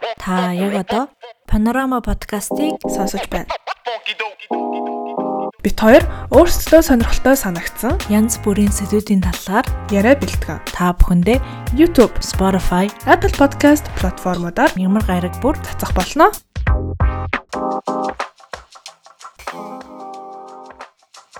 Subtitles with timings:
[0.00, 1.08] Та яг одоо
[1.46, 3.52] Panorama подкастыг сонсож байна.
[5.60, 10.64] Бид хоёр өөрсдөө сонирхолтой санагдсан янз бүрийн сэдвүүдийн талаар яриа бэлтгэн.
[10.72, 11.38] Та бүхэндээ
[11.76, 16.32] YouTube, Spotify, Apple Podcast платформудаар ямар гараг бүр цацах болно.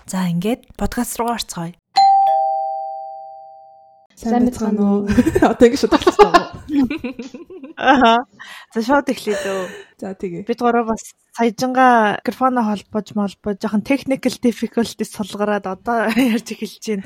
[0.04, 1.72] За ингээд подкаст руу орцгоё.
[4.20, 5.08] Сайн байна уу?
[5.48, 6.44] Одоо ингэ шууд болчихсон уу?
[7.80, 8.20] Аа.
[8.76, 9.64] За шууд эхлэе дөө.
[9.96, 10.44] За тэгээ.
[10.44, 17.04] Бид гурав бас саяжингаа микрофоно холбож молбож жоохон technical difficulties сулгараад одоо ярьж эхэлж байна.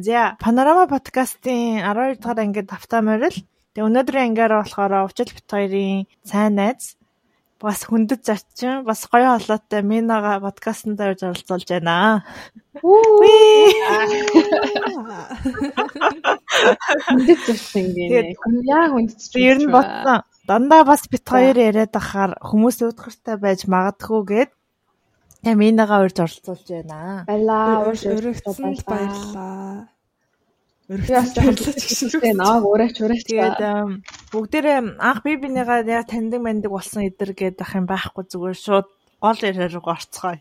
[0.00, 3.36] За, Panorama podcast-ийн 12 дахь ангид автаа морил.
[3.76, 6.96] Тэгээ өнөөдрийн ангиараа болохоор учил бит хоёрын сайн найз
[7.62, 12.24] бас хүндэт зарчин бас гоё холоотой Минага подкастт орж оролцуулж байна.
[17.06, 18.34] Хүндэт зарчин гинэ.
[18.66, 19.46] Яа хүндэт зарчин.
[19.46, 20.26] Ер нь бодсон.
[20.48, 24.50] Дандаа бас бит хоёр яриад ахаар хүмүүс өөдгөртэй байж магадгүй гэд
[25.54, 27.22] Минага урьж оролцуулж байна.
[28.90, 29.91] Баярлаа.
[30.92, 31.72] Өргөцсөн баярлаа.
[31.72, 33.24] Яас хэлчихсэн аа ураач ураач.
[33.24, 33.60] Тэгээд
[34.32, 38.86] бүгдээрээ анх би бинийгаа яг таньдаг мандаг болсон эдэр гээд ах юм байхгүй зүгээр шууд
[39.22, 40.40] гол яриа руу орцгоё.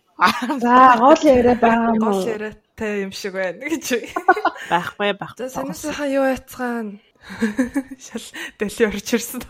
[0.59, 2.19] За гол яриа байгаа юм уу?
[2.19, 4.11] Гол яриатай юм шиг байна гэж.
[4.67, 5.39] Байхгүй байхгүй.
[5.39, 6.99] За санаасаа юу яцгаан.
[8.05, 8.25] Шал
[8.59, 9.45] дэлий орж ирсэн.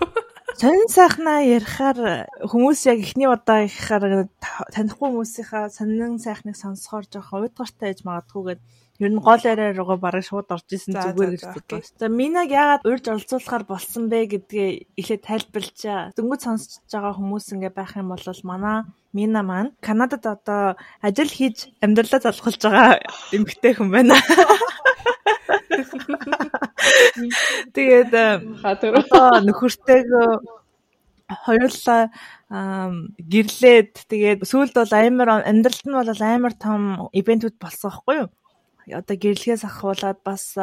[0.59, 4.27] Сонин сайхнаа ярихаар хүмүүс яг эхний удаа ярихаар
[4.75, 8.67] танихгүй хүмүүсийнхаа сонин сайхныг сонсохоор жоохон уйдгартай ээж магадгүй гэдэг
[9.01, 11.81] Ер нь гол яриа руугаа бараг шууд орж исэн зүгээр гэж бодлоо.
[11.97, 16.13] За минаг яагаад урьж оролцуулахаар болсон бэ гэдгээ эхлээд тайлбарлачаа.
[16.13, 21.73] Дөнгөж сонсож байгаа хүмүүс ингээ байх юм бол манай Мина маань Канадад одоо ажил хийж
[21.81, 23.01] амьдралаа залхуулж байгаа
[23.33, 24.21] эмэгтэй хүн байна.
[27.73, 28.13] Тэгээд
[28.61, 30.29] одоо нөхөртэйгөө
[31.41, 32.13] хоёулаа
[32.51, 38.29] гэрлээд тэгээд сүүлд бол амар амьдралд нь бол амар том ивентүүд болсон байхгүй юу?
[38.99, 40.55] Одоо гэрлэгээс ахуулаад бас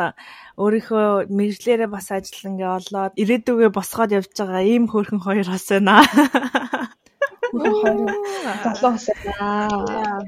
[0.60, 6.04] өөрийнхөө мэрэгчлэрээ бас ажил ингээ олоод ирээдүгөө босгоод явж байгаа ийм хөөрхөн хоёр бас байна.
[8.64, 10.24] Залуу бас байна.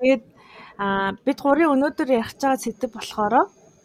[0.00, 0.22] Тэгээд
[0.78, 3.34] а бид гурийн өнөөдөр ярих байгаа сэдв болохоор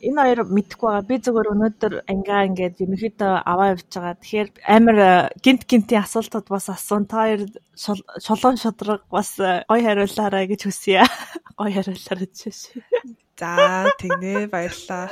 [0.08, 1.10] энэ хоёр мэдэхгүй байгаа.
[1.10, 4.16] Би зөвхөн өнөөдөр ангиа ингээд ерөнхийдөө аваа явж байгаа.
[4.20, 4.98] Тэгэхээр амар
[5.44, 7.06] гинт гинтийн асуултууд бас асуун.
[7.06, 7.42] Та хоёр
[7.76, 11.04] шулуун шудраг бас гой хариулаарай гэж хүсье.
[11.60, 12.40] Гой хариулаарай гэж.
[13.40, 15.08] За тэгнэ баярлаа.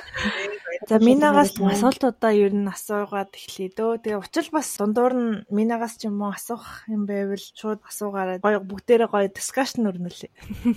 [0.90, 4.04] За минагаас асуултуудаа ер нь асуугаад эхлэе дөө.
[4.04, 8.44] Тэгээ учил бас дундуур нь минагаас ч юм уу асуух юм байвал шууд асуугаарай.
[8.44, 10.32] Гоё бүгдээрээ гоё дискшн өрнүүлээ.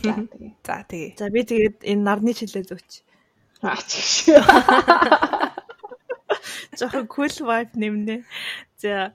[0.07, 0.53] За тэгээ.
[0.63, 1.11] За тэгээ.
[1.19, 2.91] За би тэгээд энэ нарны чилээ зөөч.
[3.63, 3.91] Аач.
[6.79, 8.17] Жохон cool vibe нэмнэ.
[8.81, 9.13] За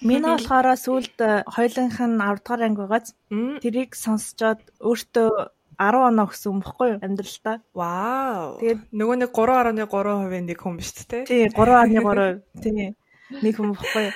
[0.00, 3.14] Мина болохоор сүүлд хоёлынх нь 10 дугаар анги байгааз
[3.62, 5.30] тэрийг сонсчоод өөртөө
[5.78, 7.56] 10 оноо өгсөн юм бохгүй юу амьдралдаа.
[7.74, 8.58] Вау.
[8.62, 11.26] Тэгээд нөгөө нэг 3.3%-ийн нэг хүн биш үү?
[11.26, 12.42] Тий, 3.3%.
[12.62, 12.94] Тий.
[13.42, 14.14] Нэг хүн бохгүй юу.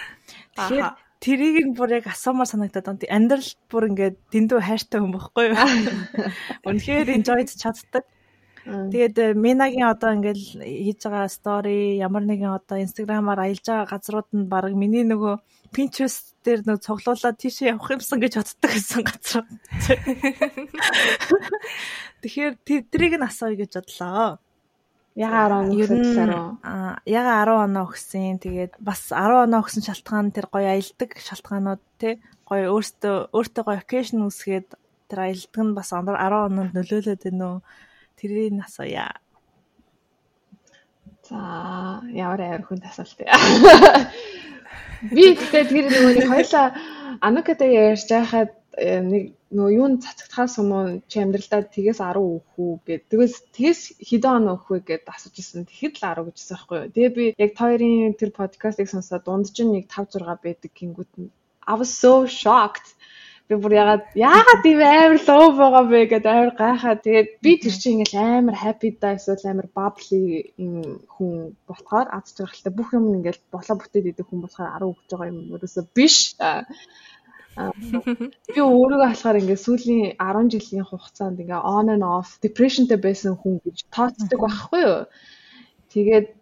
[0.54, 3.10] Тэгэхээр тэрийг бүр яг асуумаар санагдаад байна.
[3.10, 5.58] Амьдралд бүр ингээд дэндүү хайртай хүн бохгүй юу.
[6.68, 8.06] Үнэхээр enjoyд чаддаг.
[8.68, 14.28] Тэгээд э, Минагийн одоо ингээл хийж байгаа стори ямар нэгэн одоо инстаграмаар аялж байгаа газрууд
[14.36, 15.40] нь баг миний нөгөө
[15.72, 19.44] Pinterest дээр нөгөө цуглуулад тийшээ явах юмсан гэж боддог гэсэн газар.
[22.24, 24.36] Тэгэхээр тэрийг нь асууя гэж бодлоо.
[25.16, 26.12] Яга 10 ер нь
[27.08, 28.36] яга 10 оноо өгсөн.
[28.36, 33.80] Тэгээд бас 10 оноо өгсөн шалтгаан тэр гоё аялдаг шалтгаанууд те гоё өөртөө өөртөө гоё
[33.80, 34.76] occasion үсгээд
[35.08, 37.60] тэр аялдаг нь бас 10 оноонд нөлөөлөд байна уу?
[38.18, 39.14] Тэрийг нь асууя.
[41.28, 41.38] За
[42.10, 43.38] ямар амар хүн асуулт яа.
[45.14, 46.66] Би тэгтээ тэр нөгөө нэг хоёлаа
[47.22, 49.24] Анукатай ярьж байхад э, нэг
[49.54, 53.02] нөгөө юунд цацагтахаас өмнө чи амьдралдаа тгээс 10 өөх үү гэд.
[53.10, 55.70] Тэгээс тгээс хэдэн он өөх вэ гэд асууж ирсэн.
[55.70, 56.92] Тэгэхэд л 10 гэжсэн байхгүй юу.
[56.94, 61.12] Тэгээ би яг хоёрын тэр подкастыг сонсоод дунд чинь нэг 5 6 байдаг гингүүт
[61.68, 62.96] I was so shocked
[63.48, 67.74] би бүр ягаад яагаад тийм амар лоо байгаа бэ гэдээ амар гайхаад тэгээд би тэр
[67.80, 71.32] чинь ингээл амар happy да эсвэл амар bubbly юм хүн
[71.68, 75.38] болохоор аз жаргалтай бүх юм ингээл болоо бүтээд идэх хүн болохоор 10 өгч байгаа юм
[75.56, 76.16] ерөөсөө биш.
[78.52, 83.64] Би өөрийгөө болохоор ингээд сүүлийн 10 жилийн хугацаанд ингээ on and off depressionтэй байсан хүн
[83.64, 85.00] гэж тооцдог байхгүй юу?
[85.92, 86.37] Тэгээд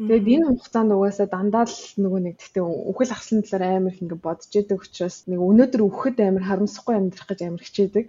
[0.00, 4.24] Тэгээд энэ хугацаанд угаасаа дандаа л нөгөө нэг гэхдээ үхэл ахсны талаар амар их ингээд
[4.24, 8.04] бодож идэг учраас нэг өнөөдөр үхэхэд амар харамсахгүй амьдрах гэж амар хичээдэг.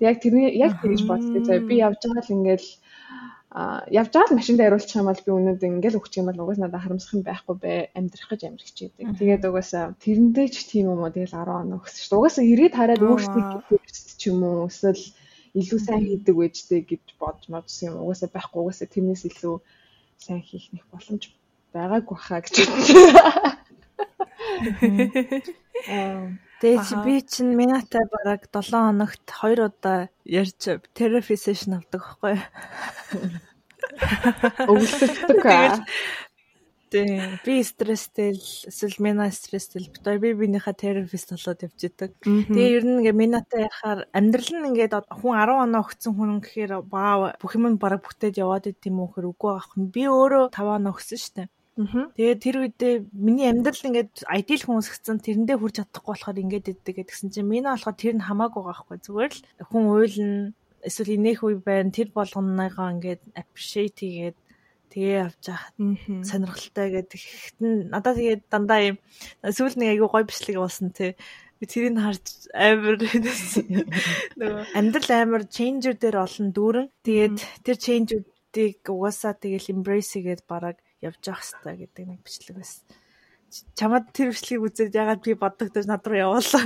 [0.00, 1.44] Тэг яг тэрний яг тэгж боддог.
[1.44, 2.64] За би явж байгаа л ингээд
[3.52, 6.60] а явж байгаа л машинд хариулчих юм бол би өнөөдөр ингээл өгчих юм бол угаас
[6.64, 9.04] надад харамсах юм байхгүй бай амьдрах гэж амир хичээдэг.
[9.20, 12.20] Тэгээд угаасаа тэрэндээ ч тийм юм уу тэгэл 10 оноо өгсөн шүү дээ.
[12.24, 13.44] Угаасаа ирээд хараад өөрсдөө
[14.16, 15.04] ч юм уу эсвэл
[15.60, 18.00] илүү сайн хийдэг байжтэй гэж бодж модсон юм.
[18.04, 19.56] Угаасаа байхгүй угаасаа тэрнээс илүү
[20.18, 21.30] сайн хийх нэг боломж
[21.72, 22.54] байгаагүй хаа гэж.
[26.58, 32.42] Тэгээд би чинь минатай бараг 7 хоногт 2 удаа ярьж терапи сешн авдаг байхгүй юу?
[36.90, 37.38] Тийм.
[37.44, 42.10] Би стресстэй л эсвэл мина стресстэй л битээ би бинийхээ терапист болоод явж идэг.
[42.24, 46.72] Тэгээ ер нь ингээ минатай яхаар амьдрал нь ингээд хүн 10 оноо өгсөн хүн гэхээр
[46.88, 49.72] баа бүх юм бараг бүтээд яваад идэм үү хэр үгүй аах.
[49.76, 51.48] Би өөрөө 5 оноо өгсөн шүү дээ.
[51.78, 56.94] Тэгээд тэр үедээ миний амьдрал ингээд айдил хүмүүс гэсэн тэрэндээ хүрч чадахгүй болохоор ингээд иддэг
[57.06, 61.62] гэдгсэн чинь миний болохоор тэр нь хамаагүй байхгүй зүгээр л хүн уйлна эсвэл инех үе
[61.62, 64.36] байна тэр болгоныгоо ингээд appreciate хийгээд
[64.92, 65.76] тэгээ авч яхад
[66.24, 68.96] сонирхолтой гэдэг ихтэн надад тэгээд дандаа юм
[69.44, 71.14] сүүл нэг айгүй гой бичлэг болсон тий
[71.58, 77.36] би тэрийг харж амар нөгөө амьдрал амар changer дээр олон дүүрэн тэгээд
[77.66, 82.82] тэр change-уудыг угаасаа тэгэл embrace хийгээд бараг явж явах хэрэгтэй гэдэг нэг бичлэг байсан.
[83.74, 86.64] Чамд тэр бичлэгийг үзээд ягаад би боддогдож над руу явуулаа.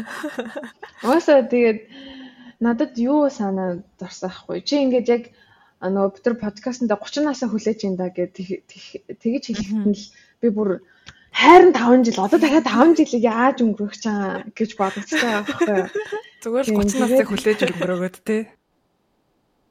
[1.09, 1.81] Уусаа тэгээд
[2.61, 4.61] надад юу санаа зорсохгүй.
[4.67, 5.25] Чи ингээд яг
[5.83, 8.39] нөгөө бид нар подкастнда 30 насаа хүлээж ин да гэж
[9.19, 10.05] тэгэж хэлэхэд л
[10.43, 10.71] би бүр
[11.35, 15.89] хайрын 5 жил одоо дахиад 5 жилийг яаж өнгөрөх чаа гэж бодогдчихсан байхгүй юу.
[16.45, 18.39] Зүгээр л 30 насаа хүлээж өнгөрөөгөөд те.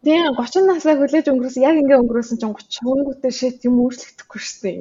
[0.03, 4.59] Тийм 30 насаа хүлээж өнгөрөөсөн яг ингээ өнгөрөөсөн чинь 30 хөнгөтэй шит юм өөрчлөгдөхгүй шүү
[4.65, 4.79] дээ.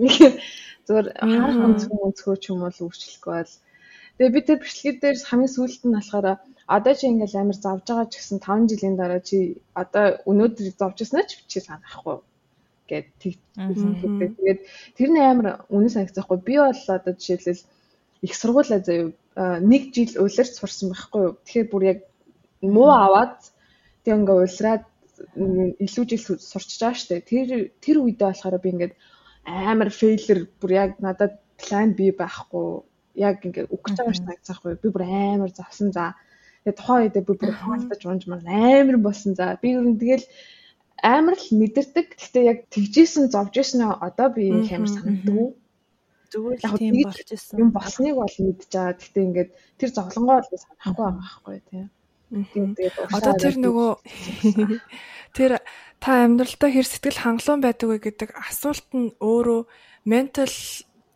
[0.89, 3.55] Зүгээр харах өнцгөө өнцгөө ч юм бол өөрчлөхгүй бол.
[4.17, 6.27] Тэгээ би тэр бичлэгээ дээр хамгийн сүүлд нь болохоор
[6.77, 10.97] одоо чи ингээл амар завж байгаа ч гэсэн 5 жилийн дараа чи одоо өнөөдөр зовж
[11.03, 12.23] яснаа ч чи санахгүй
[12.91, 13.91] гэд тэгсэн.
[14.03, 14.61] Тэгээд
[14.99, 16.39] тэр нь амар үнэн санагцахгүй.
[16.43, 17.63] Би бол одоо жишээлбэл
[18.27, 21.35] их сургуулаа заяа нэг жил улирч сурсан байхгүй юу.
[21.47, 21.99] Тэгэхээр бүр яг
[22.63, 23.39] муу аваад
[24.05, 24.85] тэг ингээ улираад
[25.85, 27.23] илүү жил сурчиж байгаа штэ.
[27.23, 28.95] Тэр тэр үедээ болохоор би ингээд
[29.47, 32.83] амар фейлер бүр яг надад план бий байхгүй.
[33.15, 34.79] Яг ингээд үгэж байгаа ш тагцаахгүй.
[34.83, 36.15] Би бүр амар завсан за.
[36.65, 39.57] Тэгээ тухайн үедээ би бүр хаалтаж унжмаар амар болсон за.
[39.63, 40.27] Би ер нь тэгэл
[41.01, 42.07] амар л мэдэрдэг.
[42.21, 45.57] Гэхдээ яг тэгжсэн зовжсэн одоо би юм амар санагддаг.
[46.31, 47.57] Зүгээр л тийм болж исэн.
[47.59, 48.95] Юм болсныг бол мэдж байгаа.
[49.01, 51.87] Гэхдээ ингээд тэр зовлонгоо бол санахгүй байгаа байхгүй тийм.
[53.11, 53.91] Одоо тэр нөгөө
[55.37, 55.51] тэр
[55.99, 59.61] та амьдралдаа хэр сэтгэл хангалуун байдаг вэ гэдэг асуулт нь өөрөө
[60.07, 60.53] mental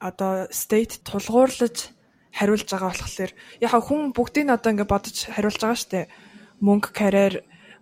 [0.02, 1.94] одоо state тулгуурлаж
[2.35, 3.33] хариулж байгаа болохоор
[3.63, 6.11] яг хүн бүгдийг одоо ингээд бодож хариулж байгаа штэ.
[6.59, 7.35] Мөнгө карьер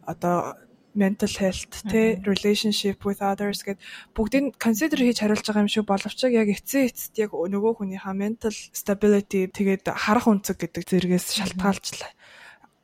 [0.04, 0.56] одоо
[0.94, 3.80] mental health те relationship with others гэд
[4.12, 8.52] бүгдийг consider хийж хариулж байгаа юм шиг боловч яг эцсийн эцэст яг нөгөө хүнийхээ mental
[8.52, 11.96] stability тэгээд харах үнцэг гэдэг зэрэгээс шалтгаалж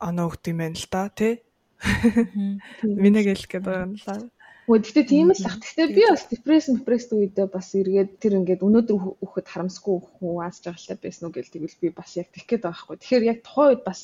[0.00, 1.44] оноо өгд юм байна л да тий.
[3.02, 4.16] Минийг хэлэх гээд байгаа юм л да.
[4.68, 5.56] Гэхдээ тийм л ах.
[5.56, 10.76] Гэхдээ би бас депресс депресс үедээ бас эргээд тэр ингээд өнөөдөр өөхөд харамсгүй хүн байгаа
[10.76, 12.96] л байсан уу гэл тэгвэл би бас яг тэгэх гээд байгаа хгүй.
[13.00, 14.00] Тэгэхээр яг тухайн үед бас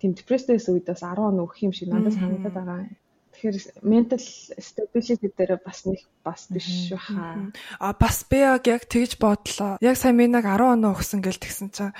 [0.00, 2.88] тийм депрессээс үед бас 10 он өөх юм шиг надад санагдаад байгаа.
[3.36, 7.52] Тэгэхээр mental stability дээр бас нэг бас биш баха.
[7.76, 9.76] А бас би яг яг тэгж бодлоо.
[9.84, 11.96] Яг сайн минаг 10 оноо өгсөн гэл тэгсэн чинь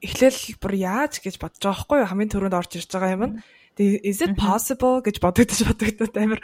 [0.00, 2.00] эхлээл бүр яаж гэж бодож байгаа хгүй?
[2.08, 3.34] Хамгийн түрүүнд орж ирж байгаа юм нь.
[4.02, 6.40] Is it possible гэж бодогдож бодогдод амар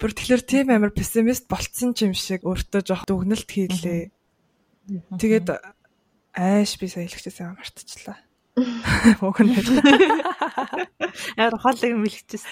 [0.00, 4.10] бүр тэгэхээр тийм амар пессимист болцсон юм шиг өөртөө жоох дүгнэлт хийлээ.
[5.20, 5.48] Тэгээд
[6.38, 8.18] айш би сая хэлчихсэн юм мартчихлаа.
[9.22, 9.54] Уг нь
[11.38, 12.50] Яар хоолыг мэлчихсэн.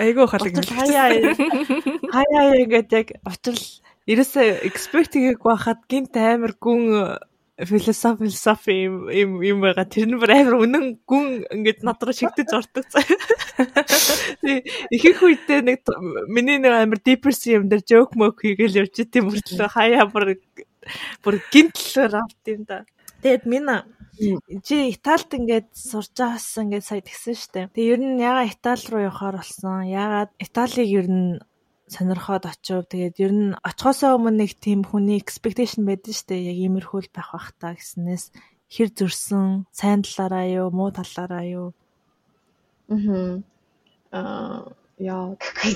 [0.00, 0.76] Айгүй хоолыг мэлчихсэн.
[0.76, 1.32] Хаяа
[2.12, 3.60] хаяа ингээд яг очил
[4.06, 7.16] ерөөсөө expect хийгээгүй байхад гинт амар гүн
[7.56, 9.88] философи философи юм юм юм байгаа.
[9.88, 13.00] Тэр нь бүр амар үнэн гүн ингээд над руу шигдэж ордог цаа.
[14.92, 15.80] Ихэнх үедээ нэг
[16.28, 20.36] миний нэг амар depressive юм дээр joke moke хийгээл явж идэм мөртлөө хаяа бүр
[21.24, 22.84] бүр гинтлээр авт юм да.
[23.24, 23.72] Тэгээд минь
[24.64, 27.68] Чи Италид ингээд сурч байгаас ингээд сая тэгсэн штэ.
[27.76, 29.84] Тэгээ ер нь ягаа Итали руу явахаар болсон.
[29.84, 31.36] Ягаад Италиг ер нь
[31.88, 32.86] сонирхоод очив.
[32.90, 36.34] Тэгээд ер нь очихоосоо өмнө нэг тийм хүний expectation байдаг штэ.
[36.34, 38.34] Яг иймэрхүү л байх бах та гэснээс
[38.66, 41.68] хэр зөрсөн, сайн талаараа юу, муу талаараа юу.
[42.90, 43.42] Аа.
[44.10, 45.72] Аа яа гэхгүй.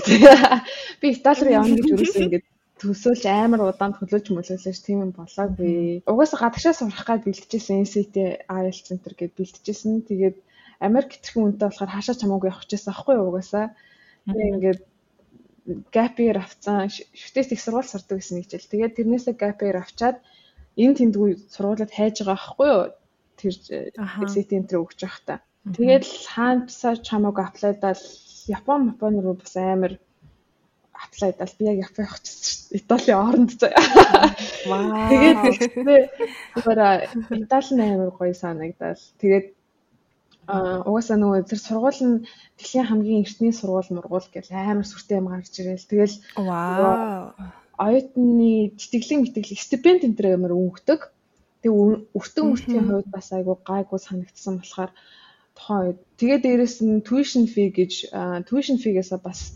[1.01, 2.45] Би Итали руу явна гэж юусэн ингээд
[2.81, 6.01] төсөөлж амар удаан төлөөж мөлөөлөж тийм юм болоогүй.
[6.09, 8.15] Угаасаа гадагшаа сурах гад бэлтжижсэн NCT
[8.49, 10.09] IELTS Center гэд бэлтжижсэн.
[10.09, 10.37] Тэгээд
[10.81, 13.65] Америк гэрхэн үнтэй болохоор хаашаа чамаагүй явах гэжсэн аахгүй юу угаасаа.
[14.25, 14.79] Тэгээд ингээд
[15.91, 18.71] gap year авцсан шүтээс их сургууль сурдаг гэсэн нэг жил.
[18.71, 20.17] Тэгээд тэрнээсээ gap year авчаад
[20.77, 22.83] энэ тэндгүй сургуулиуд хайж байгаа байхгүй юу?
[23.39, 23.53] Тэр
[24.31, 25.35] SAT энтер өгч явах та.
[25.65, 28.01] Тэгээд хаанасаа чамаагүй аплайдаад
[28.49, 29.93] Япон Япон руу бас амар
[30.93, 32.77] аплайдаад би яг Япон шүү дээ.
[32.81, 33.85] Италийн оронд заяа.
[34.69, 34.89] Вау.
[35.11, 35.39] Тэгээд
[36.55, 39.01] тэгвэл Итали амар гоё санагдал.
[39.21, 39.47] Тэгээд
[40.47, 42.23] угаасаа нөгөө тэр сургууль нь
[42.57, 45.89] дэлхийн хамгийн эртний сургууль мургуул гэл амар сүртэй юм гарч ирэл.
[45.89, 46.15] Тэгэл.
[47.81, 51.01] Оюутны тэтгэлэг мэтгэлэг стипенд энэ төр амар өнгөдөг.
[51.61, 51.71] Тэг
[52.17, 54.91] өртөн мөртийн хувьд бас айгу гайгүй санагдсан болохоор
[55.55, 58.09] тухайн үед тэгээ дээрэс нь tuition fee гэж
[58.49, 59.53] tuition fee-гээс бас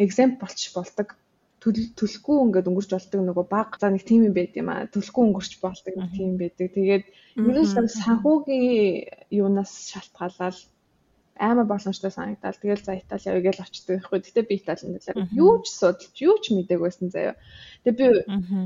[0.00, 1.08] экземп болчих болдог
[1.64, 5.52] төлөхгүй ингээд өнгөрч болдог нөгөө баг за нэг тим юм байд юм а төлөхгүй өнгөрч
[5.64, 6.68] болдог нэг тим байдаг.
[6.76, 7.04] Тэгээд
[7.40, 10.58] ерөнхийдөө санхүүгийн юунаас шалтгаалаад
[11.38, 12.54] амар боломжтой санагдал.
[12.54, 14.20] Тэгэл за Итали явъя гэж очдөг байхгүй.
[14.22, 17.34] Гэтэ би Италинд талаар юу ч судалж, юу ч мэдээг байсан заяа.
[17.82, 18.06] Тэгээ би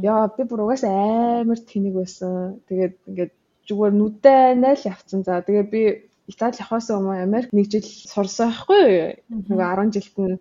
[0.05, 2.61] яа би бүр угаасаа амар тэнэг байсан.
[2.69, 3.33] Тэгээд ингээд
[3.69, 5.23] зүгээр нүдэ найл явцсан.
[5.25, 5.83] За тэгээ би
[6.29, 9.23] Итали явахаас өмнө Америк нэг жил сурсан байхгүй.
[9.33, 10.37] Нөгөө 10 жилд нь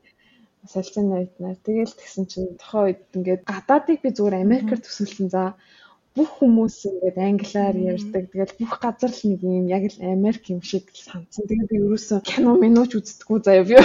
[0.65, 5.43] солилцооны оюутнаар тэгэл тэгсэн чинь тохоо үед ингээд гадаадыг би зүгээр Америкээр төсөөлсөн за
[6.17, 8.23] бүх хүмүүс ингээд англиар ярьдаг.
[8.33, 11.45] Тэгэл бүх газар л нэг юм яг л Америк юм шиг санагдсан.
[11.45, 13.75] Тэгээд би ерөөсөө кино минууч үздэггүй заяа би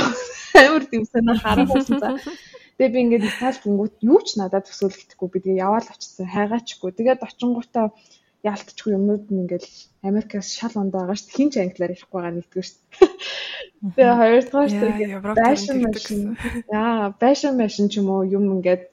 [0.65, 2.17] амар тийм санаа харахгүй за.
[2.81, 6.91] Тэгээ би ингээд Итали гингүүт юу ч надад төсөөлөгдөхгүй би тэгээ яваал очсон хайгаачгүй.
[6.97, 7.87] Тэгээд очингуудаа
[8.43, 9.71] яалтчгүй юмнууд нь ингээл
[10.03, 11.39] Америкаас шал онд байгаа шүү дээ.
[11.39, 12.81] Хин ч англиар ярихгүй байгаа нэгдүгээр шүү.
[13.95, 14.89] Тэгээ хоёрдугаар шүү
[15.43, 16.21] байшин машин.
[16.71, 18.85] Яа, байшин машин ч юм уу юм ингээд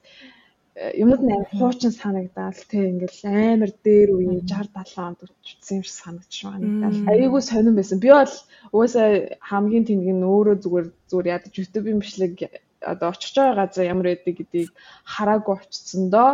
[0.78, 5.78] э, юмуд нь амар хуучин санагдаал тэг ингээл амар дээр үе 60 70 онд үтсэн
[5.78, 7.10] юм шиг санагдаж байгаа нэг.
[7.10, 7.98] Айгуу сонирн байсан.
[7.98, 8.34] Би бол
[8.70, 9.08] угаасаа
[9.50, 12.34] хамгийн тэнэг нь өөрөө зүгээр зүгээр ядаж YouTube-ийн бичлэг
[12.92, 14.70] одоо очих байгаа газар ямар байдаг гэдгийг
[15.04, 16.30] хараагүй очсон доо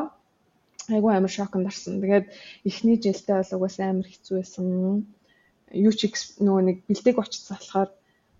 [0.94, 2.00] айгүй амар шоконд орсон.
[2.02, 2.26] Тэгээд
[2.68, 4.66] эхний жилдээ бол угаасаа амар хэцүү байсан.
[5.74, 6.00] Юу ч
[6.38, 7.90] нөгөө нэг бэлдэг очсон болохоор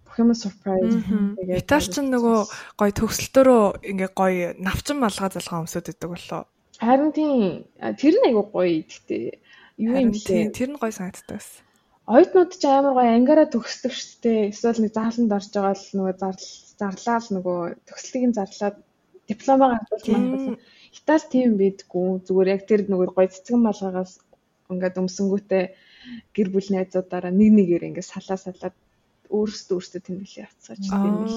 [0.06, 0.96] бүх юм surprise.
[1.42, 2.38] Тэгээд Итали ч нөгөө
[2.78, 6.42] гоё төгсөлтөөрөө ингээ гоё навчин малгай залгаа өмсөд идэг болоо.
[6.78, 9.24] Харин тийм тэр нь айгүй гоё гэхдээ
[9.82, 10.54] юу юм бэ?
[10.54, 11.66] Тэр нь гоё санагддаг байсан.
[12.06, 14.40] Оюутнууд ч амар гоё ангаараа төгсдөг шүү дээ.
[14.54, 16.14] Эсвэл нэг зааланд орж байгаа л нөгөө
[16.78, 17.58] зарлал нөгөө
[17.90, 18.76] төгслөгийг зарлаад
[19.26, 20.56] дипломоо гаргуулж маань
[20.96, 22.06] Итали тийм байдгүй.
[22.26, 24.12] Зүгээр яг тэр нөгөө гоё цэцгэн малгайгаас
[24.70, 25.64] ингээд өмсөнгүүтээ
[26.34, 28.74] гэр бүл найзуудаараа нэг нэгээр ингээд салаа салаад
[29.30, 31.36] өөрсдөө өөрсдөө тэмдэглээ явцгаач тийм л.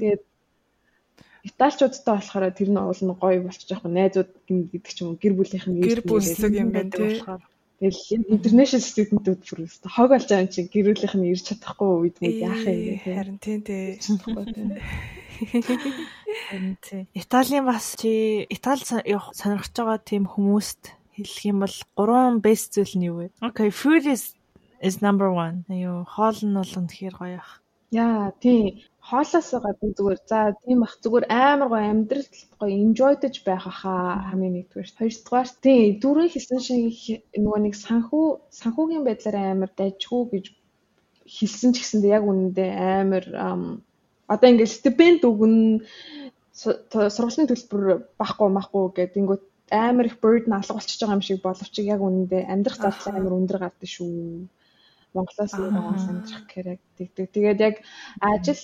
[0.00, 0.22] Тэгээд
[1.48, 5.34] Италичуудтай болохоор тэр нь уул нь гоё болчих жоох найзууд гэдэг ч юм уу гэр
[5.38, 7.22] бүлийнх нь гэр бүлсэг юм байна тийм.
[7.78, 11.90] Тэгэл интернэшнл студентүүд бүр өстой хог болж байгаа юм чи гэр бүлийнх нь ирж чадахгүй
[12.02, 14.02] үед нэг яах юм бэ харин тийм тийм.
[17.14, 23.06] Италийн бас чи Итали сонирхож байгаа тийм хүмүүст хэлэх юм бол гурван best зүйл нь
[23.10, 23.26] юу вэ?
[23.48, 24.34] Okay, food is
[24.82, 25.66] is number 1.
[25.70, 27.62] Аюу хоол нь бол үнэхээр гоё ах.
[27.90, 28.84] Яа, тий.
[29.08, 32.28] Хоолоос гадна зүгээр за тийм бах зүгээр амар гоё амьдрал
[32.60, 34.88] гоё enjoydож байх хаа хамгийн нэгдүгээр.
[35.00, 38.26] Хоёрдугаар тий дөрөв хэлсэн шиг нөгөө нэг санхүү
[38.60, 40.46] санхүүгийн байдлаар амар дайжгүй гэж
[41.24, 43.24] хэлсэн ч гэсэндээ яг үнэндээ амар
[44.28, 45.82] одоо ингээд стипенд өгнө
[46.54, 47.82] сургуулийн төлбөр
[48.20, 52.48] баггүй махгүй гэдэг ингээд амар их burden алга болчихж байгаа юм шиг боловч яг үнэндээ
[52.52, 54.48] амьдрах зардал амар өндөр гардаг шүү.
[55.14, 57.26] Монголоос яваас амьдрах хэрэг тэгдэг.
[57.32, 57.76] Тэгээд яг
[58.20, 58.62] ажил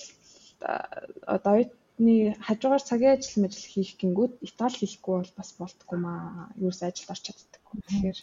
[1.25, 6.49] одоо оюутны хажуугаар цагийн ажил мэжил хийх гингүүд Итали хийхгүй бол бас болтгүй маа.
[6.57, 7.61] Юус ажилд орч чаддаг.
[7.87, 8.19] Тэгэхээр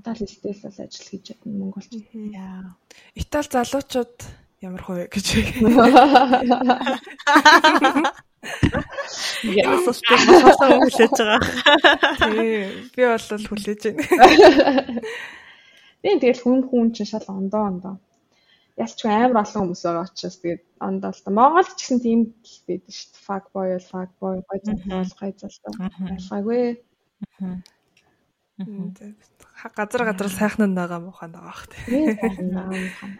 [0.00, 1.92] Итали хэлтэй л бол ажил хийж чадна Монголч.
[2.12, 2.76] Яа.
[3.16, 4.16] Итали залуучууд
[4.58, 5.38] Ямар хувь гэж.
[9.54, 11.38] Яа, босоосон хүлээж байгаа.
[12.18, 14.02] Тий, би бол хүлээж байна.
[16.02, 17.96] Тийм тэгэл хүн хүн чинь шал ондоо ондоо.
[18.78, 21.30] Ялч амар олон хүмүүс байгаа учраас тэгээд ондоо л та.
[21.34, 23.22] Монголд ч гэсэн тийм л байдаг шүү дээ.
[23.26, 25.58] Fuck boy fuck boy, гой зүйл гой зүйл.
[26.18, 26.62] Ялгаагүй.
[29.78, 31.82] Газар газар сайхан нь байгаа муухай байгаа бах тий.
[31.86, 33.10] Тийм сайхан байгаа муухай.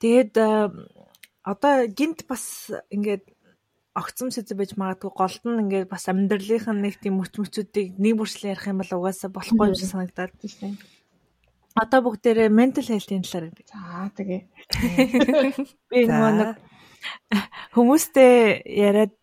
[0.00, 0.34] Тэгээд
[1.44, 3.24] одоо гинт бас ингээд
[3.94, 8.14] огцом сэзэ байж магадгүй голд нь ингээд бас амьдралынх нь нэг тийм мөч мөчүүдийг нэг
[8.18, 10.74] бүрчлэн ярих юм бол угаасаа болохгүй юм шиг санагдаад тийм.
[11.78, 13.66] Одоо бүгдээрээ mental health-ийн талаар ярих.
[13.70, 14.42] За тэгээ.
[15.90, 16.58] Би нэг
[17.74, 19.14] хүмүүстэй яриад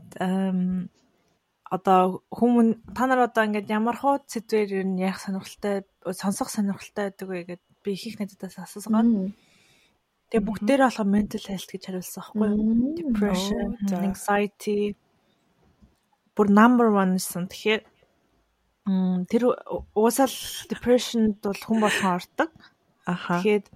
[1.71, 7.11] одоо хүмүүн та нар одоо ингээд ямар хуу сэдвээр ер нь ярих сонирхолтой сонсох сонирхолтой
[7.11, 9.33] байдаг вэ гэдэг би их их найзуудаас асуусан.
[10.31, 12.95] Тэгээ бүгдээрээ болохоор mental health гэж хариулсан байхгүй юу?
[12.95, 13.69] Depression,
[13.99, 14.95] anxiety
[16.35, 17.51] бүр number 1 гэсэн.
[17.51, 17.81] Тэгэхээр
[19.27, 19.43] тэр
[19.93, 20.37] уусаал
[20.71, 22.49] depression бол хүн болгон ордог.
[23.05, 23.43] Аха.
[23.43, 23.67] Тэгээд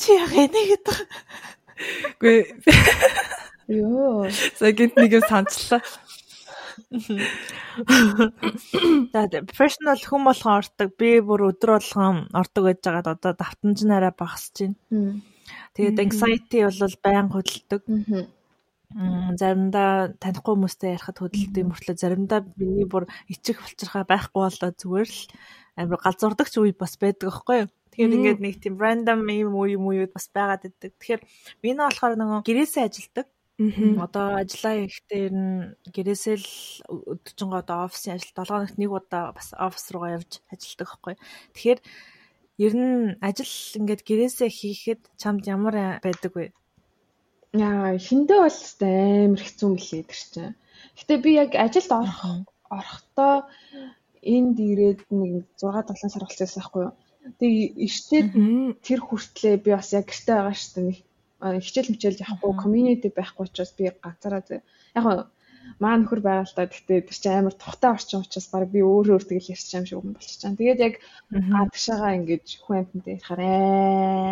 [0.00, 0.98] чи яг энийг гэдэг.
[2.16, 2.38] Үгүй
[3.70, 4.26] Йоо.
[4.58, 5.78] сая гинт нэг юм санчлаа.
[9.12, 10.90] За бол хүн болгон ордог.
[10.98, 15.20] Би бүр өдөр болгон ордог байж байгаад одоо давтамж нь арай багасж байна.
[15.74, 17.82] Тэгээд anxiety бол байнга хөдөлдөг.
[19.38, 25.22] Заримдаа танихгүй хүмүүстэй ярихад хөдөлдөг мөртлөө заримдаа миний бүр ичих булчирхаа байхгүй болоо зүгээр л
[25.78, 27.70] амар галзуурдаг ч үе бас байдаг аахгүй юу.
[27.94, 30.90] Тэгэхээр ингээд нэг тийм random юм уу юм уу бас байгаад байдаг.
[30.98, 31.22] Тэгэхээр
[31.62, 33.26] миний болохоор нөгөө гэрээсээ ажилдаг.
[34.00, 36.48] Одоо ажиллаа ихтэй нь гэрээсээ л
[37.12, 41.14] өдөржингөө одоо офисын ажил 7 хоногт нэг удаа бас офис руугаа явж ажилдаг аахгүй.
[41.52, 41.80] Тэгэхээр
[42.64, 46.46] ер нь ажил ингээд гэрээсээ хийхэд чамд ямар байдаг вэ?
[47.52, 50.56] Яа, хиндэ бол амар хэцүү мөлий тэр чинь.
[50.96, 53.44] Гэтэ би яг ажилд орох орохдоо
[54.24, 56.92] энд ирээд нэг 6 7 сар болчихсон байхгүй юу.
[57.36, 57.68] Тэгээ
[58.32, 58.80] Мгм.
[58.80, 61.09] тэр хүртлээ би бас яг гэртээ байгаа шүү дээ.
[61.40, 65.28] Хичээл мичээл явахгүй, community байхгүй учраас би газараа яг хоо
[65.78, 66.44] маа нөхөр та.
[66.66, 69.98] Гэтэ тэр чинь амар тухтай орчин учраас баг би өөрөө өөртөө л ярьчих юм шиг
[70.00, 70.56] юм болчих чам.
[70.56, 70.94] Тэгээд яг
[71.30, 73.40] гадагшаага ингэж хүн амьтантай ярихаар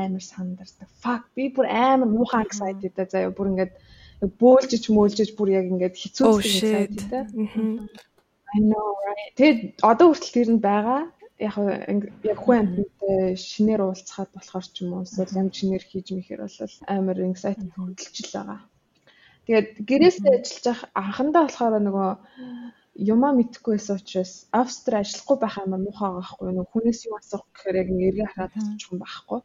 [0.09, 0.89] амар сандардаг.
[1.01, 3.73] Fuck би бүр амар муухай anxiety та заяа бүр ингээд
[4.25, 7.25] яг бөөлжиж мөөлжиж бүр яг ингээд хэцүү anxiety та.
[8.57, 9.33] I know right.
[9.37, 11.13] Тэгээд одоо хүртэл тэр нь байгаа.
[11.39, 11.55] Яг
[12.27, 16.75] яг хүн амьтантай шинээр уулзахад болохоор ч юм уу эсвэл ямар шинээр хийж мэхээр бол
[16.97, 18.61] амар anxiety хөдөлж л байгаа.
[19.47, 22.11] Тэгээд гэрээсээ ажиллаж явах анхандаа болохоор нөгөө
[23.13, 26.67] юмаа мэдхгүй байсан учраас офстер ажиллахгүй байх амар муухай байхгүй юу?
[26.73, 29.41] Хүнээс юу асуух гэхээр яг ингээ эргээ хараад асууж хүн байхгүй.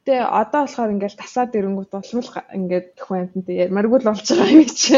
[0.00, 4.50] Гэтэ одоо болохоор ингээл тасаад ирэнгүүт болмол га- ингээд хүн амьтантай ярмаргүй л болж байгаа
[4.56, 4.96] юм чи.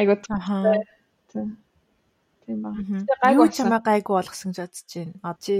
[0.00, 0.56] Айгуу Аха.
[2.46, 2.70] Тийм ба.
[3.34, 5.14] Юу чамаа гайгүй болгосон гэж бодож байна.
[5.26, 5.54] А чи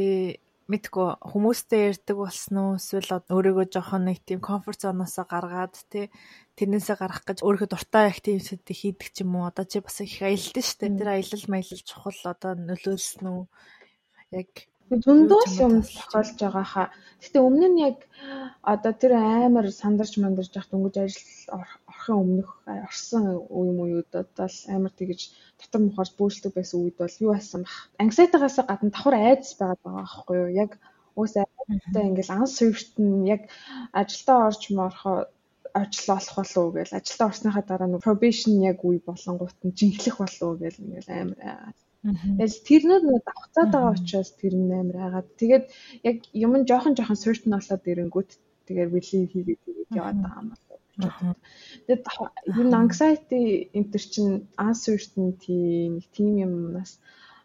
[0.67, 6.11] мэдгүй хүмүүстэй ярьдаг болсон уу эсвэл од- өөрийгөө жоохон нэг тийм комфорт зоноосоо гаргаад тий
[6.59, 9.47] тэрнээсээ гарах гэж өөрийнхөө дуртай активитетийг хийдэг ч юм уу.
[9.47, 10.99] Одоо чи бас их аялдсан шүү дээ.
[10.99, 13.43] Тэр аялал маялал чухал одоо нөлөөлсөн үү?
[14.43, 14.51] Яг
[14.87, 16.87] Зөндөө Юу ч юм юм уу тохиолж байгаа хаа.
[17.23, 17.99] Гэтэ өмнө нь яг
[18.73, 22.51] одоо тэр амар сандарч мандарч явах дөнгөж ажил ор- орохын өмнөх
[22.89, 23.25] орсон
[23.59, 25.21] үе мууюудад бол амар тэгэж
[25.59, 27.79] дотор мухарч бөөжлөг байсан үед бол юу байсан бах.
[28.05, 30.51] Anxiety-гаас гадна давхар айдас байгаад байгаа байхгүй юу?
[30.65, 30.71] Яг
[31.19, 33.43] уус айдастай ингээл суурьт нь яг
[34.01, 35.19] ажилдаа орж морхоо
[35.81, 40.17] ажил олох болов уу гээл ажилдаа орсныхаа дараа нэг probation яг үе болонгууд нь жинхлэх
[40.23, 41.39] болов уу гээл ингээл амар
[42.05, 45.29] Тэгэл тэрнүүд нэг давхцаад байгаа учраас тэр нь амар айгаад.
[45.41, 45.65] Тэгээд
[46.09, 48.31] яг юм нь жоохон жоохон нь болоод ирэнгүүт
[48.67, 51.35] тэгээд релив хийгээд тэгээд яваад байгаа юм байна.
[51.87, 52.03] Тэгээд
[52.69, 53.43] нь anxiety
[53.79, 54.35] энтер чинь
[54.67, 55.61] uncertainty
[55.95, 56.93] нэг тийм юмнаас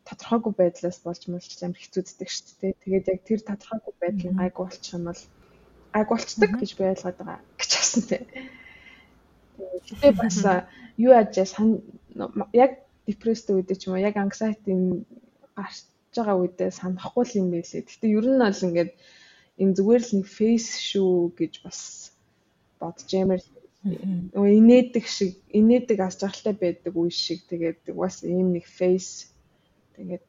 [0.07, 2.73] тодорхойгүй байдлаас болж мэлч амар хэцүүддэг шүү дээ.
[2.83, 5.21] Тэгээд яг тэр тодорхойгүй байдал нь гайгүй болчих юм бол
[5.95, 8.21] гайгүй болцдог гэж би ойлгоод байгаа гэж басан тий.
[9.87, 10.37] Тэгээд бас
[10.97, 11.11] юу
[11.53, 11.67] сан
[12.53, 12.71] яг
[13.11, 14.71] депресстэй үедээ ч юм уу яг anxiety
[15.59, 17.83] гарч байгаа үедээ санахгүй л юм байлээ.
[17.83, 18.91] Гэтэ ер нь бол ингээд
[19.61, 21.79] энэ зүгээр л нэг фейс шүү гэж бас
[22.79, 23.43] бодож ямар
[23.81, 29.33] Нөгөө инээдэг шиг инээдэг аз жаргалтай байдаг үе шиг тэгээд бас ийм нэг фейс
[29.97, 30.21] тэгээд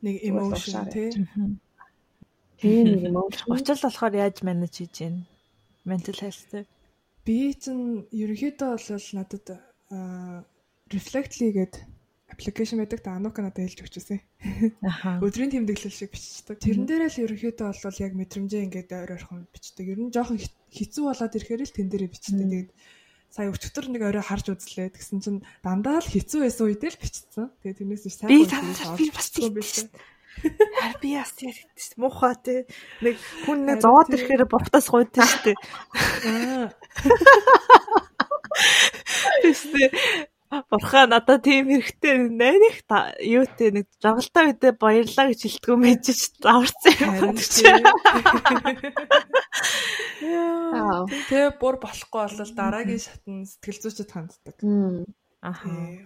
[0.00, 1.12] Нэг emotion тий.
[2.56, 5.28] тийм нэг уу Очил болохоор яаж манаж хийж гин
[5.84, 6.64] mental health
[7.28, 9.46] Би чинь ерөнхийдөө бол надад
[10.88, 11.93] Reflectly гэдэг
[12.30, 14.20] аппликейшн байдаг та Анука надад хэлж.
[14.82, 15.20] Аха.
[15.20, 16.58] Өдрийн тэмдэглэл шиг бичдэг.
[16.58, 19.84] Тэрэн дээрээ л ерөнхийдөө бол яг мэдрэмжээ ингээд ойр ойрхон бичдэг.
[19.92, 20.40] Ер нь жоохон
[20.72, 22.40] хэцүү болоод ирэхээр л тэн дээрээ бичдэг.
[22.40, 22.70] Тэгээд
[23.28, 24.94] сая өчтөр нэг орой харж үзлээ.
[24.96, 27.46] Тэгсэн чинь дандаа л хэцүү байсан үедээ л бичсэн.
[27.60, 28.30] Тэгээд тэрнээс биш сайн
[28.96, 29.90] Би бас байлээ.
[30.34, 32.66] Харин би яс ярьдээс муухай те
[33.02, 33.14] нэг
[33.46, 35.54] хүн нэг зовоод ирэхээр бовтоос гойд штэ.
[35.54, 36.74] Аа.
[39.42, 39.90] Тэстэй
[40.70, 46.20] Бурхан надад тийм хэрэгтэй найрах та юутэй нэг жаргалтай үедээ баярлаа гэж хэлдэггүй мэж ч
[46.44, 48.90] аварсан юм байна.
[50.24, 51.04] Аа.
[51.28, 54.56] Тэгээ бүр болохгүй бол дараагийн шатн сэтгэл зүйчэд ханддаг.
[54.58, 55.04] Тий.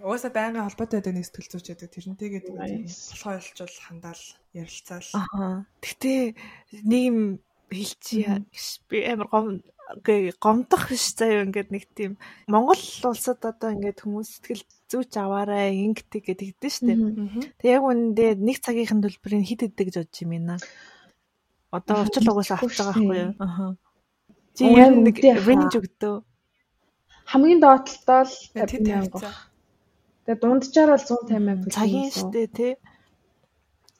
[0.02, 1.90] Угаасаа байнгын холбоотой байдаг нэг сэтгэл зүйч байдаг.
[1.94, 5.10] Тэрнтэйгээ болохоо ялчвал хандаал ярилцаал.
[5.14, 5.62] Аха.
[5.78, 6.34] Гэтэ
[6.82, 7.18] нэг юм
[7.70, 8.42] хэлчихье.
[8.90, 9.46] Би амар гом
[10.40, 12.76] гомдох ш заяа ингээд нэг тийм Монгол
[13.08, 16.92] улсад одоо ингээд хүмүүс сэтгэл зүйч аваарай ингэдэг гэдэг дээ штэ.
[17.56, 20.56] Тэг яг үндэ нэг цагийн төлбөрийг хит идэг гэж бодож юм байна.
[21.72, 23.32] Одоо очил угаасаа авч байгаа байхгүй юу?
[23.40, 23.64] Аха.
[24.56, 26.16] Чи нь нэг range өгдөө.
[27.32, 29.20] Хамгийн доотлолтоо л Тэд 50 мянга.
[29.20, 29.36] тавьцаа.
[30.24, 31.72] Тэгээ дунджаар бол 150 мянга.
[31.72, 32.72] Цагийн штэ тий.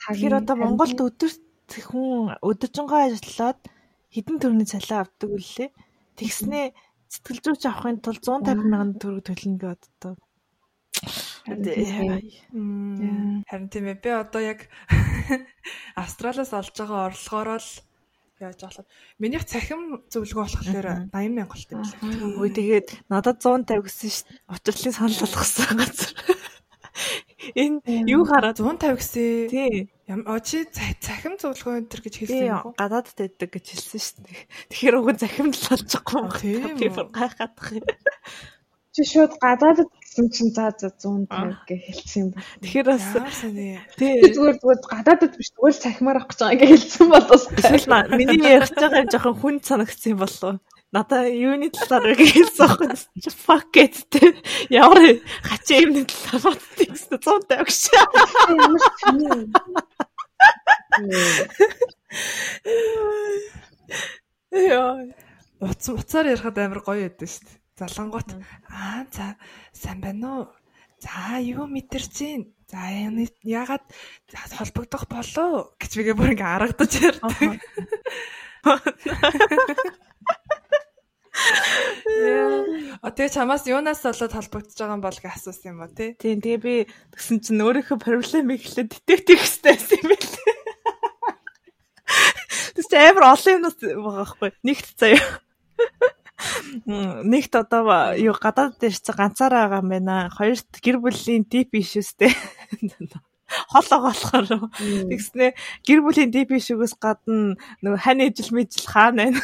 [0.01, 3.61] Тэгэхээр одоо Монголд өдөрт хүн өдөржингөө ажиллаад
[4.14, 5.70] хэдэн төгрөний цалин авдаг үлээ.
[6.18, 6.66] Тэгснээ
[7.08, 10.14] сэтгэл зүйч авахын тулд 150 мянган төгрөг төлнө гэдэг одоо.
[13.48, 14.02] Харин тийм ээ.
[14.02, 14.68] Би одоо яг
[16.02, 17.70] Австралиас олж байгаа орлогоороо л
[18.40, 18.86] яаж болох.
[19.18, 22.38] Минийх цахим зөвлөгөө болохоор 80 мянга болтой юм байна.
[22.38, 24.44] Үй тэгээд надад 150 гэсэн шүү дээ.
[24.52, 26.10] Учирлын санал болгосон газар.
[27.55, 27.79] Энэ
[28.11, 29.48] юу хараад 150 гэсэн.
[29.48, 29.88] тий.
[30.09, 32.72] Очи цахим зөвлөгөө энэ төр гэж хэлсэн юм уу?
[32.74, 34.40] гадаадд байдаг гэж хэлсэн шүү дээ.
[34.72, 36.20] Тэгэхээр уг нь захимд л олчихгүй
[36.64, 37.07] А, тийм үү?
[37.14, 37.85] Гайхаадах юм.
[38.98, 42.46] чи шууд гадаадд гэсэн чинь за за 150 гэж хэлсэн юм байна.
[42.59, 43.05] Тэгэхээр бас
[43.94, 44.14] тий.
[44.35, 48.18] Зүгээр зүгээр гадаадд биш зүгээр л цахимаар авах гэж байгаа гэж хэлсэн бол бас Эсвэл
[48.18, 50.59] миний ярих байгаа юм жоохон хүн санагдсан юм болов уу?
[50.88, 54.33] Надаа юуны талаар вэ гэсэн юм чи fuck it те.
[54.72, 57.92] Ямар хачаа юмны талаар боддог гэсэн 100 тавьж.
[64.48, 65.12] Яа.
[65.61, 67.61] Уц уцаар ярихад амар гоё байдсан шүү дээ.
[67.85, 68.33] Залангуут
[68.72, 69.37] аа за
[69.77, 70.48] сайн байна уу?
[71.05, 72.57] За юу мэдэрч гин?
[72.64, 73.85] За яны ягаад
[74.57, 77.61] холбогдох болоо гэж бигээ бүр ингээ аргадаж ярьдаг.
[82.98, 86.18] А тэгээ чамаас юунаас болоод холбогдож байгаа юм бол гэж асуусан юм уу тий?
[86.18, 86.74] Тийм тэгээ би
[87.14, 90.34] тэгсэн чинь өөрийнхөө проблемыг хэлээд детектив гэжтэйсэн юм байл.
[92.74, 94.50] Тэс амар олон юмнаас байгаа байхгүй.
[94.66, 95.22] Нэгт заяа.
[97.22, 100.30] Нэгт одоо юу гадаад дээр чи ганцаараа байгаа юм байна.
[100.34, 102.34] Хоёрт гэр бүлийн deep issuesтэй.
[103.72, 104.46] Холоо болохоор
[105.08, 105.54] тэгснэ
[105.86, 109.40] гэр бүлийн deep issue-гээс гадна нөгөө хань ижил мэжил хаана байна.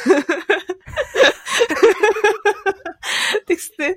[3.49, 3.89] Тэгснэ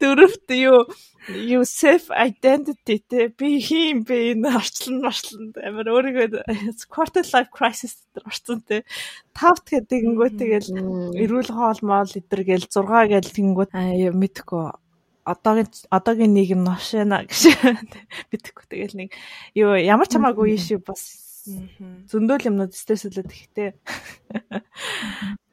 [0.00, 0.84] дөрөвт юу?
[1.30, 3.28] Юу self identity те?
[3.28, 6.44] Би хин бэ энэ орчлон марчлан амар өөрийгөө
[6.90, 8.84] quarter life crisis дээр орсон те?
[9.36, 10.68] Тавт гэдэг ингэнгөө тэгэл
[11.16, 14.64] эрүүл хоол моол идэр гээл 6 гээл тэгэнгүүт аа мэдхгүй
[15.30, 17.42] одоогийн одоогийн нийгэм новшина гэж
[18.32, 19.10] мэдхгүй тэгэл нэг
[19.54, 21.30] юу ямар ч хамаагүй ишүү бас
[22.10, 23.68] зөндөөл юмнууд стрессэлээд ихтэй.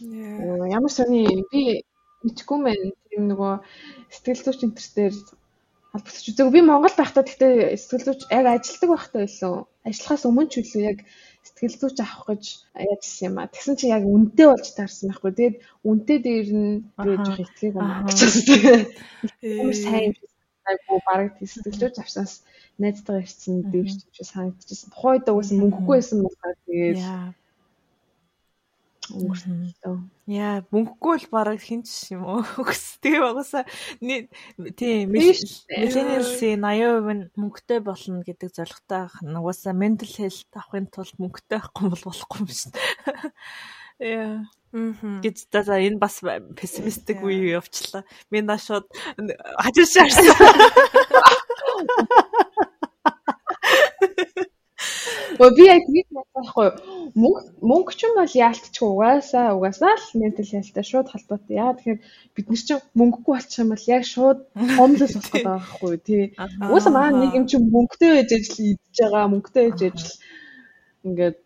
[0.00, 1.84] Ямар сони би
[2.24, 3.52] мэдгүй мэн тийм нөгөө
[4.14, 5.14] сэтгэл зүйч интертээр
[5.92, 6.50] холбогдож үзег.
[6.50, 9.54] Би Монгол байхдаа гэхдээ сэтгэл зүйч яг ажилдаг байхдаа илүү
[9.86, 10.98] ажиллахаас өмнө ч үлээ яг
[11.46, 13.52] сэтгэл зүйч авах гэж яажсэн юм а.
[13.52, 15.32] Тэгсэн чинь яг үнэтэй болж таарсан байхгүй.
[15.36, 15.56] Тэгээд
[15.88, 17.14] үнэтэй дээр нь Аха.
[17.14, 18.08] жоох итгийг юм Аха.
[18.08, 18.20] гэж.
[19.44, 19.60] Ээ.
[19.60, 20.10] Ямар сайн
[20.64, 22.34] айгу бараг зүйч авсанаас
[22.80, 24.90] найзтайгаа ирсэн дэвш ч санагдчихсан.
[24.90, 26.98] Тухайд угсаа мөнгөгүй байсан болохоор тэгээд
[29.12, 29.76] өнгөрсөн.
[30.30, 32.40] Яа, мөнгөгүй л бараг хинч юм уу?
[32.62, 32.96] Үгс.
[33.04, 33.68] Тэгээ багасаа
[34.78, 39.20] тийм millennials-ийн 80% нь мөнгөтэй болно гэдэг зорилготой байх.
[39.20, 42.72] Нугасаа mental health авахын тулд мөнгөтэй байхгүй бол болохгүй юм шин.
[44.00, 44.48] Яа.
[44.74, 45.22] Мгм.
[45.22, 46.18] гэж за за энэ бас
[46.58, 48.02] пессимистик үе явчлаа.
[48.26, 48.90] Миний наа шууд
[49.62, 50.34] хажуу шаарсан.
[55.40, 56.68] Өө би яг тийм байхгүй
[57.14, 61.54] мөнгө мөнгө ч юм бол яалтчгүй угаасаа угаасаа л ментал хэлтэй шууд холбоотой.
[61.58, 62.00] Яа тэгэхээр
[62.34, 64.38] бид нар чинь мөнгөгүй болчих юм бол яг шууд
[64.78, 66.22] хомлос болох гэдэг байхгүй тий.
[66.38, 70.14] Угаасаа маань нэг юм чинь мөнгөтэй байж ажил идж байгаа мөнгөтэй байж ажил
[71.06, 71.36] ингээд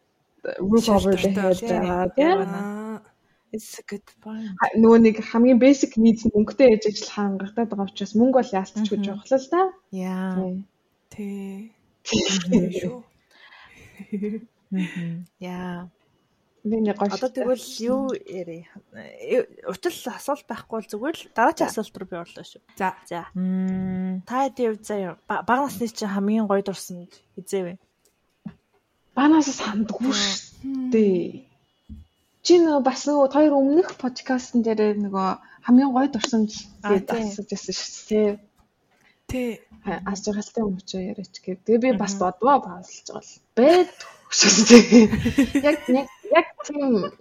[0.71, 2.33] roof over the head байгаа тий.
[2.33, 3.01] Аа.
[3.53, 4.53] It's a good point.
[4.77, 9.41] Нөгөө нэг хамгийн basic needs мөнгөтэй байж ажил хангагдаад байгаа учраас мөнгө бол яалтчгүй жоохлоо
[9.41, 9.63] л да.
[9.97, 10.49] Яа.
[11.09, 11.73] Тий.
[12.05, 12.93] Тий.
[15.41, 15.89] Яа.
[16.65, 17.15] Би нэг гоё.
[17.15, 18.67] Одоо тэгвэл юу ярэ?
[19.71, 22.61] Учир асуулт байхгүй бол зүгээр л дараагийн асуулт руу би орлоо шүү.
[22.77, 22.93] За.
[23.09, 23.25] За.
[23.33, 27.79] Мм та хэдийн хувьд заяа ба- бага насны чинь хамгийн гоё дурсамж хизээвэ?
[29.15, 31.47] Банаас сандгүй шүү дээ.
[32.43, 35.29] Чи нөгөө бас нөгөө хоёр өмнөх подкастн дээр нөгөө
[35.65, 36.51] хамгийн гоё дурсамж
[36.85, 37.07] тийм.
[37.33, 38.31] асууж байсан шүү дээ.
[39.29, 39.61] Тий.
[39.85, 41.61] Ас жаргалтай юм чи яриач гээд.
[41.69, 43.35] Тэгээ би бас бодвоо баалж байгаа л.
[43.57, 43.93] Бэд
[44.73, 45.05] дээ.
[45.69, 47.13] Яг яг яг тийм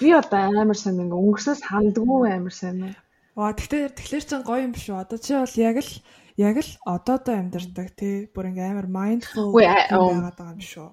[0.00, 2.92] би одоо амар сайн ингээ өнгөрсөөс хандггүй амар сайн.
[3.32, 5.00] Ваа тэгэхээр тэгэхээр чин гоё юм шүү.
[5.00, 5.92] Одоо чи бол яг л
[6.36, 8.28] яг л одоодоо амьдардаг тий.
[8.28, 10.12] Бүр ингээ амар mindful оо.
[10.12, 10.88] байгаад байгаа юм шүү.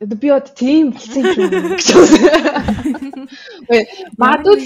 [0.00, 1.88] Одоо би одоо тийм болсон юм гэж
[3.68, 3.84] нэг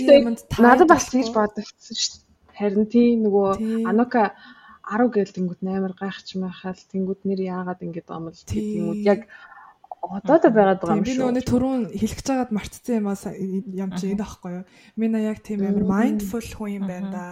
[0.06, 2.23] time надад бас тэгж бодогдсон шүү дээ.
[2.58, 3.82] Харин тийм нөгөө Тий.
[3.84, 4.34] Анока
[4.84, 8.06] 10 гээл тэнгууд амар гайхч майхаал тэнгууд нэр яагаад ингэж
[8.46, 8.78] Тий.
[8.78, 9.20] тэнгууд яг
[10.04, 11.20] Одоо байгаад байгаа юм Би шүү.
[11.20, 14.64] нөгөө нэг түрүүн хэлэх гэж байгаад мартцсан юм аа юм чи энэ аахгүй юу?
[15.00, 17.24] Мина яг тийм амар mindful хүн юм байна да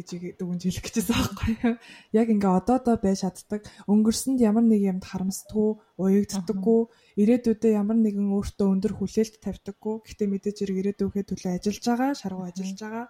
[0.00, 1.76] гэж дүгнж хэлэх гэжсэн аахгүй юу?
[2.16, 3.68] Яг ингээ одоо одоо байж чаддаг.
[3.84, 6.80] Өнгөрсөнд ямар нэг юмд харамсдаггүй, уягддаггүй,
[7.20, 9.94] ирээдүйдээ ямар нэгэн өөртөө өндөр хүлээлт тавьдаггүй.
[10.08, 13.06] Гэхдээ мэдээж хэрэг ирээдүйгөө төлөө ажиллаж байгаа, шаргуу ажиллаж байгаа.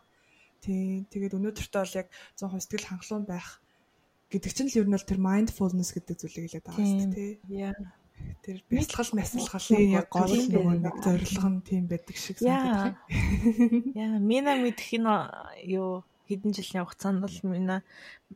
[0.61, 1.09] Тийм.
[1.09, 3.49] Тэгээд өнөөдөртөө бол яг 100% сэтгэл хангалуун байх
[4.31, 7.33] гэдэг чинь л ер нь бол тэр mindfulness гэдэг зүйлийг хэлээд байгаа шүү дээ.
[7.51, 7.75] Яа.
[8.45, 12.61] Тэр бясалгал мэсэлгалын яг гол нөгөө нэг зорилго нь тийм байдаг шиг Яа.
[12.61, 12.97] санагдав.
[14.05, 15.09] Яа, мина мэдэх нь
[15.73, 17.83] юу хэдэн жилийн хугацаанд бол мина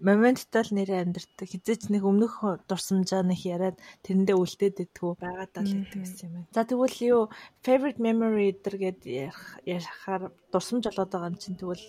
[0.02, 1.46] моменттай л нэрээ амьдэрдэг.
[1.46, 6.50] Хизээч нэг өмнөх дурсамжаа нэг яриад тэрэндээ үлдээд идэггүй байгаад л идэг гэсэн юм байна.
[6.50, 7.22] За тэгвэл юу
[7.62, 11.86] favorite memory дээр гээд ярих ярихаар дурсамж болоод байгаа юм чинь тэгвэл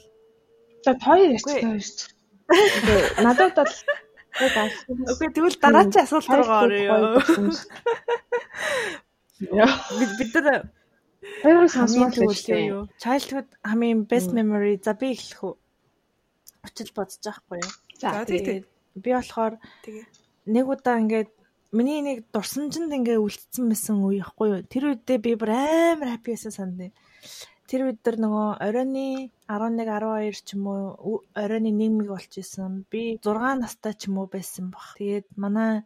[0.86, 1.62] За хоёр ярьчих Үгүй.
[1.66, 2.10] хоёр ярьчих.
[2.46, 3.74] Тэгээ надад бол
[4.36, 7.18] Окей тэгвэл дараагийн асуулт руу орё.
[9.50, 9.68] Яа.
[10.00, 10.62] Бид бид нар
[11.42, 12.60] Хоёрыг хамгийн сонсмоор л тэгвэл шүү.
[12.70, 15.56] юу childhood хамгийн best memory за би эхлэх үү?
[16.66, 17.72] Очил бодож байхгүй юу?
[18.00, 18.60] За За, тий, тий.
[18.94, 20.06] Би болохоор Тэгээ.
[20.54, 21.30] нэг удаа ингээд
[21.74, 24.62] миний нэг дурсамжинд ингээ үлдсэн байсан үе ихгүй юу.
[24.70, 26.92] Тэр үедээ би бүр амар хаппи байсан сандаа.
[27.70, 29.08] Тэр үед төр нөгөө оройны
[29.50, 32.86] 11 12 ч юм уу оройны 1-ийг болж исэн.
[32.92, 34.94] Би 6 настай ч юм уу байсан баг.
[34.98, 35.82] Тэгээд манай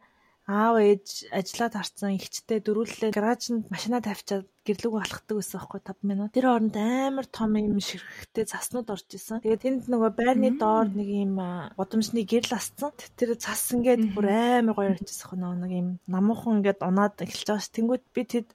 [0.49, 6.33] аав ээж ажиллаад харцсан ихчтэй дөрүүлээ гаражинд машина тавьчаад гэрлүүг алхдаг байсан байхгүй 5 минут.
[6.33, 9.45] Тэр хооронд амар том юм ширхэгтэй заснууд орж исэн.
[9.45, 11.37] Тэгээд тэнд нөгөө байрны доор нэг юм
[11.77, 12.91] гудамжны гэрэл асцсан.
[13.13, 17.61] Тэр цас ингээд бүр амар гоё харагдчихсан нөгөө нэг юм намуухан ингээд унаад эхэлж байгаа
[17.61, 17.69] ш.
[17.69, 18.47] Тэнгүүд би тэд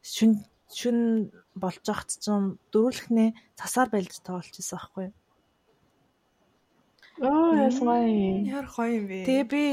[0.00, 0.40] шүн
[0.72, 0.98] шүн
[1.54, 5.04] болж ахт чинь дөрүүлхнээ цасаар байлж тоолж исэн байхгүй.
[5.08, 5.14] юу.
[7.22, 8.42] Аа ясгай.
[8.48, 9.18] Яар гоё юм бэ?
[9.28, 9.64] Тэгээ би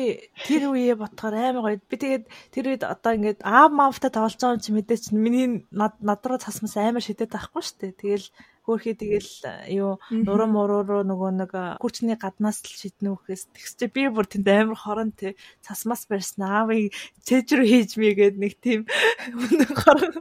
[0.44, 1.82] тэр үеэ ботхоор амар гоё.
[1.88, 5.98] Би тэгээд тэр үед одоо ингээд аав маавтай тоглож байгаа юм чи мэдээч миний над
[6.04, 7.94] над руу цасмас амар шидэт байхгүй шүү дээ.
[7.96, 8.28] Тэгэл
[8.70, 9.34] хөөхий тэгэл
[9.74, 11.52] юу нуруу муруу руу нөгөө нэг
[11.82, 13.50] хүчний гаднаас л шиднэ үхээс.
[13.50, 15.34] Тэгс чи би бүр тэнд амар хорон тэ
[15.66, 16.94] цасмас барьсан аавыг
[17.26, 18.86] цээж рүү хийж мэйгээд нэг тийм
[19.50, 20.14] өнөө хорон.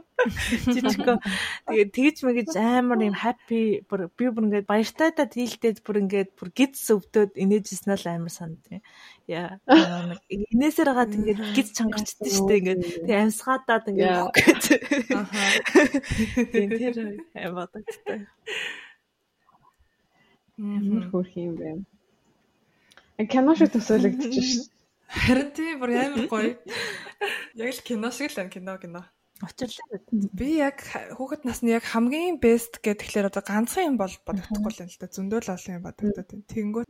[0.65, 1.05] Жижиг
[1.69, 6.33] тэгээд тэгж мэгэж амар юм happy бүр би бүр ингээд баяртай та дийлдээд бүр ингээд
[6.35, 8.81] бүр гидс өвдөд инээжсэн л амар санд тийм
[9.29, 9.61] яа
[10.09, 12.81] нэг инээсээр хагаад ингээд гидс чангарчдээ штэ ингээд.
[13.05, 14.17] Тэг амьсгаадаад ингээд
[15.13, 15.41] Аха.
[16.51, 16.95] тийм тэр
[17.37, 18.19] аим бодогдтой
[20.59, 21.69] Ямар хөөрх юм бэ?
[23.31, 24.65] Кино шиг төсөөлөгдөж шүү.
[25.09, 26.51] Харин тийм бүр амар гоё.
[27.55, 29.01] Яг л кино шиг л байна кино кино.
[29.39, 29.99] Учирлаа
[30.35, 30.83] Би яг
[31.15, 35.07] хүүхэд насны яг хамгийн best гэхэлэр одоо ганцхан юм бол бодогдохгүй л юм л да.
[35.07, 36.49] Зөндөл олон юм бодогдоод байна.
[36.51, 36.87] Тэнгүүт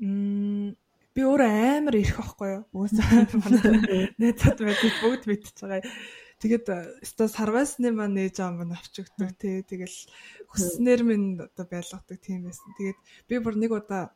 [1.14, 2.64] би өөрөө амар ирэх байхгүй юу?
[2.74, 3.06] Уусаа
[3.46, 5.86] манай найзад байдаг бүгд мэдчихэж байгаа.
[6.40, 9.60] Тэгээд өстой сарвасны маань нээж аав маань авч өгдөг тий.
[9.60, 9.98] Тэгэл
[10.48, 12.72] хүснэр минь одоо байлгадаг тийм байсан.
[12.80, 14.16] Тэгээд би бүр нэг удаа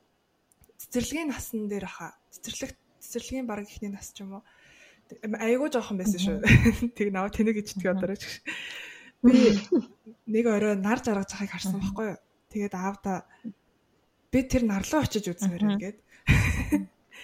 [0.79, 2.15] цэцэрлэгийн насан дээр хаа.
[2.31, 4.43] Цэцэрлэг цэцэрлэгийн баг ихний нас ч юм уу.
[5.35, 6.37] Айгуу жоохон байсан шүү.
[6.95, 8.39] Тэг нав тэнэг ичдэг одоо ч.
[9.19, 9.59] Би
[10.23, 12.19] нэг орой нар жаргаж байгааг харсан байхгүй юу.
[12.55, 13.27] Тэгээд аавда
[14.31, 15.97] би тэр нарлуу очиж үзмээр ингээд.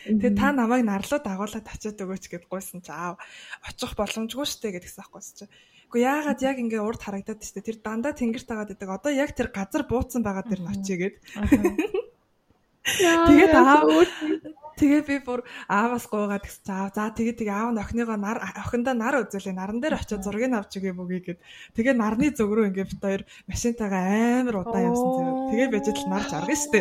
[0.06, 3.20] Тэгээд та намайг нарлуу дагуулад очиод өгөөч гэд гуйсан чи аав
[3.68, 5.46] очих боломжгүй штэ гэдгсэн байхгүй чи.
[5.90, 8.90] Гэхдээ яагаад яг ингээ урд харагдаад штэ тэр дандаа тэнгэрт тагаад идэг.
[8.90, 11.16] Одоо яг тэр газар бууцсан байгаа дэр нь очигээд.
[13.28, 13.84] Тэгээд аав
[14.80, 18.96] Тэгээ би бүр ааваас гуугаад гэсэн аав за тэгээ тэгээ аав нь охиныгоо нар охиндоо
[18.96, 21.40] нар үзүүлээ наран дээр очиод зургийг авч өгье бүгий гэд.
[21.76, 24.04] Тэгээ нарны зүг рүү ингээ бит хоёр машинтайгаа
[24.40, 25.36] амар удаан явсан зэрэг.
[25.52, 26.80] Тэгээ бежид л нар жаргана штэ.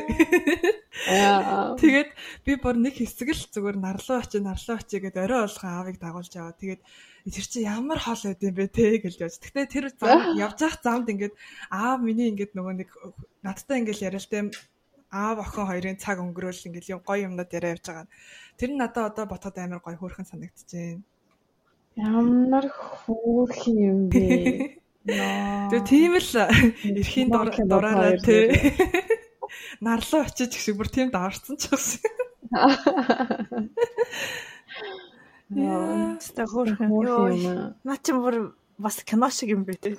[1.83, 2.11] Тэгээд
[2.47, 6.33] би бүр нэг хэсэг л зүгээр нарлуу очи нарлуу очи гэд орой болгон аавыг дагуулж
[6.39, 6.55] яваа.
[6.55, 6.83] Тэгээд
[7.35, 9.43] тэр чи ямар хол байд юм бэ те гэж яаж.
[9.43, 11.35] Гэтэ тэр зам явж явах замд ингээд
[11.75, 12.91] аав миний ингээд нөгөө нэг
[13.43, 14.55] надтай ингээд яриалтай
[15.11, 18.07] аав охин хоёрын цаг өнгөрөөл ингээд юм гоё юмнууд яриа явж байгаа.
[18.61, 21.01] Тэр нь надад одоо ботход амар гоё хөөрхөн санагдчихээн.
[21.97, 24.77] Ямар хөөрх юм бэ?
[25.09, 26.33] Тэгээ тийм л
[26.85, 28.53] эрхийн дураараа тий.
[29.85, 32.05] Нарлуу очиж гэх шиг бүр тийм даарцсан ч гэсэн.
[35.57, 36.21] Яа.
[36.21, 36.93] Тэстэ хөөрхөн.
[36.93, 37.73] Юм.
[37.81, 39.97] Наа чи бүр бас кино шиг юм бэ те.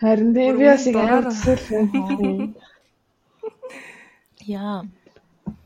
[0.00, 2.56] Харин би бас яг амар дураараа.
[4.46, 4.84] Яа.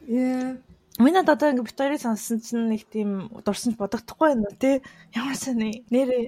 [0.06, 0.56] Яа.
[0.98, 4.82] Миний одоо ингээ бит хоёрыг сонссон чинь нэг тийм дурсамж бодогдохгүй байна уу те.
[5.14, 5.58] Ямар сайн
[5.90, 6.26] нэрээ.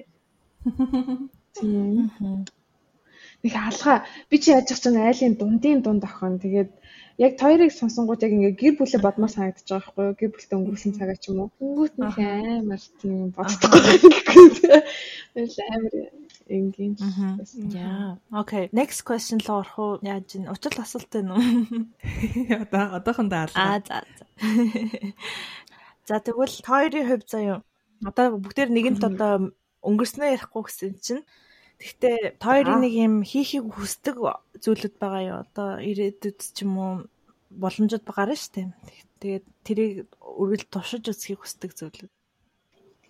[1.55, 2.47] Тийм.
[3.43, 6.71] нэг алгаа би чи яаж ч чинь айлын дундын дунд охин тэгээд
[7.25, 10.19] яг хоёрыг сонсонгууд яг ингээ гэр бүлээ бодмоор санагдаж байгаа байхгүй юу?
[10.19, 11.49] Гэр бүлтэй өнгөрсөн цагаа ч юм уу.
[11.65, 13.81] Өнгөт нэг амар тийм боддоггүй.
[15.73, 15.93] Амар
[16.51, 16.93] энгийн.
[17.71, 18.19] Яа.
[18.31, 18.67] Окей.
[18.75, 19.99] Next question л орох уу?
[20.03, 21.87] Яаж ин учир асуулт байна уу?
[22.63, 23.63] Одоо одоохондоо алгаа.
[23.63, 24.25] Аа за за.
[26.07, 27.63] За тэгвэл хоёрын хувьд заяа.
[28.03, 29.53] Одоо бүгдээр нэгэнт одоо
[29.85, 31.23] өнгөрснөө ярихгүй гэсэн чинь
[31.81, 34.21] Гэхдээ хоёрын нэг юм хийхийг хүсдэг
[34.61, 35.37] зүйлүүд байгаа юу?
[35.41, 36.93] Одоо ирээдүйд ч юм уу
[37.49, 38.67] боломжууд байгаа шүү дээ.
[39.17, 42.13] Тэгээд тэрийг үргэлж туршиж үзхийг хүсдэг зүйлүүд.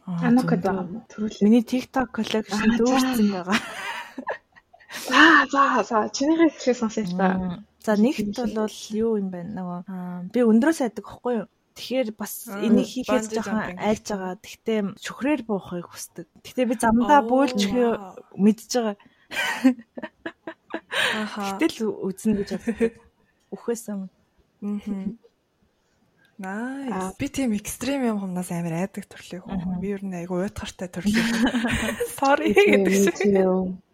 [0.06, 1.02] Анокад байгаа юм.
[1.12, 1.44] Төрүүл.
[1.46, 3.60] Миний TikTok collection дүүрсэн байгаа.
[5.12, 7.62] Аа за за чинийхээ хэлхээ сонсъё та.
[7.86, 9.80] За нэгт бол юу юм бэ нөгөө
[10.34, 11.48] би өндрөөс айдаг байхгүй юу?
[11.78, 14.36] Тэгэхээр бас энийг хийхээс жоохон айлж байгаа.
[14.44, 16.28] Гэхдээ шүхрээр буухыг хүсдэг.
[16.44, 17.62] Гэхдээ би замдаа бөөлж
[18.36, 18.96] мэдж байгаа.
[21.16, 21.56] Аха.
[21.56, 22.94] Гэтэл үзнэ гэж боддог.
[23.56, 24.12] Үхээсэн.
[24.62, 25.31] Аа.
[26.42, 27.14] Nice.
[27.22, 29.78] Би тийм экстрим юм хумнаас амар айдаг төрлөө хүн.
[29.78, 31.22] Би ер нь айгу уйтгартай төрлөө.
[32.18, 33.22] Sorry гэдэг шиг.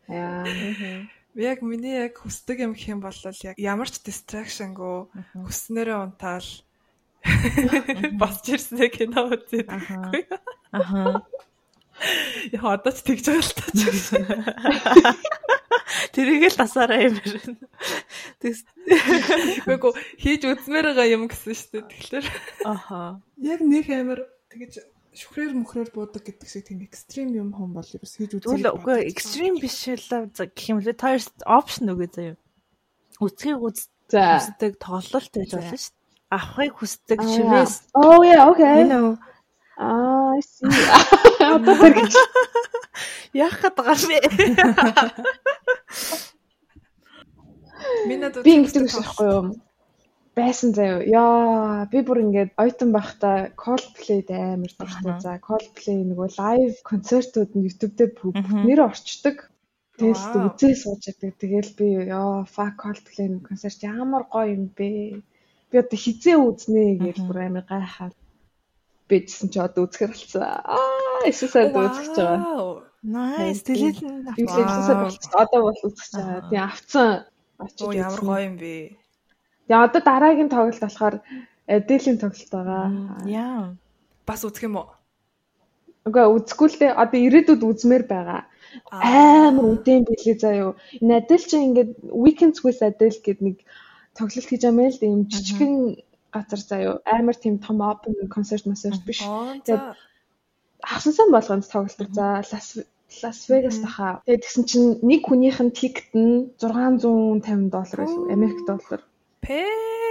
[0.07, 0.47] Яа.
[1.35, 6.47] Яг миний яг хүсдэг юм гэх юм бол яг ямар ч distraction-гөө хүснээрээ унтаал
[8.21, 9.67] босч ирсэнэ кино үзээд.
[10.71, 11.27] Аха.
[12.53, 14.23] Яа одоо ч тэгж байгаа л та ч гэсэн.
[16.13, 17.57] Тэрийг л тасаараа юм байна.
[18.41, 18.61] Тэгс.
[19.65, 21.89] Үгүй хийж үзмээр байгаа юм гэсэн шүү дээ.
[21.89, 22.25] Тэгэхээр.
[22.69, 23.21] Аха.
[23.41, 24.83] Яг нэг амар тэгэж
[25.17, 28.53] шүхрээр мөхрээр буудаг гэдэг шиг тийм экстрим юм хүн бол ерөөс хийж үзэх.
[28.53, 30.93] Тэгвэл үгүй экстрим биш л гэх юм лээ.
[30.93, 31.17] Та
[31.49, 32.37] опшн үгүй заяа.
[33.17, 36.05] Үцгийг үздэг тоглолт байж болно шүү дээ.
[36.27, 37.73] Авахыг хүсдэг шивээс.
[37.95, 38.83] Oh yeah, okay.
[38.83, 39.17] You know.
[39.77, 40.65] Аа, I see.
[41.37, 42.13] Одоо тэр гэж.
[43.37, 44.17] Яах гээд байгаа бэ?
[48.09, 49.43] Минад би ингэдэг байхгүй юу?
[50.33, 51.05] Байсан заяа.
[51.05, 55.13] Яа, би бүр ингээд ойтон байхдаа Coldplay-д амар дуртай.
[55.21, 59.45] За, Coldplay нөгөө live концертууд нь YouTube дээр бүгднээр орчдөг.
[59.97, 61.37] Тэгэл үзээ сууж яадаг.
[61.37, 65.21] Тэгэл би яа, fuck Coldplay концерт ямар гоё юм бэ?
[65.69, 68.17] Би одоо хизээ үзнэ гэж бүр амар гайхаад
[69.09, 70.43] бийжсэн чи одоо үзэхэр болсон.
[70.43, 72.83] Аа, эсвэл сард үзэж байгаа.
[73.07, 73.63] Nice.
[73.63, 74.03] Тэгэл
[74.35, 75.31] юу л хэлсэн болчих.
[75.31, 76.39] Одоо бол үзэж байгаа.
[76.51, 77.09] Тэгээ авцсан
[77.57, 78.75] очиж ямар гоё юм бэ.
[79.67, 81.15] Тэгээ одоо дараагийн тоглолт болохоор
[81.67, 82.85] Эдэлийн тоглолт байгаа.
[83.25, 83.75] Яа.
[84.27, 84.91] Бас үзэх юм уу?
[86.07, 86.99] Үгүй үзэхгүй л дээ.
[86.99, 88.41] Одоо ирээдүйд үзмээр байгаа.
[88.91, 90.71] Амар үнэтэй билээ заяо.
[90.99, 93.57] Энэ Адел чи ингээд Weekends with Adele гэдэг нэг
[94.15, 95.11] тоглолт хийж байгаа юм л дээ.
[95.31, 95.73] Жижигхэн
[96.33, 96.93] газар заяо.
[97.05, 99.19] Амар тийм том open concert concert биш.
[99.65, 99.95] Тэгээд
[100.83, 102.09] авсан болгонд тоглолдог.
[102.13, 102.77] За Лас
[103.23, 104.21] Лас Вегас таха.
[104.25, 108.23] Тэгээд тэгсэн чинь нэг хүнийх нь тикет нь 650 доллар байсан.
[108.29, 109.01] Америк доллар.
[109.41, 109.63] Пэ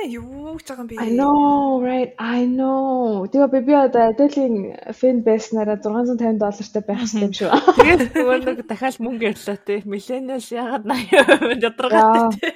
[0.09, 0.97] юу гэж байгаа юм бэ?
[0.97, 2.11] I know, right?
[2.19, 3.27] I know.
[3.29, 4.57] Тэгээ би би одоо Adele-ийн
[4.97, 7.51] фэн байснараа 650 доллартай байх хэрэгтэй юм шүү.
[7.77, 9.75] Тэгээд нөгөө нэг дахиад мөнгө ирлээ те.
[9.85, 12.49] Millennials ягаад 80% ядаргаатай те.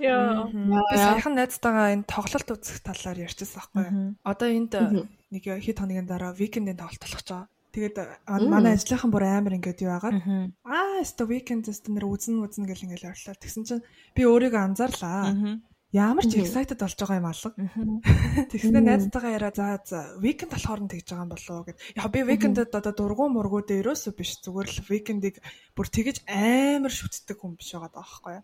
[0.00, 0.48] Яа.
[0.48, 4.16] Би саяхан найзтайгаа энэ тоглолт үзэх талаар ярьчихсан байхгүй юу?
[4.24, 4.72] Одоо энд
[5.28, 7.48] нэг хэд хоногийн дараа викендийн тоглолт болох ч байгаа.
[7.70, 7.96] Тэгээд
[8.50, 10.18] манай ажлынхан бүр амар ингээд юу агаад
[10.66, 13.38] аа өстө викенд өстө нэр үзэн үзэн гэл ингээд явлаа.
[13.38, 13.86] Тэгсэн чинь
[14.16, 15.60] би өөрийгөө анзаарлаа.
[15.90, 17.50] Ямар ч excited болж байгаа юм алга.
[18.54, 21.82] Тэгснээр найзтайгаа яриа за за викенд болохоор нь тэгж байгаа юм болоо гэд.
[21.98, 25.42] Яг би викендэд одоо дургуун мургуу дээр ерөөсөө биш зүгээр л викендийг
[25.74, 28.38] бүр тэгэж амар шүтдэг хүн биш байгаа даахгүй.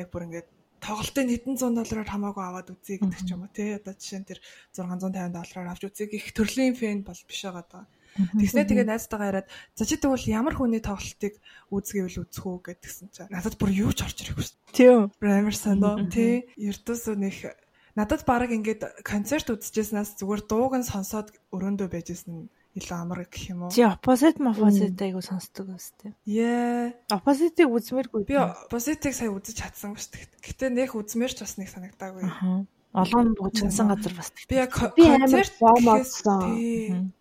[0.00, 0.48] Яг бүр ингээд
[0.82, 4.28] тоглолтын хэдэн зуун доллараар хамаагүй аваад үзье гэдэг ч юм уу тий одоо жишээ нь
[4.28, 4.38] тэр
[4.74, 7.84] 650 доллараар авч үзье гэх төрлийн фэн бол биш байгаа даа.
[8.12, 11.38] Тэгснэ тэгээ найзтайгаа яриад за чи тэгвэл ямар хүний тоглолтыг
[11.72, 14.58] үзгэвэл үзэх үү гэдгсэн чинь надад бүр юу ч орж ирэхгүй шүү.
[14.76, 15.00] Тийм.
[15.22, 17.56] Амар санаа тий ердөөсөө нэг
[17.96, 23.68] надад баг ингээд концерт үзчихснаас зүгээр дууг нь сонсоод өрөөндөө байжсэн илүү амар гэх юм
[23.68, 23.70] уу.
[23.70, 26.16] Чи opposite opposite айгу сонсдог үстэй.
[26.24, 26.96] Яа.
[27.12, 28.24] Opposite-ийг үзмээргүй.
[28.24, 30.24] Би opposite-ийг сая үзэж чадсан шүү дээ.
[30.40, 32.24] Гэтэ нэх үзмээр ч бас нэг санагдаагүй.
[32.24, 32.64] Аа.
[32.96, 34.32] Олон буучинсан газар бас.
[34.48, 37.12] Би яг концерт боомоодсон.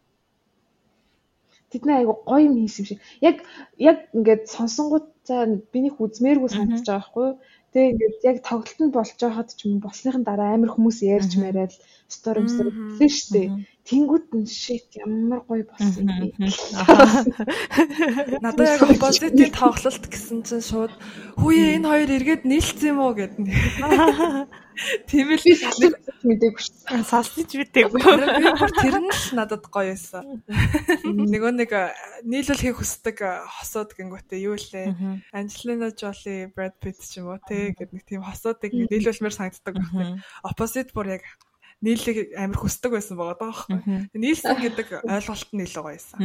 [1.72, 3.00] Тэдний айгу гоё юм хийсэн юм шиг.
[3.20, 3.36] Яг
[3.76, 5.36] яг ингээд сонсонгууд за
[5.72, 7.40] биних үзмээргүй санагдаж байгаа байхгүй юу?
[7.72, 11.72] Тэгээ ингээд яг тоглолтод болж байгаад ч юм болсныхан дараа амар хүмүүс ярьж мариад
[12.12, 13.48] стори мстори хэлсэн шүү дээ.
[13.92, 16.48] Тэнгүүд нь shit ямар гоё болсон юм бэ.
[18.40, 20.96] Надад яг позитив тоглолт гэсэн чинь шууд
[21.36, 23.36] хүүе энэ хоёр эргээд нийлцсэн юм уу гэд.
[25.12, 27.04] Тийм л мэдээгүй шүү.
[27.04, 27.68] Салсаж бүр
[28.80, 30.40] тэр нь л надад гоё байсан.
[31.04, 31.92] Нөгөө нэг э,
[32.24, 34.96] нийлүүлэхийг хүсдэг хосууд гингүүтээ юу лээ.
[35.36, 40.24] Анжелина Жоли, Brad Pitt ч юм уу те гэд нэг тийм хосуудыг нийлүүлмээр санагддаг багтай.
[40.48, 41.28] Opposite бүр яг
[41.82, 43.78] нийллийг амар хүсдэг байсан байгаа байхгүй.
[44.14, 46.18] Нийлсэн гэдэг ойлголт нь илүү гоё байсан.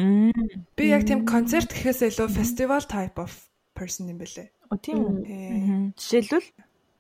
[0.77, 3.33] Би яг тийм концерт гэхээс илүү festival type of
[3.73, 4.49] person юм бэлээ.
[4.71, 5.17] О тийм үү.
[5.25, 6.49] Э, Жишээлбэл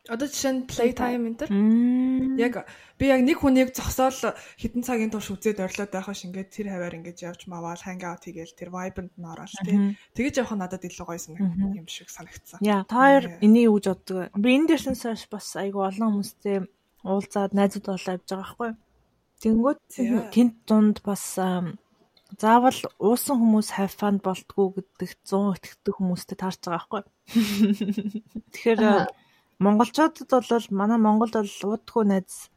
[0.06, 1.50] Одоо жишээ нь playtime энэ төр
[2.38, 2.54] яг
[2.94, 6.98] би яг нэг хүнийг зогсоол хитэн цагийн турш үзээд орлоод байх ш ингээд тэр хаваар
[7.02, 9.98] ингээд явж маваал hang out хийгээл тэр vibe-нд нь ороод тий.
[10.14, 12.62] Тэгэж явах нь надад илүү гоё санагд юм шиг санагдсан.
[12.62, 14.30] Яа, та хоёр энийг юу гэж боддог?
[14.38, 16.62] Би энэ дээрсэн сойш бас айгу олон хүмүүстэй
[17.06, 18.70] уулзаад найзууд болоо явж байгаа байхгүй.
[19.94, 20.30] За.
[20.34, 21.38] тэнд дунд бас
[22.40, 27.02] заавал уусан хүмүүс fun болтгоо гэдэг 100 итгэдэг хүмүүстэй таарч байгаа байхгүй.
[28.52, 28.80] Тэгэхээр
[29.62, 32.50] монголчуудад бол манай Монголд бол уудгүй найз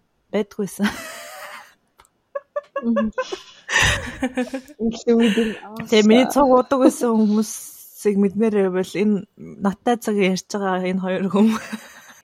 [5.14, 5.50] үүдэн.
[5.90, 11.26] Тэгээ миний цуг удаг байсан хүмүүсийг мэднээр байвал энэ наттай цаг ярьж байгаа энэ хоёр
[11.30, 11.48] хүм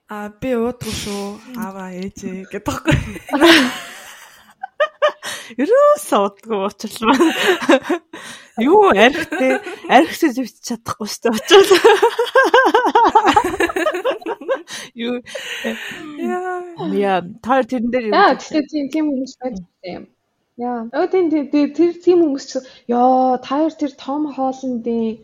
[0.06, 1.22] А би уудгүй шүү.
[1.58, 2.94] Аваа ээжээ гэдэг байхгүй.
[5.62, 7.16] ерөөсөө удаггүй уучлаа.
[8.62, 9.58] Юу архтэй
[9.90, 11.70] архсээ зүвч чадахгүй шүү дээ очоод.
[14.94, 15.14] Юу
[16.22, 16.54] Яа.
[16.94, 20.04] яа та тэрэн дээр юу Яа, гэхдээ тийм тийм хүмүүс байдаг юм.
[20.56, 20.80] Яа.
[20.94, 22.52] Өө тийм тийм тийм- тэр тийм хүмүүс ч
[22.88, 25.18] ёо, та хоёр тэр Том Холландын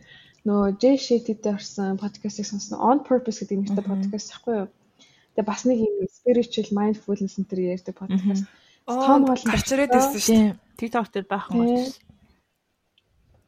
[0.46, 2.82] нөө Jay Shetty-тэй орсон подкастыг сонсно.
[2.82, 4.68] On Purpose гэдэг нэртэй подкаст байхгүй юу?
[5.38, 8.44] Тэгээ бас нэг юм spiritual mindfulness энэ төр ярьдаг подкаст.
[8.86, 10.58] Том Том Холланд гарч ирээд байсан шүү дээ.
[10.78, 11.94] TikTok дээр баахан болж.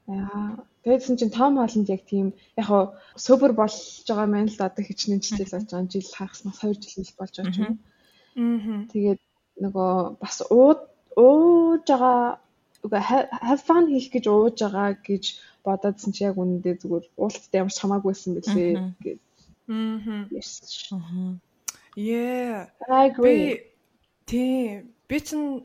[0.07, 0.63] Яа.
[0.87, 2.83] Тэгээдсэн чинь Том Холланд яг тийм яг хоо
[3.19, 3.75] супер болж
[4.07, 7.59] байгаа мэн л одоо хичнээн жил болж байгаа жил хагаснаас 2 жил болж байгаа ч
[7.59, 7.75] юм.
[8.39, 8.87] Аа.
[8.95, 9.21] Тэгээд
[9.65, 9.93] нөгөө
[10.23, 10.81] бас ууд
[11.19, 12.39] ууж байгаа
[12.85, 15.25] үгүй ha- have fun хийх гэж ууж байгаа гэж
[15.65, 19.21] бодоодсэн чи яг үнэндээ зүгээр уулттай ямар ч хамаагүй байсан бэлээ гэж.
[20.93, 21.35] Аа.
[21.97, 22.69] Yeah.
[23.25, 23.65] Би
[24.29, 25.65] тийм би чинь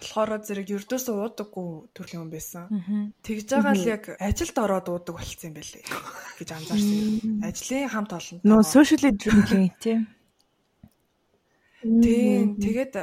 [0.00, 2.64] болохоор зэрэг ердөөсөө уудаггүй төрлийн хүн байсан.
[3.26, 5.82] Тэгж байгаа л яг ажилд ороод уудаг болцсон юм байлээ
[6.38, 7.42] гэж анзаарсан.
[7.44, 8.46] Ажлын хамт олонтой.
[8.46, 10.00] Нөө socially drinking тийм.
[11.82, 12.56] Тийм.
[12.60, 12.94] Тэгээд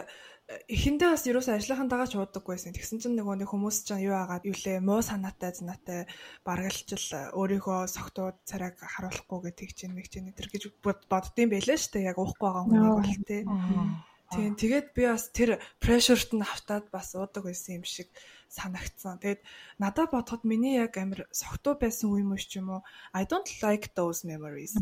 [0.47, 2.71] эхэндээ бас ерөөсөө ажлынхантайгаа ч уудаггүйсэн.
[2.71, 6.07] Тэгсэн чинь нөгөө нэг хүмүүс чинь юу агаад юу лээ муу санаатай знатай
[6.47, 11.75] баргалчил өөрийнхөө согтууд царайг харуулахгүй гэж тэгж юм нэг чинь тэр гэж бод- боддсон байлээ
[11.75, 12.09] шүү дээ.
[12.15, 13.43] Яг уухгүй байгаа хүнийг бол тээ.
[14.27, 18.07] Тийм тэгээд би бас тэр прешурт нь автаад бас уудаг байсан юм шиг
[18.47, 19.19] санагдсан.
[19.19, 19.43] Тэгээд
[19.79, 22.81] надад бодоход миний яг амир согтуу байсан үе мөч ч юм уу
[23.11, 24.75] I don't like those memories.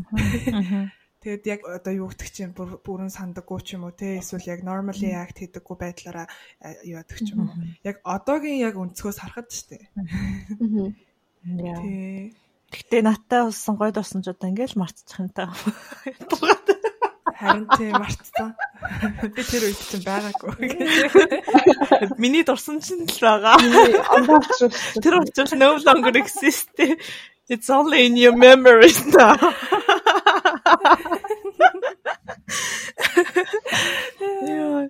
[1.24, 4.60] Тэгээд яг одоо юу гэдэг чинь бүр- бүрэн сандаггүй ч юм уу те эсвэл яг
[4.62, 6.26] normally act хийдэггүй байдлаараа
[6.84, 7.56] юу яадаг ч юм уу.
[7.82, 9.80] Яг одоогийн яг өнцгөөс харахад штэ.
[11.46, 11.80] Яа.
[11.82, 12.36] Тий.
[12.70, 15.50] Гэтэ наттай болсон гойд орсон ч одоо ингээл марцчих юм та.
[17.36, 18.54] Харин тий мартсан.
[19.34, 20.56] Би тэр үед чинь байгаагүй.
[22.18, 23.56] Миний дурсан ч л байгаа.
[25.00, 26.70] Тэр учраас no longer exist.
[27.48, 29.38] It's only in your memories now.
[34.46, 34.88] Яа.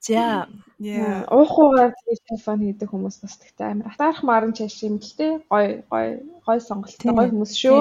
[0.00, 0.48] За,
[0.84, 1.24] Yeah.
[1.30, 1.94] Уухуугаар
[2.26, 5.40] телефон хийдэг хүмүүс бас тэгтээ амар атаарх маран чаш юм л те.
[5.48, 7.14] Гой гой гой сонголттой Тийм.
[7.16, 7.78] гой хүмүүс шүү.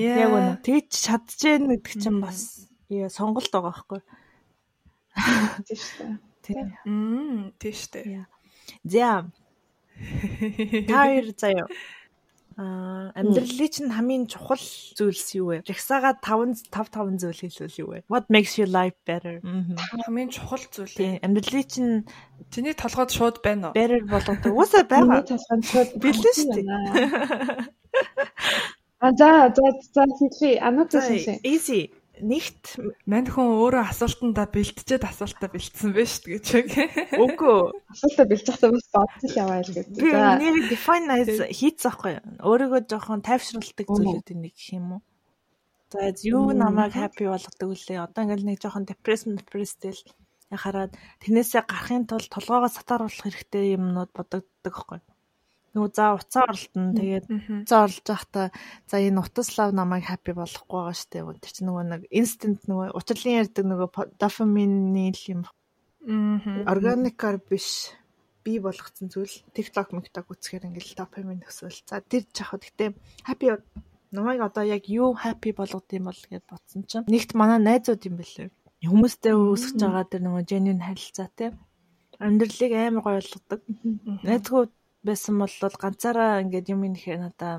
[0.00, 0.52] Яг үнэ.
[0.64, 4.00] Тэгж чадчихээн гэдэг чинь бас яа сонголт байгаа байхгүй.
[5.66, 6.08] Тийм шүү.
[6.46, 6.66] Тийм.
[6.86, 8.24] Мм тий штэ.
[8.86, 9.26] За,
[10.86, 11.66] та хоёр заяа.
[12.56, 14.56] Аа, амьдралын чинь хамгийн чухал
[14.96, 15.56] зүйлс юу вэ?
[15.68, 17.98] Жагсаага 5 5 5 зүйл хэлвэл юу вэ?
[18.08, 19.44] What makes your life better?
[19.44, 20.88] Хамгийн чухал зүйл.
[20.88, 22.08] Тийм, амьдралын чинь
[22.48, 23.76] Чиний толгойд шууд байна уу?
[23.76, 24.56] better болгодог.
[24.56, 25.28] Уусаа Миний байгаа.
[25.28, 26.64] талханд шууд Бэлэн шүү дээ.
[29.04, 30.56] А за за за хэлээ.
[30.64, 31.44] Анаа хэлээ.
[31.44, 31.92] Easy.
[32.16, 36.46] Нэгт Мань хүн өөрөө асуултандаа бэлтжээд асуултаа бэлдсэн байж шүү гэж
[37.12, 37.58] үгүй.
[37.92, 40.00] Асуултаа бэлж захтаа бас бодсон л яваа л гэдэг.
[40.00, 40.40] Би За.
[40.40, 41.12] нэр define
[41.52, 42.16] хийц ахгүй.
[42.40, 45.02] Өөрийгөө жоохон тайвшруулдаг зүйлүүдийн нэг гэх юм уу?
[45.92, 48.00] За юу намайг happy болгодог үлээ.
[48.00, 50.00] Одоо ингээл нэг жоохон depression depressed л
[50.56, 55.00] хараад тэрнээсээ гарахын тулд толгоогоо сатааруулах хэрэгтэй юмнууд бодогддог хгүй.
[55.76, 57.26] Нөгөө за уцаа орлтон тэгээд
[57.68, 58.46] уцаа орлож байхдаа
[58.88, 61.20] за энэ утаслав намайг happy болохгүй байгаа штэ.
[61.20, 65.44] Тэр чинь нөгөө нэг instant нөгөө учлалын ярьдаг нөгөө дофамины юм
[66.06, 66.64] Мм.
[66.70, 67.92] органикаар биш
[68.46, 71.82] бий болгоцсон зүйл TikTok, TikTok үзэхээр ингээл допамин өсвөл.
[71.82, 72.94] За тэр жахад гэтээ
[73.26, 73.58] happy
[74.14, 78.16] намайг одоо яг юу happy болгод юм бол гэж бодсон чинь нэгт манай найзууд юм
[78.22, 78.54] бэлээ.
[78.86, 81.58] Хүмүүстэй үүсгэж байгаа тэр нөгөө genuine харилцаа те
[82.22, 83.60] амьдралыг амар гоё болгодог.
[84.22, 84.64] Найзгүй
[85.08, 87.54] байсан бол ганцаараа ингээд юм нэхээ надаа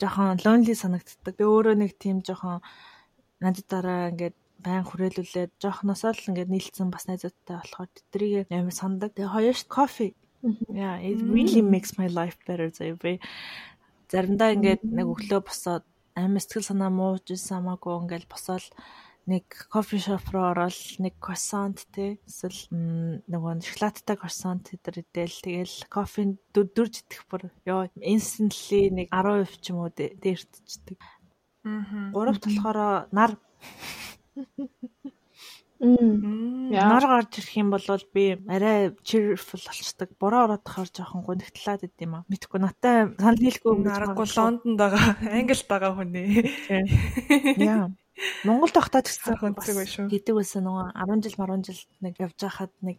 [0.00, 1.34] жоохон lonely санагддаг.
[1.36, 2.60] Би өөрөө нэг тийм жоохон
[3.40, 9.10] нададаараа ингээд байн хүрээлүүлээд жоохносоо л ингээд нийлцсэн бас найзуудтай болохоор тэдрийг амар сандаг.
[9.16, 10.08] Тэгээ хоёрт кофе.
[10.68, 13.18] Yeah, it really makes my life better заяа.
[14.12, 18.64] Заримдаа ингээд нэг өглөө босоод амар сэтгэл санаа мууж исэн хамаагүй ингээд босоод
[19.26, 22.70] нэг кофе шоп руу ороод нэг croissant те эсвэл
[23.26, 29.74] нөгөө шоколадтай croissant тэр идэл тэгэл кофе дөрж идэх бүр ёо instantly нэг 10% ч
[29.74, 31.00] юм уу дээртчихдэг.
[31.66, 32.14] Аа.
[32.14, 33.34] Гуравт болохоор нар
[35.76, 36.70] Мм.
[36.72, 40.08] Нар гарч ирэх юм бол би арай cheerful болчдаг.
[40.16, 42.24] Бороо ороод тахаар жоохон гонигтлаад идэв юм аа.
[42.32, 46.48] Мэдхгүй натаа санал нийлгүй аргагүй Лондонд байгаа, Англид байгаа хүний.
[47.60, 47.92] Яа.
[48.48, 50.08] Монгол тогтоод гэсэн хүнцэг байх шүү.
[50.08, 52.98] Гэдэг байсан нөгөө 10 жил 10 жил нэг явж байхад нэг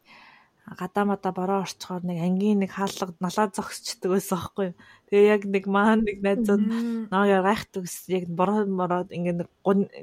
[0.68, 4.70] гадаа мада бороо орчхоор нэг ангийн нэг хаалга налаа зогсчдөг байсан аахгүй.
[5.08, 6.64] Тэгээ яг нэг маань нэг найзууд
[7.10, 9.50] яа гайхдаг ус яг бороо бороод ингээ нэг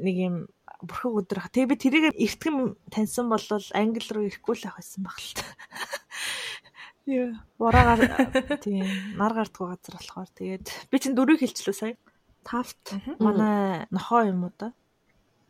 [0.01, 0.37] нэг юм
[0.81, 1.53] бүрхэг өдөр ха.
[1.53, 3.45] Тэгээ би тэрийг эртгэм таньсан бол
[3.77, 5.45] англи руу ирэхгүй л ах байсан баг л та.
[7.05, 8.89] Яа, бороогаар тийм
[9.21, 11.97] нар гардгуу газар болохоор тэгээд би чинь дөрөв хэлчлээ сая.
[12.41, 14.73] Тавт манай нохоо юм уу да?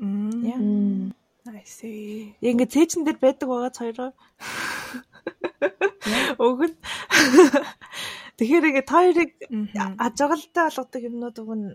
[0.00, 1.12] Яа.
[1.44, 2.32] I see.
[2.40, 4.10] Ингээ цээжин дээр байдаг байгаа хоёроо.
[6.40, 6.72] Өгөн.
[8.40, 9.30] Тэгэхээр ингээ тойрыг
[10.00, 11.68] ажиглалтай болгодог юмнууд уг нь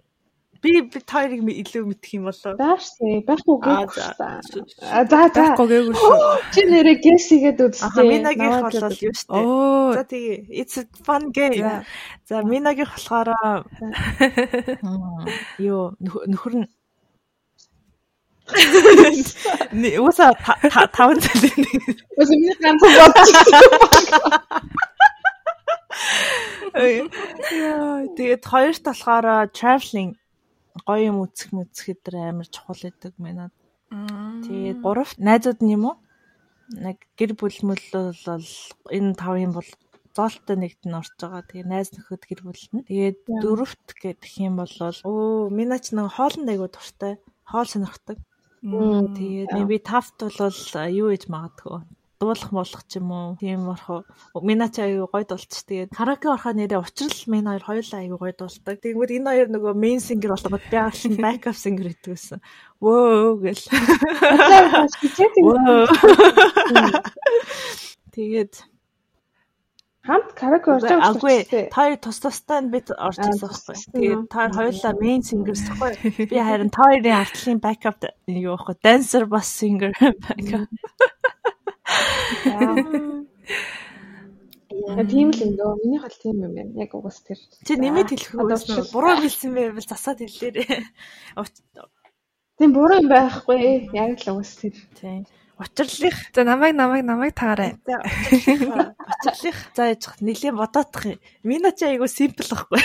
[0.62, 2.54] би би тойрыг илүү мэдэх юм болоо.
[2.58, 4.28] Баашгүй байхгүй гээгүй за за.
[5.06, 6.18] Байхгүй гээгүй шүү.
[6.54, 7.94] Чи нэрээ гэсигээд үзтээ.
[7.94, 8.74] Аа минагийнх бол
[9.06, 9.46] юу шүү дээ.
[9.46, 9.94] Оо.
[9.96, 11.86] За тэгээ it's a fun game.
[12.28, 13.30] За минагийнх болохоор
[15.62, 16.68] юу нөхөр нь
[20.00, 21.66] Уса 5 цалин.
[22.18, 23.38] Уса миний ганцхан бодчих.
[26.80, 30.16] Яа, тэгээд хоёрт болохоор traveling
[30.86, 33.54] гоё юм үзэх мүцэх гэдэр амар чухал гэдэг мэнад.
[34.46, 35.98] Тэгээд гуравт найзууд нь юм уу?
[36.78, 38.48] Нэг гэр бүл мөл бол
[38.94, 39.70] энэ тавын бол
[40.14, 41.44] зоолтой нэгт нь орж байгаа.
[41.50, 42.86] Тэгээ найз нөхөд гэр бүл нь.
[42.86, 47.18] Тэгээд дөрөвт гэх юм бол оо минач нэг хоолнд айгуу дуртай.
[47.50, 48.18] Хоол сонирхдаг.
[48.62, 51.80] Тэгээд би тавт бол юу ээж магадгүй
[52.20, 53.38] дуулах болох ч юм уу.
[53.40, 54.04] Тийм орох.
[54.36, 55.64] Минач аягүй гоё дуулчих.
[55.64, 58.76] Тэгээд караоке орохоо нэрээ учрал минь хоёр хоёулаа аягүй гоё дуулдаг.
[58.84, 62.44] Тэгмүүд энэ хоёр нөгөө main singer болгоод би backup singer гэдэг байсан.
[62.84, 63.64] Вөө гэл.
[68.12, 68.54] Тэгээд
[70.08, 71.70] хамт караоке орж байгаа дээ.
[71.70, 73.76] Та хоёр тус тустай нь бид орж ирсэн байхгүй.
[73.96, 75.92] Тэгээд та хоёр хоёулаа main singer гэхгүй.
[76.32, 78.76] Би харин та хоёрын артлын backup юу байхгүй.
[78.80, 80.72] Dancer бас singer backup.
[84.70, 85.58] Яа, тийм л энэ.
[85.84, 86.74] Миний хол тийм юм байна.
[86.80, 87.40] Яг угаас тэр.
[87.66, 88.94] Чи нэмээд хэлэх үү?
[88.94, 90.88] Буруу хэлсэн байвал засаад хэллээрээ.
[92.62, 93.92] Тийм буруу юм байхгүй.
[93.92, 94.76] Яг л угаас тэр.
[94.96, 95.26] Тийм.
[95.60, 96.16] Учирлих.
[96.34, 97.76] За намайг намайг намайг таарай.
[97.86, 98.00] За
[99.12, 99.56] учирлих.
[99.76, 101.20] За яж нэлийн бодоодох юм.
[101.44, 102.80] Минь ч айгу симпл байхгүй.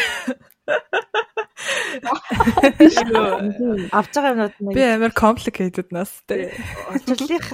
[3.95, 4.75] Авч байгаа юмнууд нэг.
[4.75, 6.51] Би амар complicated нас тэ.
[6.91, 7.47] Учирлих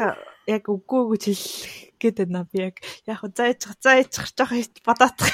[0.48, 4.56] яг үгүй гэж хэлэх гээд байна би яг яг зааж зааж жоох
[4.88, 5.28] бодоодох.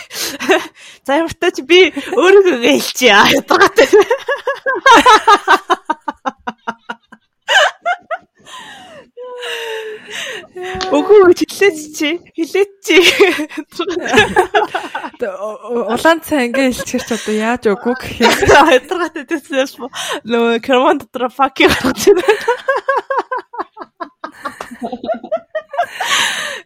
[1.07, 3.78] За ямартай чи би өөрийгөө гэлчээ яагаад.
[10.97, 12.11] Үгүй гэж хэлээч чи.
[12.36, 12.97] Хэлээч чи.
[15.20, 18.32] Улаан цай ингээ хэлчихэрч одоо яаж үгүй гэх юм.
[18.70, 19.72] Хайтаргаатай төсөөс
[20.24, 22.57] нөө кремон дотор фак гаргаж байна.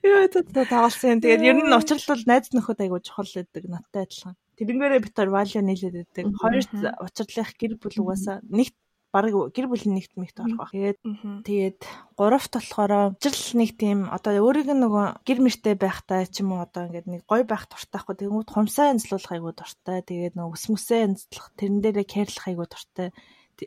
[0.00, 1.20] Яа тэ таалсан.
[1.20, 4.36] Тэгээд ер нь учрал бол найз нөхөд айгуу чухал гэдэг надтай адилхан.
[4.56, 6.24] Тэрнгээрээ бид нар валио нийлээд байдаг.
[6.40, 6.64] Хоёр
[7.04, 8.76] учрлах гэр бүл угаасаа нэгт
[9.10, 10.72] бараг гэр бүлийн нэгт мэгт орох байх.
[10.72, 10.98] Тэгээд
[11.46, 11.80] тэгээд
[12.14, 16.86] гуравт болохоор учрал нэг тийм одоо өөрийг нөгөө гэр мөртэй байхтай ч юм уу одоо
[16.86, 19.98] ингээд нэг гой байх дуртайхгүй тэгмүүд хумсаа янзлуулах айгуу дуртай.
[20.06, 23.08] Тэгээд нөгөө ус мүсээ янзлах тэрэн дээрээ кэрлэх айгуу дуртай.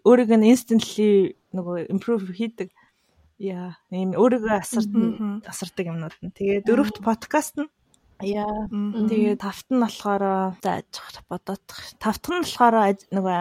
[0.07, 2.71] Өөрийг нь instantly нөгөө improve хийдэг.
[3.37, 6.33] Яа, ийм өөрийгөө асардаг асардаг юмнууд нь.
[6.33, 7.69] Тэгээд дөрөвт подкаст нь
[8.23, 8.71] Яа.
[9.09, 10.87] Тэгээд тавт нь болохоор зааж
[11.27, 11.81] бодоодох.
[11.99, 12.75] Тавт нь болохоор
[13.11, 13.39] нөгөө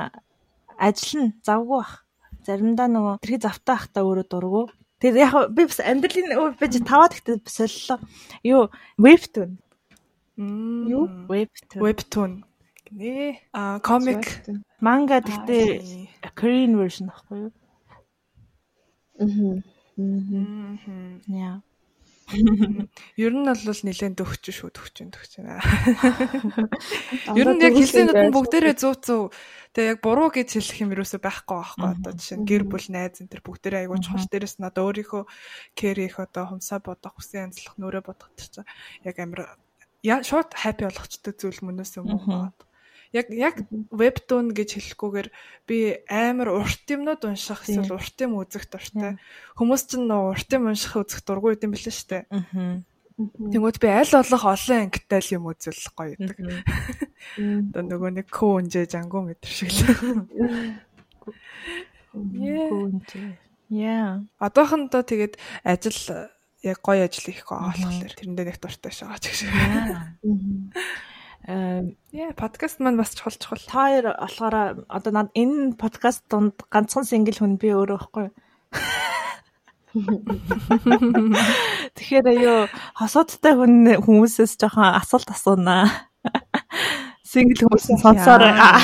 [0.82, 2.02] ажил нь завгүй бах.
[2.42, 4.62] Заримдаа нөгөө тэрхий завтай ахта өөрөө дургу.
[4.98, 7.98] Тэр яг би бас амьдралын байж таваад ихтэй солилоо.
[8.42, 8.62] Юу,
[8.98, 9.62] webtoon.
[10.90, 11.06] Юу?
[11.30, 11.80] Webtoon.
[11.86, 12.32] Webtoon
[12.92, 13.40] гинэ.
[13.52, 14.24] А комик
[14.80, 17.52] Манга гэхдээ Korean version аахгүй юу?
[19.18, 19.62] Мгм.
[19.96, 21.22] Мгм.
[21.28, 21.62] Яа.
[23.20, 25.32] Ер нь бол нэлээд дөхч шүү дөхч дөхч.
[27.36, 29.22] Ер нь яг хэлсэн нь бүгдээрээ зөв зөв.
[29.72, 33.24] Тэгээ яг буруу гэж хэлэх юм ерөөсөө байхгүй байхгүй одоо жишээ нь гэр бүл найз
[33.24, 35.24] энэ төр бүгдээрээ аягүй чухал дээрэс нь одоо өөрийнхөө
[35.72, 38.68] кэр их одоо хумсаа бодох хүсэн янзлах нүрээ бодох гэж
[39.08, 39.56] яг амар
[40.04, 42.52] яа шууд хаппи болгочтой зүйл мөнөөс юм уу.
[43.12, 43.56] Яг яг
[43.92, 45.28] вебтун гэж хэлэхгүйгээр
[45.68, 49.20] би амар урт юмнууд унших эсвэл урт юм үзэх дуртай.
[49.56, 52.24] Хүмүүс ч нөө урт юм унших үзэх дургүй юм билээ шүү дээ.
[52.32, 52.80] Аа.
[53.20, 56.64] Тэнгүүд би аль болох олон ангитай л юм үзэл гоё гэдэг.
[57.76, 59.84] Одоо нөгөө нэг күүнжээ жангуу мэдэр шиг л.
[63.68, 64.24] Яа.
[64.40, 66.32] Одоохондоо тэгээд ажил
[66.64, 69.40] яг гоё ажил их олохлоор тэрэндээ нэг дуртай шагаа ч гэж.
[71.42, 73.58] Яа, подкаст маань бас чухал чухал.
[73.66, 78.30] та хоёр болохоор одоо над энэ подкаст донд ганцхан сингл хүн би өөрөө байхгүй.
[81.98, 85.90] Тэгэхээр аюу хосоодтай хүн хүмүүсээс жоохон асуулт асуунаа.
[87.26, 88.78] Сингл хүмүүс нь сонсоор байгаа.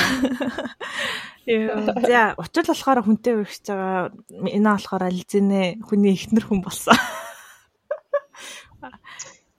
[1.47, 4.11] Яа, за учир болохоор хүнтэй үргэлж байгаа.
[4.35, 6.99] Энэ болохоор ализэнэ хүний ихнэр хүн болсон.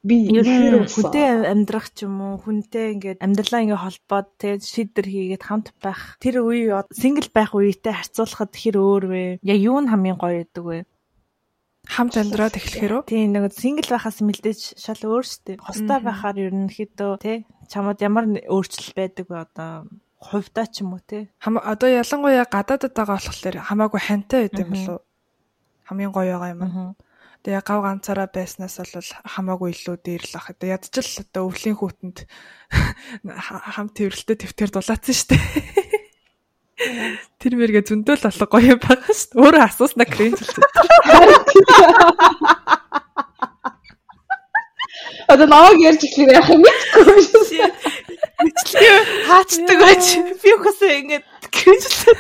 [0.03, 4.63] Би Ер нь ихээр хүнтэй амьдрах ч юм уу, хүнтэй ингээд амьдралаа ингээд холбоод тэгээд
[4.65, 6.17] шийдвэр хийгээд хамт байх.
[6.21, 9.25] Тэр үе сингл байх үетэй харьцуулахад хэр өөр вэ?
[9.45, 10.79] Яг юу нь хамгийн гоё гэдэг вэ?
[11.91, 13.03] Хамт амьдраад эхлэхээр үү?
[13.09, 15.57] Тийм нэг сингл байхаас мэдээж шал өөр дээ.
[15.59, 17.37] Хостой байхаар ерөнхийдөө тий
[17.71, 19.89] чамд ямар өөрчлөл байдаг вэ одоо
[20.21, 21.03] хувьдаа ч юм уу.
[21.41, 25.01] Хам одоо ялангуяа гадаадд байгаа болохоор хамаагүй хантай байд юм болов?
[25.89, 26.63] Хамгийн гоё байгаа юм.
[26.63, 26.93] Аа.
[27.41, 30.53] Тэгээ гав ганцаараа байснаас бол хамаагүй илүү дээр л ах.
[30.53, 32.29] Одоо ядчил одоо өвлийн хүүтэнд
[33.49, 35.45] ха- хамт тэрвэлтэй төвтэр дулаацсан шүү дээ.
[37.41, 39.41] Тэр мэргээ зөндөл алга гоё юм байгаа шүү дээ.
[39.41, 40.57] Өөрөө асууснаа кринжилж.
[45.33, 46.73] Одоо ноог ярьж ихээр яах юм бэ?
[49.29, 50.05] Хаачдаг байж
[50.45, 52.19] би үхсээ ингээд гэрэлсэн.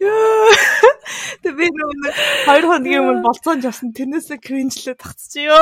[0.00, 0.50] Яа.
[1.44, 2.12] Тэг би нөгөө
[2.48, 5.60] хоёр хоногийн өмнө болцоон жасан тэрнээсээ кринжлээ тагцчихё.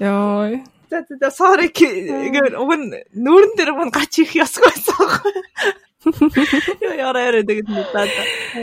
[0.00, 0.58] Йоо.
[0.90, 5.76] За за за sorry уг нь нүүрэн дээр мань гач их ясгүй байсан.
[6.80, 8.12] Яа яараа яриад тэгээд мэдээд.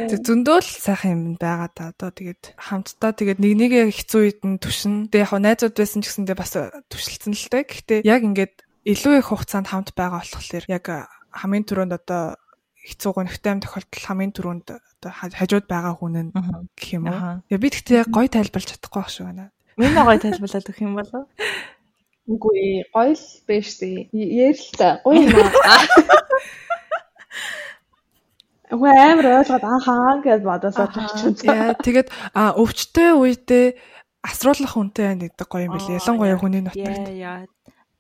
[0.09, 4.57] Тэг зөндөл сайхан юм байгаа та одоо тэгээд хамтдаа тэгээд нэг нэгээ хэцүү үед нь
[4.57, 5.13] түшин.
[5.13, 6.57] Тэгээ яг найзууд байсан ч гэсэндээ бас
[6.89, 7.63] түшилсэн л дээ.
[7.69, 10.85] Гэхдээ яг ингээд илүү их хугацаанд хамт байгаа болохоор яг
[11.33, 12.37] хамгийн түрүүнд одоо
[12.85, 16.31] хэцүү гонхтой юм тохиолдол хамгийн түрүүнд одоо ха- хажууд байгаа хүн нь
[16.77, 17.41] гэх юм уу.
[17.49, 19.49] Тэгээ би тэгтээ гоё тайлбарлаж чадахгүй байх шүү байна.
[19.73, 21.25] Миний гоё тайлбарлаад өгөх юм болов.
[22.29, 24.13] Үгүй гоё л байж тээ.
[24.13, 25.01] Ярил л та.
[25.01, 25.81] Гоё юм аа.
[28.73, 31.45] Үгүй амар ойлгоод анхаа гэж бодосоо тавьчихсан.
[31.45, 33.65] Яа тэгээд а өвчтөе үедээ
[34.25, 36.01] асруулах хүнтэй байна гэдэг гоё юм билээ.
[36.01, 37.09] Ялангуяа хүний нутагт.
[37.13, 37.45] yeah.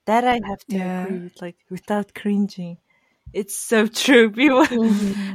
[0.05, 1.05] That I have to Yeah.
[1.05, 2.77] agree like without cringing.
[3.33, 4.29] It's so true.
[4.29, 4.47] Би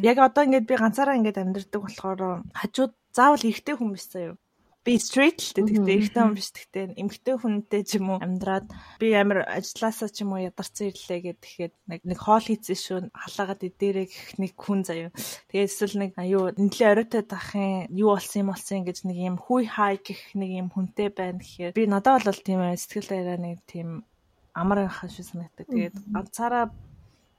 [0.03, 2.21] яг одоо ингээд би ганцаараа ингээд амьдардаг болохоор
[2.55, 4.39] хажууд заавал хүн биш заяа.
[4.81, 8.64] Би straight л дээ тэгтээ эрэгтэй хүн биш тэгтээ эмэгтэй хүнтэй ч юм уу амьдраад
[8.97, 12.99] би амар ажилласаа ч юм уу ядарсан ирлээ гэд тэгэхэд нэг нэг хоол хийцэн шүү
[13.12, 15.12] халаагаад идээрээ гэх нэг хүн заяа.
[15.53, 19.68] Тэгээд эсвэл нэг аюу нэлээ оройтойд ахын юу болсон юм болсон гэж нэг юм хүй
[19.68, 24.09] хай гэх нэг юм хүнтэй байна гэхээр би надад бол тийм сэтгэл дээрээ нэг тийм
[24.55, 25.66] амар анхаа шүү санагдав.
[25.68, 26.64] Тэгээд ганцаараа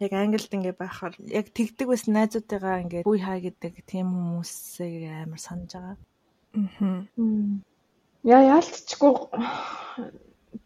[0.02, 5.42] яг англид ингээ байхаар яг тэгдэг байсан найзуудтайгаа ингээ хүй хай гэдэг тийм хүмүүсээ амар
[5.42, 5.98] санаж байгаа.
[6.58, 7.64] Мгм.
[8.26, 9.14] Яа яалтчгүй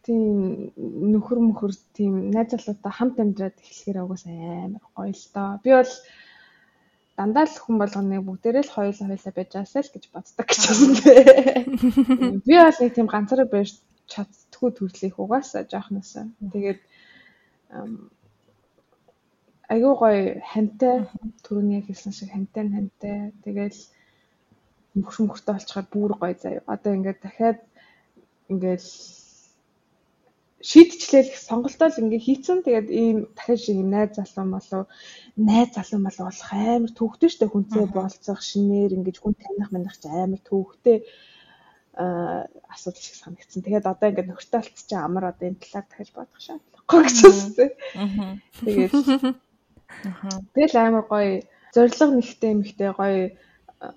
[0.05, 0.71] тийм
[1.13, 5.59] нөхөр мөхөр тийм найз залуутай хамт амьдраад эхлэхээр угаас амар гоё л доо.
[5.63, 5.93] Би бол
[7.17, 12.41] дандаа л хүн болгоны бүгдээрээ л хоёулаа хоёулаа байж байгаасаа л гэж боддог гэж байна.
[12.47, 13.69] Би бол нэг тийм ганцаараа байж
[14.66, 16.26] чаддгүй төрлөх угаасаа жоохносоо.
[16.53, 16.82] Тэгээд
[19.70, 21.05] айгүй гоё хантай
[21.45, 23.34] түрүүний яг хэлсэн шиг хантай хантай.
[23.45, 23.78] Тэгэл
[24.97, 26.66] мөхөр мөхөртэй болчихоор бүр гоё заяа.
[26.66, 27.59] Одоо ингээд дахиад
[28.49, 28.84] ингээд
[30.66, 34.84] шийдчлээл сонголтоо л ингээ хийцэн тэгээд ийм дахиад шиг юм найз залуу болов
[35.38, 40.09] найз залуу болов болох амар төвхтэй штэ хүнтэй болцох шинээр ингэж хүн таних манах ч
[40.09, 41.05] амар төвхтэй
[41.95, 43.63] асуудал шиг санагдсан.
[43.63, 47.17] Тэгээд одоо ингээд нөхөртэй болцсон амар одоо энэ талаар дахиж бодох шаардлагагүй гэж.
[47.95, 48.37] Аа.
[48.65, 48.91] Тэгээд
[50.03, 50.39] Аа.
[50.55, 51.43] тэгэл амар гоё
[51.73, 53.23] зориг нэгтэй эмхтэй гоё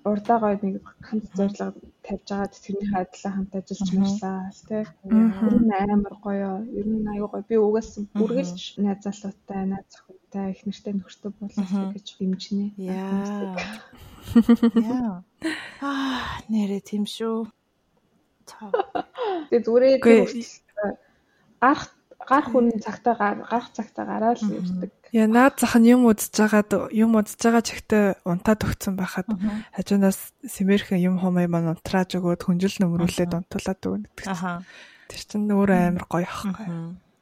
[0.05, 0.75] урдаа гоё нэг
[1.07, 1.75] хамт зорилго
[2.05, 4.83] тавьж агаад тэрний хадлаа хамт ажиллаж марлаа тий.
[5.65, 6.51] Нь амар гоё.
[6.79, 7.43] Ер нь аюу гоё.
[7.49, 12.67] Би угаас бүргэлж найз залуутай, найз зохиолтой их нэртэй нөхөртөө боловсруулах гэж дэмжинэ.
[12.77, 13.55] Яа.
[14.93, 15.23] Яа.
[15.81, 17.49] Аа, нэрээ тийм шүү.
[19.49, 19.93] Тэгээ зүрээ
[21.59, 21.91] гарах
[22.29, 24.91] гарах хүн цагтаа гарах цагтаа гараад л ирдэг.
[25.09, 29.27] Яа наад зах нь юм үзэж байгаад юм үзэж байгаа чигтээ унтаад өгцөн байхад
[29.73, 34.29] хажуунаас сэмэрхэн юм хомой маань унтрааж өгөөд хүнжил нөмрүүлээд унтуулад өгнө гэдэг.
[34.29, 34.61] Аха.
[35.09, 36.53] Тэр чинь өөр амар гоё ахгүй.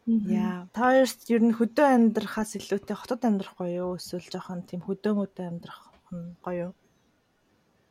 [0.07, 0.67] Яа.
[0.75, 3.99] Та хоёрт ер нь хөдөө амьдрахаас илүүтэй хотод амьдрах гоё юу?
[3.99, 5.80] Эсвэл жоохон тийм хөдөө мөдөө амьдрах
[6.43, 6.73] гоё юу?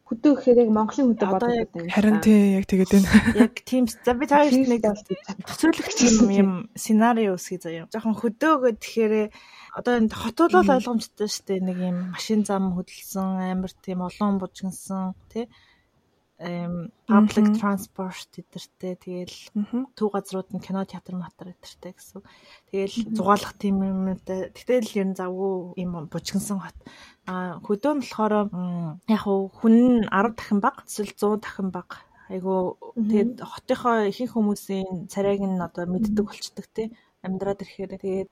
[0.07, 1.91] Хөдөө гэхээр яг Монголын хөдөө бодоод байна.
[1.91, 3.11] Харин тий яг тэгээд байна.
[3.43, 7.91] Яг тийм за би хоёрт нэг төсөөлөх юм юм сценарио үсгий заяа.
[7.91, 9.35] Жоохон хөдөө гэхээр
[9.75, 11.67] одоо энэ хотууд бол ойлгомжтой шүү дээ.
[11.67, 15.51] Нэг юм машин зам хөдөлсөн амар тийм олон бужигнсан тий
[16.37, 19.37] public transport гэдэртэй тэгэл
[19.97, 22.21] төв газрууд нь кино театр матер гэдэртэй гэсэн.
[22.69, 24.53] Тэгэл зугаалах тийм юмтай.
[24.53, 26.77] Тэгтэл ер нь завгүй юм бужигнсан хот.
[27.25, 28.35] А хөдөө нь болохоор
[29.09, 32.05] яг хүн 10 дахин баг эсвэл 100 дахин баг.
[32.29, 36.93] Айгу тэгээд хотынхоо ихэнх хүмүүсийн царайг нь одоо мэддэг болчдөг тий
[37.25, 38.29] амьдраад ирэхээр тэгээд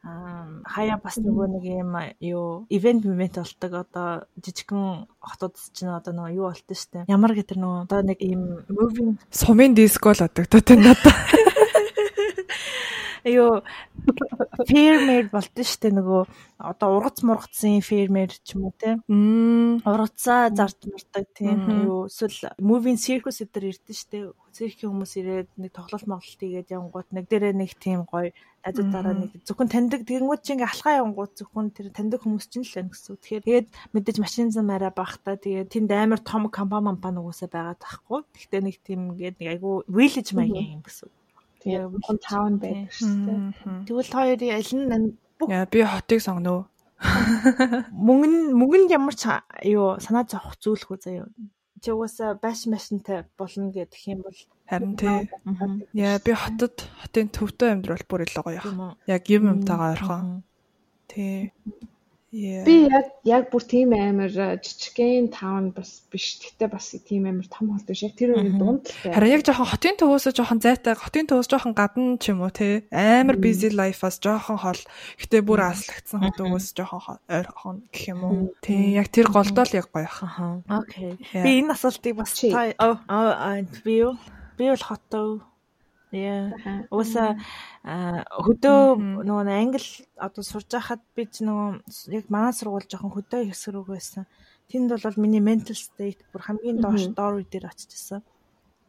[0.66, 3.72] хаяа бас нөгөө нэг юм юу ивент ивент болдог.
[3.84, 4.08] Одоо
[4.40, 9.16] жижигхэн хотууд чинь одоо нөгөө юу болтой штэ ямар гэтэр нөгөө одоо нэг ийм moving
[9.30, 11.04] сумын диско л одогтой надад
[13.24, 13.64] Юу
[14.68, 16.22] фермер болдсон шүү дээ нөгөө
[16.60, 19.00] одоо ургац мургацсан фермер ч юм уу те.
[19.08, 24.24] Ургацаа зарж мурдаг тийм юу эсвэл moving circus гэдэр ирдэ шүү дээ.
[24.54, 28.30] Циркийн хүмүүс ирээд нэг тоглолт моглолт хийгээд явангууд нэг дээрээ нэг тийм гоё
[28.62, 32.76] найзуудаараа нэг зөвхөн таньдаг тэгэнгүүт чи ингээ алхаа явангууд зөвхөн тэр таньдаг хүмүүс чинь л
[32.76, 33.18] байна гэсэн.
[33.18, 37.80] Тэгэхээр тэгээд мэдээж машин зам арай багтаа тэгээд тэнд амар том компани мампан угаасаа байгаад
[37.82, 38.20] байхгүй.
[38.30, 41.10] Гэхдээ нэг тийм ингээд нэг айгүй village маягийн юм гэсэн.
[41.64, 43.40] Тэгээ бүхэн таун байдаг шүү дээ.
[43.88, 45.16] Тэгвэл хоёрын аль нь
[45.48, 46.68] Яа би хотыг сонгоно.
[47.00, 48.28] мөнгө
[48.60, 49.28] мөнгөнд ямар ч
[49.66, 51.28] юу санаа зовох зүйл хөө заяа.
[51.82, 54.38] Чи угаасаа байш машинтай болно гэдэг юм бол
[54.68, 55.28] харин тий.
[55.92, 58.96] Яа би хотод хотын төвтэй амьдрал бүр илүү гоё яах.
[59.08, 60.44] Яг юм юмтайгаа ойрхон.
[61.08, 61.52] Тий.
[62.34, 66.42] Би яг яг бүр тийм амар жижигхэн таун бас биш.
[66.42, 68.02] Гэтэ бас тийм амар том хол биш.
[68.02, 69.14] Яг тэр үеийн дунд л.
[69.14, 72.90] Харин яг жоохон хотын төвөөсөө жоохон зайтай, хотын төвөөс жоохон гадна ч юм уу те.
[72.90, 74.82] Амар busy life-аас жоохон хол.
[75.22, 78.50] Гэтэ бүр аслагдсан төвөөс жоохон ойрхон гэх юм уу.
[78.66, 80.58] Тий, яг тэр голдоо л яг гоё хаа.
[80.66, 81.14] Окей.
[81.30, 82.98] Би энэ асуултыг бас та оо
[83.86, 84.18] би юу?
[84.58, 85.53] Би бол хотоо
[86.14, 86.86] Яа.
[86.94, 87.36] Уусаа
[87.84, 88.80] хөдөө
[89.26, 93.84] нөгөө англи одоо сурж байхад би ч нөгөө яг манай сургууль жоохон хөдөө хэсэг рүү
[93.92, 94.24] байсан.
[94.70, 98.22] Тэнд бол миний mental state бүр хамгийн доош доор үе дээр очижсэн.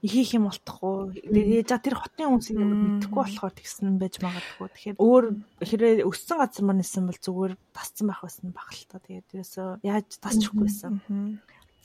[0.06, 1.26] Ихийх юм болтохгүй.
[1.34, 4.70] Тэгээд за тэр хотын хүмүүсийг мэдэхгүй болохоор тэгсэн байж магадгүй.
[4.70, 5.26] Тэгэхээр өөр
[5.66, 9.02] хэрэг өссөн газар маань нэсэн бол зүгээр тасцсан байх байсан баг л та.
[9.02, 10.94] Тэгээд тэрээсөө яаж тасчихгүйсэн.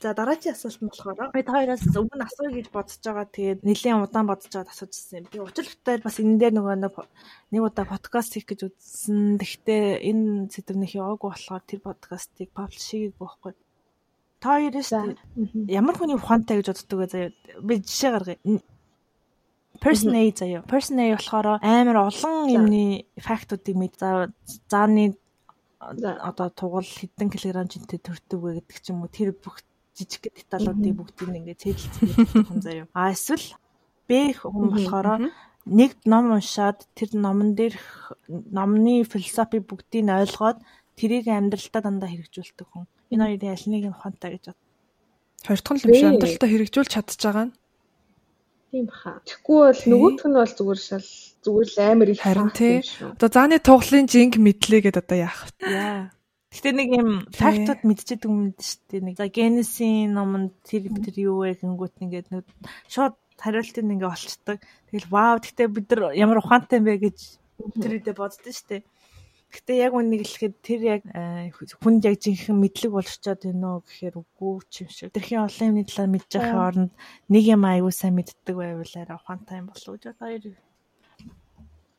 [0.01, 3.27] За дараагийн асуулт нь болохоор бид хоёроос өмнө асууя гэж бодож байгаа.
[3.29, 5.25] Тэгээд нэлийн удаан бодож байгаад асуужсэн юм.
[5.29, 9.37] Би учир бүтээр бас энэ дээр нөгөө нэг удаа подкаст хийх гэж үзсэн.
[9.37, 13.53] Гэхдээ энэ сэдвнийх яваагүй болохоор тэр подкастыг паблиш хийгээгүй байхгүй.
[14.41, 15.69] Та хоёр шүү дээ.
[15.69, 17.31] Ямар хүний ухаантай гэж боддог вэ заяа.
[17.61, 18.39] Би жишээ гаргая.
[19.85, 20.65] Person A заяа.
[20.65, 24.01] Person A болохоор амар олон юмны фактуудыг мэд.
[24.01, 24.33] За
[24.65, 25.13] зааны
[25.77, 29.61] одоо тугал хэдэн килограмм жинтэй төрдөг вэ гэдэг ч юм уу тэр бүх
[29.97, 31.93] жижиг деталуудыг бүгдийг ингээд цэвэрлж
[32.47, 32.87] хүн заяа.
[32.95, 33.55] А эсвэл
[34.07, 35.31] Б хүн болохоор
[35.65, 37.75] нэг ном уншаад тэр номон дээр
[38.27, 40.59] номны философи бүгдийг нь ойлгоод
[40.97, 42.85] тэрийг амьдралтаа дандаа хэрэгжүүлдэг хүн.
[43.13, 44.59] Энэ хоёрын аль нэг нь ухаантай гэж бод.
[45.45, 47.55] Хоёр дахь нь л биш амьдралтаа хэрэгжүүлж чадчих байгаа нь.
[48.71, 49.19] Тийм баха.
[49.27, 51.09] Тэгэхгүй бол нөгөөх нь бол зүгээр шал
[51.43, 52.75] зүгээр л амар их харин тий.
[53.03, 55.51] Одоо зааны туглын жинг мэдлээ гэдээ одоо яах вэ?
[55.67, 56.03] Яа.
[56.51, 59.01] Гэтэ нэг юм фактууд мэдчихэдэг юм шүү дээ.
[59.07, 62.43] Нэг за генесийн номонд тэр тэр юу вэ гингүүт ингээд нэг
[62.91, 64.59] шууд хариултыг ингээ олцдог.
[64.91, 67.17] Тэгэл вау гэтэ бид нар ямар ухаантай юм бэ гэж
[67.79, 68.83] тэр үедээ боддоо шүү дээ.
[69.51, 74.15] Гэтэ яг үнийг хэлэхэд тэр яг э, хүнд яг жинхэнэ мэдлэг болчиход байна уу гэхээр
[74.19, 75.11] үгүй ч юм шиг.
[75.11, 76.91] Тэрхийн олон юмны талаар мэдж байхын оронд
[77.27, 80.43] нэг юм аягүй сайн мэддэг байвал арай ухаантай юм болов уу гэж хоёр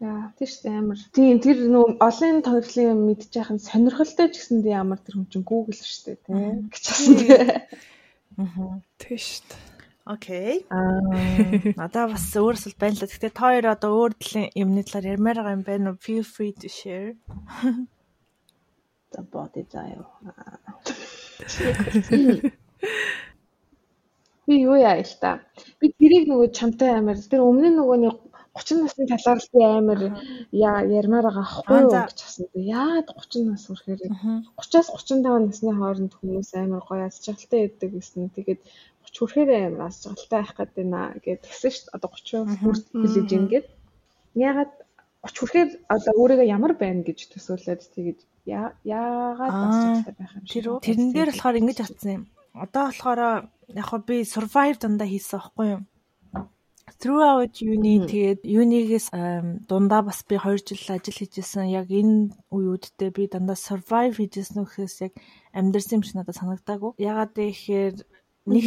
[0.03, 0.99] Яа, тийш амар.
[1.15, 5.31] Тийм тэр нөө олон тохирлын юм мэдчих яхад сонирхолтой ч гэсэн тийм амар тэр хүн
[5.31, 6.67] чинь Google шүү дээ, тийм.
[6.75, 7.31] гэж хэлсэн тийм.
[8.43, 8.83] Аа.
[8.99, 9.73] Тийш дээ.
[10.05, 10.67] Окей.
[10.75, 10.99] Аа,
[11.79, 13.07] надаа бас өөрөөсөл байна л.
[13.07, 16.03] Гэтэ та хоёр одоо өөр төрлийн юмны талаар ярмаар байгаа юм байна уу?
[16.03, 17.15] Feel free to share.
[19.15, 20.03] За бод заяа.
[24.47, 25.39] би юу яа л та.
[25.79, 28.17] Би тэрийг нөгөө чамтай амар тэр өмнө нь нөгөө нэг
[28.53, 30.01] 30 насны талаар л би амар
[30.53, 32.47] ярмаар байгаа ахгүй юу гэж хасан.
[32.53, 34.01] Яагаад 30 нас хүрэхээр
[34.61, 38.29] 30-аас 35 насны хооронд хүмүүс амар гоё аз жаргалтай байдаг гэсэн.
[38.37, 38.61] Тэгээд
[39.09, 41.97] 30 хүрэхээр амар аз жаргалтай байх гэдэг наа гэд тэгсэн шүү дээ.
[41.97, 43.67] Одоо 30 хүлээж ингээд
[44.37, 44.73] яагаад
[45.25, 50.65] 30 хүрэхээр одоо өөрийгөө ямар байна гэж төсөөлөд тэгэж яагаад аз жаргалтай байх юм шиг.
[50.85, 52.25] Тэрэн дээр болохоор ингэж атсан юм.
[52.53, 53.21] Одоо болохоор
[53.73, 55.81] яг хөө би survive дандаа хийсэн байхгүй юу?
[57.01, 59.07] Throughout uni тэгээд юнигээс
[59.71, 61.73] дундаа бас би 2 жил ажил хийжсэн.
[61.73, 65.13] Яг энэ үеүүддээ би дандаа survive хийжсэн үхээс яг
[65.53, 66.93] амьдрсан юм шиг надад санагдаагүй.
[66.99, 67.97] Ягаад гэхээр
[68.47, 68.65] нэг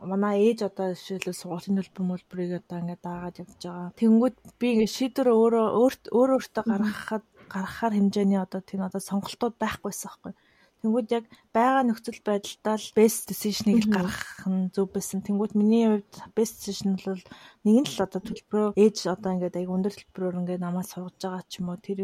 [0.00, 3.92] манай ээж одоо жишээлбэл сургуулийн төлбөр мөлбөрийг одоо ингээд даагаад явж байгаа.
[4.00, 9.54] Тэнгүүд би ингээд шийдвэр өөрөө өөрт өөрөө өөртөө гаргахад гаргахаар хэмжээний одоо тийм одоо сонголтууд
[9.60, 10.32] байхгүйсэн байхгүй.
[10.80, 15.20] Тэнгүүд яг байгаа нөхцөл байдалдаа л best decision-ыг л гаргах нь зөв байсан.
[15.20, 17.22] Тэнгүүд миний хувьд best decision бол
[17.64, 21.44] нэг нь л одоо төлбөрөө ээж одоо ингээд аяг өндөр төлбөрөөр ингээд намаа сургаж байгаа
[21.44, 21.98] ч юм уу тэр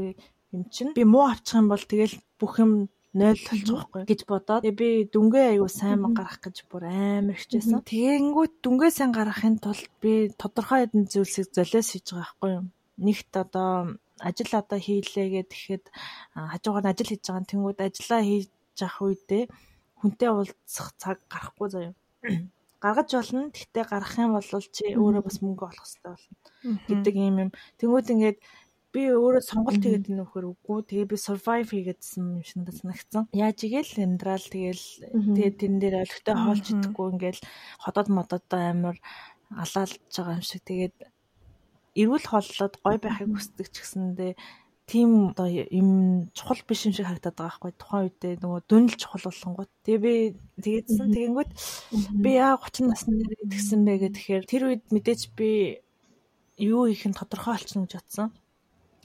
[0.52, 2.72] юм чинь би муу авчих юм бол тэгэл бүх юм
[3.16, 7.80] 0 болж байгаа гэж бодоод би дүнгээ аягүй сайн мэн гарах гэж бүр амар хичээсэн.
[7.80, 12.64] Тэгэнгүүт дүнгээ сайн гаргахын тулд би тодорхой хэдэн зүйлсийг золиос хийж байгаа байхгүй юу?
[13.00, 15.84] Нэгт одоо ажил одоо хийлээ гэхэд тэгэхэд
[16.52, 18.50] хажуугаар ажил хийж байгаа тэнгууд ажиллаа хийж
[18.84, 19.44] явах үедээ
[20.00, 21.94] хүнтэй уулзах цаг гарахгүй заяа.
[22.84, 23.50] Гаргаж болно.
[23.56, 26.36] Тэгтээ гарах юм бол чи өөрөө бас мөнгө олох хэрэгтэй болно
[26.88, 27.50] гэдэг юм юм.
[27.80, 28.38] Тэнгүүд ингээд
[28.92, 30.78] би өөрөө сонголт хийгээд энэ нөхөр үгүй.
[30.88, 33.24] Тэгээ би survive хийгээдсэн юм шиг санагдсан.
[33.32, 34.84] Яаж игээл амьдрал тэгээл
[35.36, 37.40] тэгээ тэн дээр өлегтэй хоолч идэхгүй ингээл
[37.84, 38.96] ходоод модод амар
[39.52, 40.62] алаалж байгаа юм шиг.
[40.64, 40.96] Тэгээд
[42.00, 44.32] эрүүл хооллоод гой байхыг хүсдэг ч гэсэндээ
[44.86, 47.72] тийм одоо юм чухал биш юм шиг харагдаад байгаа байхгүй.
[47.74, 50.14] Тухайн үедээ нөгөө дүнл чухал болгонгууд тэгээ би
[50.62, 51.50] тэгээдсэн тэгэнгүүт
[52.22, 55.50] би яа 30 насны дээр тэгсэн бэ гэх тэгэхээр тэр үед мэдээч би
[56.62, 58.28] юу хийх нь тодорхой болчихно гэж бодсон.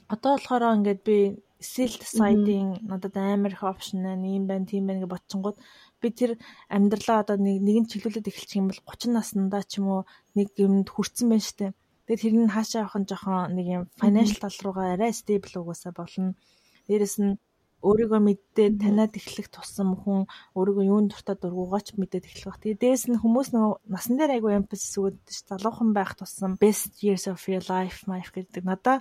[0.06, 1.18] Одоо болохоор ингээд би
[1.62, 5.58] self deciding надад амар их опшн байна юм байна тийм байна гэж бодсонгууд
[6.02, 6.30] би тэр
[6.70, 10.02] амьдралаа одоо нэг нэгэн чиглүүлээд эхэлчих юм бол 30 наснда ч юм уу
[10.38, 11.74] нэг юмд хүрсэн байна штэ
[12.12, 15.96] Тэгээд тэр нь хаашаа явах нь жоохон нэг юм financial тал руугаа арай stable угаасаа
[15.96, 16.36] болно.
[16.84, 17.40] Дээрэс нь
[17.80, 22.60] өөрийгөө мэддээ таниад эхлэх тусам хүн өөрийгөө юунд дуртай дургуугаач мэдээд эхлэх баг.
[22.60, 27.00] Тэгээ дээрэс нь хүмүүс нөгөө насан дээр айгүй emphasis өгöd ш залуухан байх тусам best
[27.00, 28.60] years of your life life гэдэг.
[28.60, 29.00] Надаа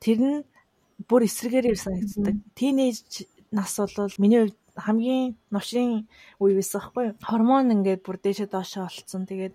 [0.00, 0.36] тэр нь
[1.04, 2.40] бүр эсрэгээр санагддаг.
[2.56, 4.56] Teenage нас бол миний хувьд
[4.86, 6.08] хамгийн новшийн
[6.40, 7.16] үе байсан байхгүй юу?
[7.20, 9.28] Гормон ингээд бүр дээшээ доошоо олцсон.
[9.28, 9.54] Тэгээд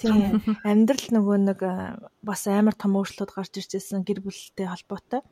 [0.00, 1.60] тийм амьдрал нөгөө нэг
[2.20, 5.22] бас амар том өөрчлөлт гарч ирчихсэн гэр бүлтэй холбоотой.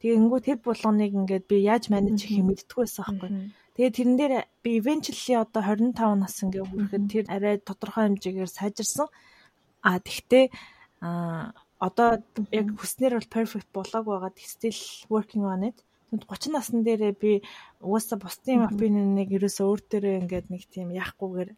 [0.00, 3.48] Тэгээ ингүү тэр булганыг ингээд би яаж манаж хийх юм мэдтгүй байсан байхгүй юу?
[3.76, 4.34] Тэгээ тэрэн дээр
[4.64, 9.08] би eventually одоо 25 нас ингээд хүрэхэд тэр арай тодорхой хэмжээгээр сайжирсан.
[9.84, 10.44] А тэгтээ
[11.00, 12.20] а одоо
[12.52, 15.80] яг хүснэр бол perfect болоог байгаад still working on it.
[16.10, 17.32] 30 насны дээрээ би
[17.78, 21.50] угаасаа бусдын опинионыг ерөөсөө өөр дээрээ ингээд нэг тийм яахгүйгээр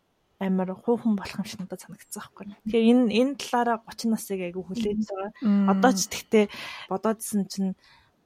[0.42, 2.44] амар хуухан болох юм шиг надад санагдсан байхгүй.
[2.66, 5.30] Тэгэхээр энэ энэ талаараа 30 насыг айгүй хүлээж байгаа.
[5.72, 6.44] Одоо ч тэгтээ
[6.90, 7.70] бодоодсэн чинь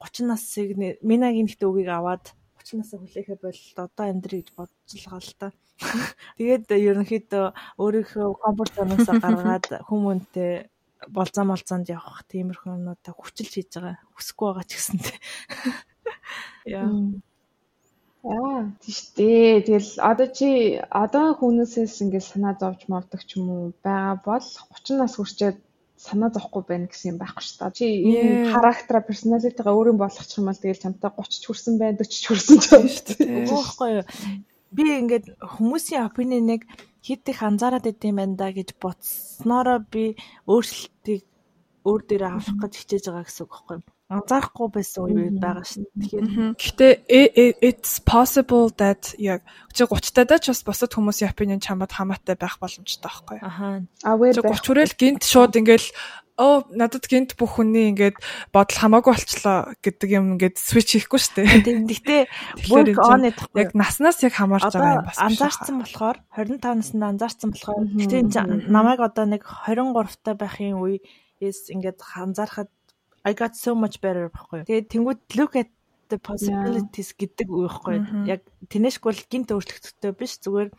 [0.01, 0.68] 30 насыг
[1.05, 2.33] минагийн нэгт үгийг аваад
[2.64, 5.49] 30 насаа хүлээхэ болол одоо амьдрий гэж бодож л байгаа л та.
[6.41, 7.45] Тэгээд ерөнхийдөө
[7.77, 10.53] өөрийнхөө комфорт зоноос гаргаад хүмүүнтэй
[11.12, 14.01] болцоо молцоонд явах тиймэрхүү юмнуудаа хүчилж хийж байгаа.
[14.16, 15.16] Хүсэхгүй байгаа ч гэсэнтэй.
[16.67, 16.91] Яа.
[18.27, 19.63] Аа тийш дээ.
[19.67, 20.49] Тэгэл одоо чи
[20.91, 25.63] одоо хүмүүсээс ингээд санаа зовж мовдөг ч юм уу байгаа бол 30 нас хүрчээд
[25.95, 27.77] санаа зовхгүй байна гэсэн юм байхгүй шүү дээ.
[27.79, 32.11] Чи энэ характера, персоналитигаа өөрийн болгочих юм бол тэгэл чамтай 30 ч хүрсэн байна, 40
[32.11, 33.47] ч хүрсэн ч байна шүү дээ.
[33.47, 34.05] Үгүй юу.
[34.75, 36.63] Би ингээд хүмүүсийн опинионыг
[37.07, 40.19] хэд их анзаараад идэм байна да гэж бодсноороо би
[40.51, 41.23] өөрчлөлтийг
[41.87, 43.95] өөр дээрээ авах гэж хичээж байгаа гэсэн үг байхгүй юу?
[44.07, 45.87] Анзаарахгүй байсан үе байгаа шин.
[45.99, 46.95] Тэгэхээр гэхдээ
[47.59, 49.43] it's possible that яг
[49.75, 53.39] чи 30 таа ч бас бусад хүмүүсийн opinion чамд хамаатай байх боломжтой байхгүй.
[53.43, 53.83] Аха.
[53.99, 55.91] Чи 30 хүрэл гинт шууд ингээл
[56.39, 58.21] оо надад гинт бүх хүний ингээд
[58.53, 61.83] бодол хамаагүй болчлоо гэдэг юм ингээд switch хийхгүй шүү дээ.
[61.91, 62.23] Гэхдээ
[62.71, 65.19] work on it яг наснаас яг хамаарч байгаа юм бас.
[65.19, 72.05] Анзаарсан болохоор 25 наснда анзаарсан болохоор гэхдээ намайг одоо нэг 23 та байхын үеэс ингээд
[72.05, 72.69] анзаархад
[73.27, 74.62] I got so much better байхгүй.
[74.70, 75.70] Тэгээд тэнгууд look at
[76.12, 77.97] the possibilities гэдэг үг байхгүй.
[78.31, 80.39] Яг тэнэшг бол гинт өөрчлөгдөхтэй биш.
[80.47, 80.70] Зүгээр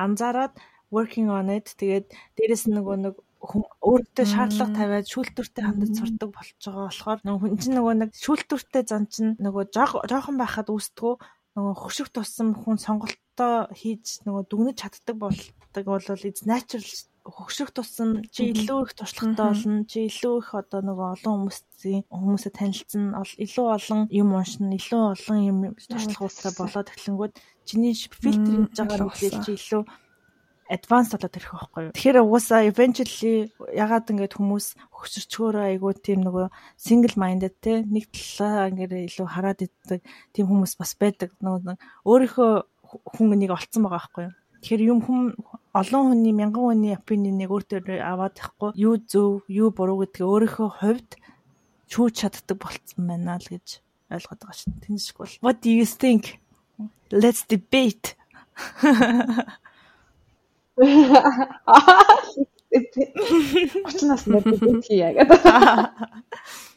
[0.00, 0.56] анзаараад
[0.88, 1.76] working on it.
[1.76, 2.08] Тэгээд
[2.40, 7.76] дээрэс нөгөө нэг өөртөө шаардлага тавиад шүүлтүртэй хандаж сурдаг болж байгаа болохоор нөгөө хүн чинь
[7.76, 11.14] нөгөө нэг шүүлтүртэй зан чинь нөгөө жоохон байхад үүсдэггүй
[11.56, 16.84] нөгөө хөшиг тусам хүн сонголт бодолтоо хийж нөгөө дүгнэж чаддаг болдог бол it's natural
[17.24, 19.84] хөгшрөх тусам чи илүү их туршлагатай болно.
[19.84, 25.38] Чи илүү их одоо нөгөө олон хүмүүсийн хүмүүсээ танилцсан, илүү олон юм уншина, илүү олон
[25.44, 27.32] юм туршлагатай болоод эхлэнгүүд
[27.68, 29.82] чиний фильтринж байгаа мэдээлэл чи илүү
[30.70, 31.94] advanced болоод ирэх байхгүй юу.
[31.94, 36.46] Тэгэхээр угаасаа eventually ягаад ингэж хүмүүс хөсөрчгөөрөө айгуу тийм нөгөө
[36.78, 40.00] single minded те нэг талаа ингээд илүү хараад иддэг
[40.30, 41.34] тийм хүмүүс бас байдаг.
[41.42, 41.74] Нөгөө
[42.06, 42.52] өөрийнхөө
[43.18, 44.34] хүн нэг олцсон байгаа байхгүй юу.
[44.60, 45.32] Тэгэхээр юм хүм
[45.72, 50.68] олон хүний мянган хүний opinion-ыг өөр төр аваад ихгүй юу зөв, юу буруу гэдгээ өөрийнхөө
[50.84, 51.16] хувьд
[51.88, 53.80] чүүж чаддаг болцсон байна л гэж
[54.12, 54.76] ойлгоод байгаа шин.
[54.84, 55.32] Тэнцэх бол.
[55.40, 56.36] What do you think?
[57.10, 58.12] Let's debate.
[63.88, 64.44] Очноос нэг
[64.84, 65.40] хийе гэдэг.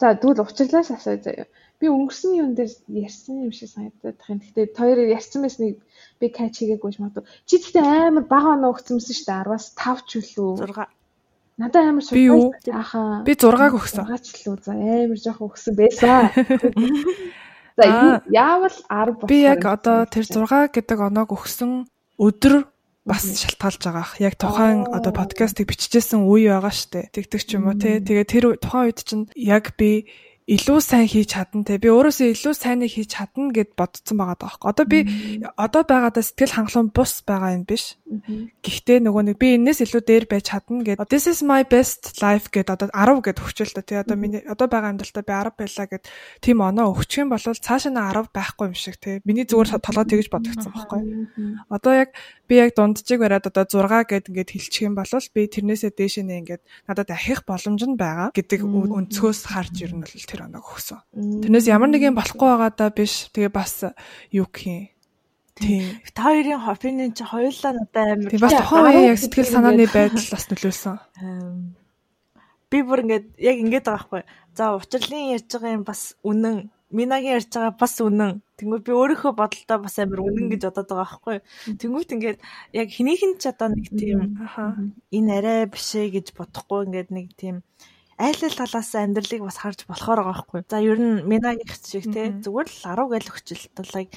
[0.00, 1.46] За тэгвэл учирлаас асууя заяа.
[1.80, 4.44] Би өнгөрсөн юм дээр ярьсан юм шиг санагдаад байна.
[4.44, 5.80] Гэхдээ хоёроор ярьсан байсныг
[6.20, 7.24] би кач хийгээгүй ч магадгүй.
[7.48, 9.40] Чи тэгтээ амар бага оноо өгцөнсөн шүү дээ.
[9.48, 10.68] 10-аас 5 ч үлээ.
[10.76, 10.92] 6.
[11.60, 12.52] Надад амар юу?
[12.72, 13.24] Ахаа.
[13.24, 14.04] Би 6-г өгсөн.
[14.08, 14.56] 6 ч лүү.
[14.64, 16.28] За амар жоох өгсөн байсан.
[17.80, 21.88] За яавал 10 Би яг одоо тэр 6 гэдэг оноог өгсөн
[22.20, 22.68] өдөр
[23.04, 24.08] бас шалтгаалж байгаа.
[24.20, 25.00] Яг тухайн Оо.
[25.00, 27.08] одоо подкастыг бичижсэн үе байгаа штэ.
[27.12, 28.00] Тэгдэг ч юм уу те.
[28.00, 30.08] Тэгээ тэр тухайн үед чинь яг би
[30.48, 31.78] илүү сайн хийж чадна те.
[31.78, 34.66] Би өөрөөсөө илүү сайныг хийж чадна гэд бодсон байгаа даахгүй.
[34.66, 34.98] Одоо би
[35.54, 37.94] одоо байгаадаа сэтгэл хангалуун бус байгаа юм биш.
[38.58, 41.06] Гэхдээ нөгөө нэг би энэс илүү дээр байж чадна гэд.
[41.06, 43.86] This is my best life гэд одоо 10 гэд өгчөөл та.
[43.86, 46.04] Те одоо миний одоо байгаа амьдралтаа би 10 байлаа гэд
[46.42, 49.22] тийм оноо өгчих юм бол цаашаа 10 байхгүй юм шиг те.
[49.22, 51.00] Миний зүгээр толгой тэгж бодогдсон байхгүй.
[51.70, 52.10] Одоо яг
[52.50, 56.42] би яг дунджиг бариад одоо 6 гэд ингээд хэлчих юм бол би тэрнээсээ дээш нэ
[56.42, 60.98] ингээд надад ахих боломж нь байгаа гэдэг өнцгөөс харж ирнэ л тэр 2 хоног өгсөн.
[61.44, 63.28] Тэрнээс ямар нэгэн болохгүй байгаадаа биш.
[63.36, 63.84] Тэгээ бас
[64.32, 64.88] юу гэх юм.
[65.60, 66.00] Тийм.
[66.16, 68.30] Та хоёрын хоббины чи хоёулаа надад амар.
[68.32, 70.96] Тийм бас тухайн үеийн яг сэтгэл санааны байдал бас нөлөөлсөн.
[72.72, 74.22] Би бүр ингээд яг ингээд байгаа байхгүй.
[74.56, 78.42] За учрлын ярьж байгаа юм бас үнэн Минагийн ярьж байгаа бас үнэн.
[78.58, 81.36] Тэнгүүд би өөрийнхөө бодолдоо бас амар үнэн гэж бодоод байгаа байхгүй.
[81.78, 82.38] Тэнгүүд ингээд
[82.74, 84.34] яг хэнийхэн ч одоо нэг тийм
[85.14, 87.62] энэ арай биш ээ гэж бодохгүй ингээд нэг тийм
[88.20, 90.60] айл ал талаас амьдралыг бас харж болохоор байгаа байхгүй.
[90.68, 94.12] За ер нь Минагийн шиг те зүгээр л 10 гээл өгчөлт like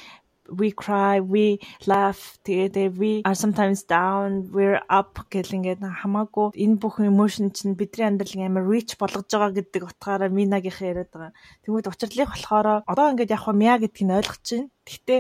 [0.52, 6.80] we cry, we laugh, тэгээд we are sometimes down, we're up гэл ингээд хамаагүй энэ
[6.84, 11.32] бүх emotion чинь бидний амьдралыг амар reach болгож байгаа гэдэг утгаараа Минагийнхаа яриад байгаа.
[11.64, 14.68] Тэгмээд учирлыг болохоор одоо ингээд яг хаа Мя гэдгийг ойлгож байна.
[14.84, 15.20] Гэхдээ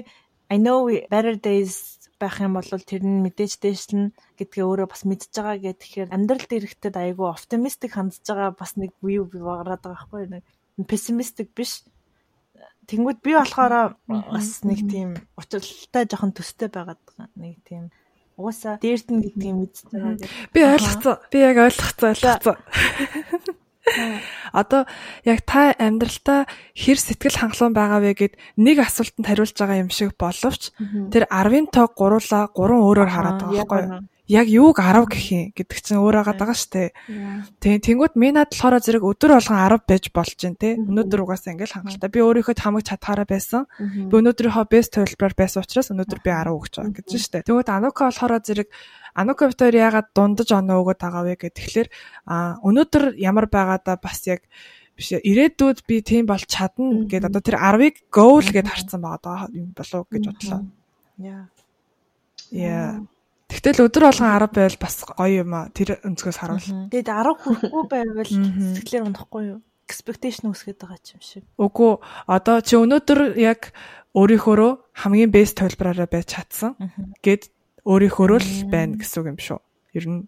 [0.51, 5.03] I know we better days байх юм бол тэр нь мэдээж дээшлэн гэдгээ өөрөө бас
[5.03, 9.83] мэдж байгаа гэх тэгэхээр амьдралд ирэхтэд айгүй оптимистик хандж байгаа бас нэг view би баграад
[9.83, 10.43] байгаа байхгүй нэг
[10.87, 11.83] пессимистик биш
[12.87, 17.31] Тэнгүүд би болохоор бас нэг тийм учралтай жоохон төстэй байгаад байгаа.
[17.39, 17.95] Нэг тийм
[18.35, 20.19] угаасаа дээрт нь гэдгийг мэдчихэж байгаа.
[20.51, 21.15] Би ойлгоцсон.
[21.31, 22.57] Би яг ойлгоцсон, ойлгоцсон.
[24.53, 24.87] Одоо
[25.27, 30.15] яг та амьдралтаа хэр сэтгэл хангалуун байгаа вэ гэд нэг асуултанд хариулж байгаа юм шиг
[30.15, 30.71] боловч
[31.11, 34.12] тэр 10-ын тоог гуруула гурван өөрөөр хараад байгаа байхгүй юу?
[34.31, 36.95] Яг юуг 10 гэх юм гэдэг чинь өөр байгаа даа штэ.
[37.59, 40.79] Тэг тэнгууд минад болохоор зэрэг өдөр болгон 10 байж болж जैन те.
[40.79, 42.07] Өнөөдөр угаасаа ингээл хангалттай.
[42.07, 43.67] Би өөрийнхөө хамаг чадхаараа байсан.
[43.83, 47.43] Би өнөөдрийнхөө бест төлбөрөөр байсан учраас өнөөдөр би 10 өгч байгаа гэж штэ.
[47.43, 48.71] Тэгвэл Анука болохоор зэрэг
[49.13, 51.87] Анука Витори ягаад дундаж оноо өгöd байгаа вэ гэх тэгэхээр
[52.25, 54.41] а өнөөдөр ямар байгаадаа бас яг
[54.97, 59.69] биш ирээдүйд би тийм бол чадна гэд одоо тэр 10-ыг goal гэд харсан байгаа юм
[59.77, 60.65] болов гэж бодлоо.
[61.21, 61.45] Яа.
[62.49, 63.05] Яа.
[63.53, 65.69] Тэгтэл өдөр болгон 10 байвал бас гоё юм аа.
[65.69, 66.89] Тэр өнцгөөс харуул.
[66.89, 69.59] Тэгэд 10 хүрэхгүй байвал сэтгэлээр унахгүй юу?
[69.85, 71.43] Expectation үсгээд байгаа юм шиг.
[71.61, 73.75] Үгүй одоо чи өнөөдөр яг
[74.17, 74.71] өөрийнхөөрөө
[75.05, 76.77] хамгийн бест төлбөрөөрөө байж чадсан
[77.21, 77.53] гэд
[77.85, 79.59] өөрийнхөөрөө л байна гэсэн үг юм шүү.
[79.93, 80.21] Ер нь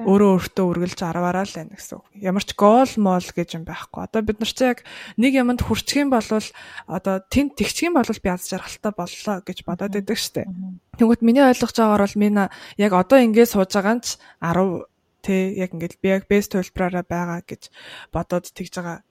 [0.00, 2.08] өөрөө өөртөө үргэлж 10-аараа л байна гэсэн үг.
[2.16, 4.08] Ямар ч гол мол гэж юм байхгүй.
[4.08, 4.88] Одоо бид нар чи яг
[5.20, 9.68] нэг юмд хүрчих юм бол одоо тэнд тэгчих юм бол би аз жаргалтай боллоо гэж
[9.68, 10.48] бодоод байдаг штэ.
[10.96, 12.48] Тэгвэл миний ойлгож байгаагаар бол мина
[12.80, 14.88] яг одоо ингэ сууж байгаа нь ч 10
[15.20, 17.68] тэ яг ингээд би яг бест төлбөрөөрөө байгаа гэж
[18.10, 19.04] бодоод тэгж байгаа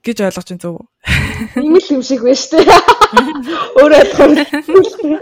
[0.00, 0.88] гэж ойлгож чинь зөв.
[1.58, 2.70] Ийм л юм шиг байна шүү дээ.
[3.82, 5.20] Өөрөө ойлгох.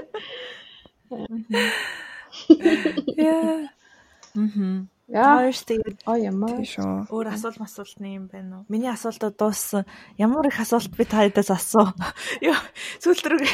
[3.16, 3.71] Яа.
[4.34, 4.88] Мм.
[5.12, 5.50] Яа.
[5.52, 7.12] Тийм шүү.
[7.12, 8.64] өөр асуулт масуулт нэг юм байна уу?
[8.72, 9.84] Миний асуултууд дууссан.
[10.16, 11.92] Ямар их асуулт би таадаас асуу.
[12.40, 12.56] Йоо,
[13.02, 13.44] сүүлдрэг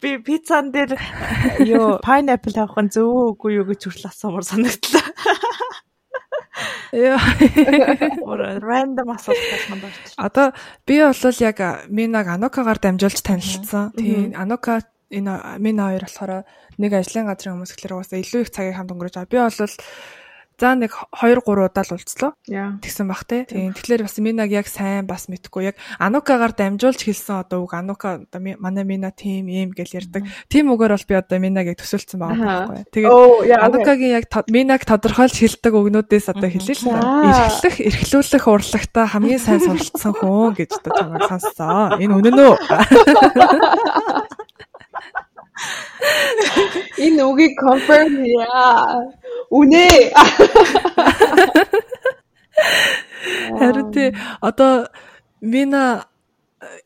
[0.00, 0.96] би пиццан дээр
[1.76, 5.04] ёо, pineapple авах нь зөв үгүй юу гэж хүртэл асуумар санагдлаа.
[6.96, 7.20] Яа.
[8.72, 10.16] Random асуулт байна байна.
[10.16, 10.46] Одоо
[10.88, 11.58] би бол яг
[11.92, 13.92] Минаг Анукагаар дамжуулж танилцсан.
[14.00, 14.80] Тийм Анука
[15.12, 16.48] энэ минь хоёр болохоор
[16.80, 19.28] нэг ажлын газрын хүмүүс гэхэлэр угаасаа илүү их цагийг хамт өнгөрөөж байгаа.
[19.28, 19.76] Би бол
[20.62, 22.38] За нэг 2 3 удаа л уулзлаа.
[22.46, 23.42] Тэгсэн бах те.
[23.50, 23.74] Тийм.
[23.74, 25.74] Тэгэхээр бас Минаг яг сайн бас мэдхгүй.
[25.74, 30.22] Яг Анукагаар дамжуулж хэлсэн одоо үг Анука одоо манай Мина тим юм гэл ярьдаг.
[30.46, 32.94] Тим үгээр бол би одоо Минаг яг төсөөлсөн байгаа байхгүй.
[32.94, 37.10] Тэгээд Анукагийн яг Минаг тодорхойлж хэлдэг үгнүүдээс одоо хэлээ л та.
[37.26, 41.98] Эрхлэх, эрхлүүлэх урлагта хамгийн сайн суралцсан хүн гэж одоо чамайг сонссон.
[41.98, 42.54] Энэ үнэн үү?
[46.98, 49.04] Энэ үгийг confirm яа.
[49.52, 50.12] Үнэ.
[53.58, 54.88] Харин тий одоо
[55.40, 56.06] Мина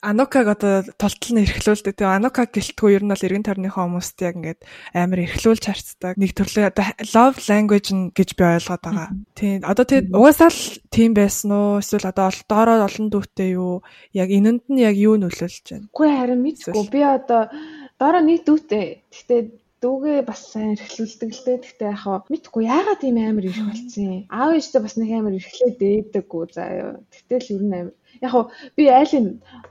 [0.01, 2.01] Анукаг одоо толтол нь эрхлүүлдэг.
[2.01, 4.61] Тэгээ Анукаг гэлтгүй ер нь бол эргэн тойрныхоо хүмүүст яг ингээд
[4.97, 6.17] амар эрхлүүлж харцдаг.
[6.17, 9.09] Нэг төрлийн одоо love language нь гэж би ойлгоод байгаа.
[9.37, 9.61] Тийм.
[9.61, 11.85] Одоо тэгээд угаасаа л тийм байсан уу?
[11.85, 13.85] Эсвэл одоо доороо олон дүүтэй юу?
[14.17, 15.89] Яг энэнд нь яг юу нөлөөлж байна?
[15.93, 16.85] Үгүй харин мэдгүй.
[16.89, 17.53] Би одоо
[18.01, 18.87] доороо нэг дүүтэй.
[19.13, 19.41] Гэхдээ
[19.83, 21.59] дүүгээ бас сайн эрхлүүлдэг л дээ.
[21.65, 24.23] Гэхдээ яг хаа мэдгүй яагаад ийм амар ирэх болсон юм.
[24.33, 27.01] Аав ээжтэй бас нэг амар эрхлээ дээдэггүй заяа.
[27.13, 27.95] Тэгтэл ер нь амар
[28.25, 28.45] яг хав
[28.77, 29.27] би айлын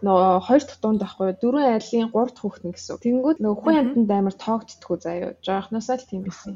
[0.05, 3.01] нөгөө хоёр дахь дунд байхгүй дөрвөн айлын гурав дахь хүүхдэн гэсэн.
[3.05, 5.32] Тэнгүүд нөгөө хүн амтанд амар тоогдтгүү заяа.
[5.45, 6.53] Жоохносоо л тийм байсан.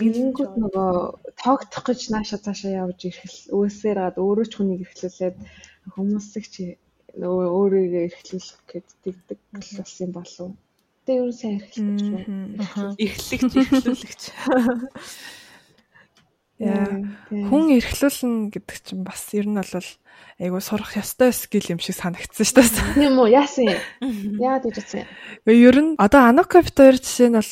[0.00, 0.92] Тэнгүүд нөгөө
[1.42, 5.36] тоогдох гэж нааша цаашаа явж ирхэл өөсээр гад өөрөө ч хүнийг эрхлүүлээд
[5.96, 6.64] хүмүүсийг чи
[7.16, 9.38] нөгөө өөрийгөө эрхлүүлэх гэж тэгдэг
[9.76, 10.50] болсон болов
[11.04, 12.94] Тэ ер нь сайн эрхлэгч байна.
[13.00, 14.22] Эрхлэгч, эрхлүүлэгч.
[16.60, 17.00] Яа.
[17.32, 19.88] Хүн эрхлүүлнэ гэдэг чинь бас ер нь бол
[20.40, 23.00] айгу сурах ёстой скил юм шиг санагдсан шүү дээ.
[23.00, 23.32] Тийм үү?
[23.32, 23.80] Яасан юм?
[24.36, 25.08] Яагаад гэж утсан юм?
[25.48, 27.48] Ер нь одоо хоёр жишээ нь бол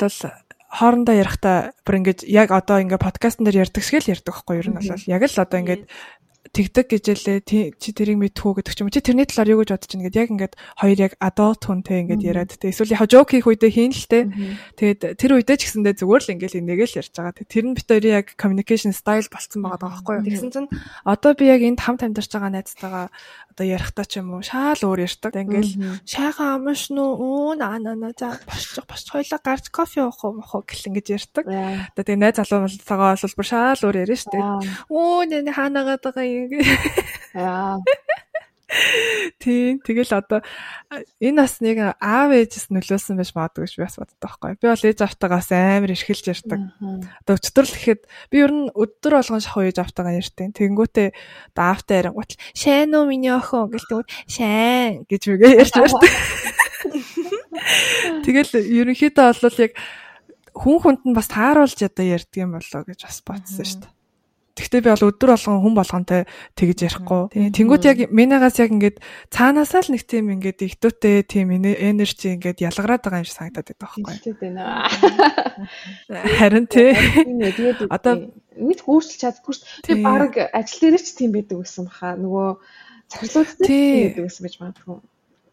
[0.69, 4.69] хоорондоо ярихдаа бүр ингэж яг одоо ингээ подкастн дээр ярьдаг шиг л ярьдаг байхгүй ер
[4.69, 5.83] нь бол яг л одоо ингээд
[6.51, 8.95] тэгдэг гэжэлээ чи тэрийг мэдхүү гэдэг ч юм уу.
[8.95, 12.23] Чи тэрний талаар юу гэж бодож байна гэдээ яг ингээд хоёр яг adult хүнтэй ингээд
[12.25, 14.19] яриад тэ эсвэл яг joke хийх үедээ хийн л тэ
[14.79, 17.87] тэгээд тэр үедээ ч гэсэндээ зүгээр л ингээд энийг л ярьж байгаа тэр нь бит
[17.89, 20.25] хоёрын яг communication style болцсон байгаа байхгүй юу?
[20.25, 20.69] Тэгсэн чинь
[21.05, 23.05] одоо би яг энд хамт амьдарч байгаа найзтайгаа
[23.53, 25.35] одоо ярихдаа ч юм уу шаал өөр ярьдаг.
[25.35, 30.39] Ингээл шайхан амш нүү өө наа наа за босчих босчих хоёлаа гарч кофе уух уу
[30.39, 31.45] мох гэл ингэж ярьдаг.
[31.45, 34.39] Одоо тэгээ найз залуугаа бол бүр шаал өөр ярьж штэ.
[34.87, 36.63] Өө нэ хаанагаад байгаа юм.
[37.35, 37.77] Аа
[39.39, 39.81] Тийм.
[39.81, 40.45] Тэгэл одоо
[41.17, 44.53] энэ бас нэг аав ээжээс нөлөөсөн байж магадгүй гэж би бас боддог байхгүй.
[44.61, 46.61] Би бол ээж автаагаас амар эрхэлж ярьдаг.
[46.77, 51.09] Одоо өчтөрл гэхэд би ер нь өдөр болгон шахуу ээж автаагаа ярьтیں۔ Тэнгүүтээ
[51.55, 56.13] одоо аавтай ярингуут шайн уу миний охин гэлтэгүүд шайн гэж үгээ ярьж ярьдаг.
[58.27, 59.73] Тэгэл ерөнхийдөө бол яг
[60.53, 63.98] хүн хүнд нь бас тааруулж одоо ярьдаг юм болоо гэж бас бодсон шүү дээ.
[64.59, 66.21] Тэгтээ би бол өдөр болгон хүн болгонтэй
[66.59, 67.31] тэгж ярихгүй.
[67.55, 68.99] Тэнгүүт яг минагаас яг ингээд
[69.31, 73.79] цаанаасаа л нэг тийм ингээд ихтүүтэй тийм энержи ингээд ялгараад байгаа юм шиг санагдаад байдаг
[73.79, 74.03] байхгүй.
[76.11, 76.91] Харин тий.
[77.95, 79.87] Одоо мэд гүйцэлж чаддгүй шүү.
[79.87, 82.19] Би баг ажил дээр ч тийм байдаг гэсэн баха.
[82.19, 82.59] Нөгөө
[83.15, 84.99] цахилгаан тийм байдаг гэсэн байж магадгүй.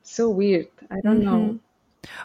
[0.03, 0.75] So weird.
[0.91, 1.59] I don't know.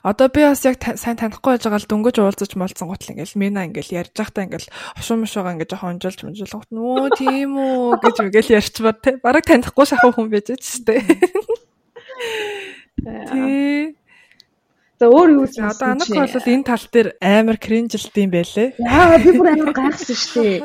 [0.03, 3.65] Одоо би бас яг сайн танихгүй байж байгаа л дөнгөж уулзаж молцсон гутал ингээл мина
[3.65, 8.55] ингээл ярьж байхдаа ингээл хошуу мошоогоо ингээд жоохон онжолж мунжуулгот нөө тийм үү гэж ингээл
[8.61, 11.01] ярьчмаар те бараг танихгүй шахах хүн байж ч штэ.
[13.01, 13.97] Тий.
[15.01, 18.77] За өөр юу ч одоо анак бол энэ тал дээр амар кринжилт юм байлээ.
[18.77, 20.61] Яа би бүр амар гайхсан штэ.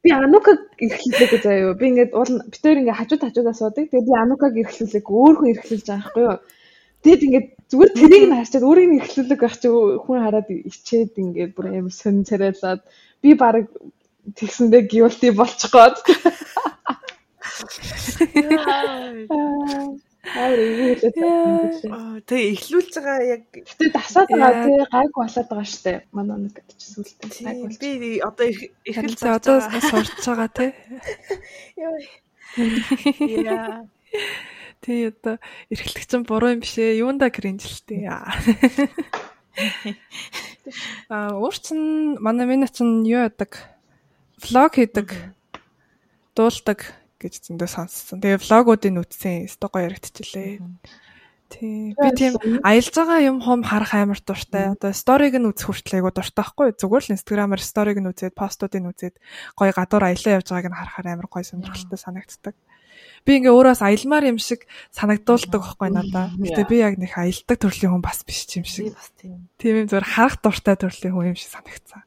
[0.00, 1.76] Би Анукаг эрхлүүлээгүй заяа.
[1.76, 3.92] Би ингээд уул битээр ингээд хажууд хажуудаа суудаг.
[3.92, 6.38] Тэгээ би Анукаг эрхлүүлээг өөр хүн эрхлүүлж байгаа байхгүй юу?
[7.04, 11.54] Тэгэд ингээд зүгээр тэрийг нь харчаад өөрийг нь эхлүүлэг байх чи хүн хараад ичээд ингээд
[11.54, 12.82] бүр амар сонин царайлаад
[13.22, 13.70] би баг
[14.38, 15.96] тэгсэндээ guilty болчих гээд.
[18.74, 19.94] Аа
[22.28, 26.76] Тэгээ эхлүүлж байгаа яг гэтээ дасаад байгаа тий гайг болоод байгаа штэ манай нэг гэдэг
[26.76, 27.78] чи сүултээ гайг болж.
[27.80, 28.46] Би одоо
[28.84, 30.70] эхэлж одоо сурч байгаа тий.
[33.48, 33.88] Яа.
[34.80, 35.36] Тий одоо
[35.68, 37.04] эрхлэх чинь буруу юм биш ээ.
[37.04, 38.08] Юунда кринжилтэй.
[41.12, 41.80] Аа өөр чин
[42.16, 43.60] манай минь чин юу яадаг?
[44.40, 45.12] Влог хийдэг.
[46.32, 48.24] Дуулдаг гэж зөндөө сонссон.
[48.24, 49.52] Тэгээ влогуудыг үтсэн.
[49.52, 50.64] Стого яригдчихлээ.
[51.50, 51.92] Тий.
[51.92, 54.72] Би тийм аялж байгаа юм хом харах амар дуртай.
[54.72, 56.72] Одоо сториг нь үзэх хүртэл айгу дуртай байхгүй.
[56.72, 59.20] Зүгээр л инстаграмаар сториг нь үзээд, постуудыг нь үзээд
[59.58, 62.54] гоё гадуур аялаа явж байгааг нь харахаар амар гоё сонирхолтой санагддаг
[63.26, 64.64] би ингээ өөрөөс аялмаар юм шиг
[64.94, 66.32] санагдуулдаг байхгүй надаа.
[66.36, 68.94] Гэтэ би яг нэг аялдаг төрлийн хүн бас биш юм шиг.
[68.96, 69.48] Бас тийм.
[69.60, 72.02] Тийм юм зөвөр харах дуртай төрлийн хүн юм шиг санагцсан.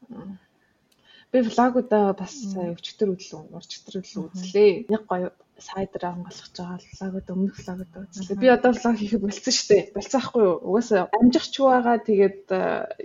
[1.34, 4.86] Би влогуудаа бас өчтөр өглөө, урчтөр өглөө үзлээ.
[4.86, 8.38] Нэг гоё сайдраа хонголгож байгаа влогууд өмнөх влогууд үзлээ.
[8.38, 9.84] Би одоо влог хийхэд болцсон шүү дээ.
[9.98, 10.56] Болцсон ахгүй юу?
[10.62, 12.42] Угаасаа амжих ч байгаа тэгээд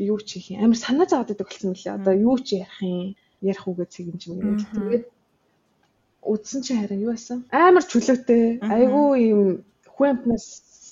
[0.00, 0.68] юу ч хийх юм.
[0.68, 1.92] Амар санаа зовоод байдаг болсон мөлий.
[1.96, 4.72] Одоо юу ч ярих юм, ярих үгээ цэгэмж мэгэл.
[4.76, 5.04] Тэгээд
[6.32, 7.44] үзсэн чи харин юу байсан?
[7.50, 8.60] Амар чөлөөтэй.
[8.60, 9.42] Айгүй юм
[9.96, 10.44] хүэмпнес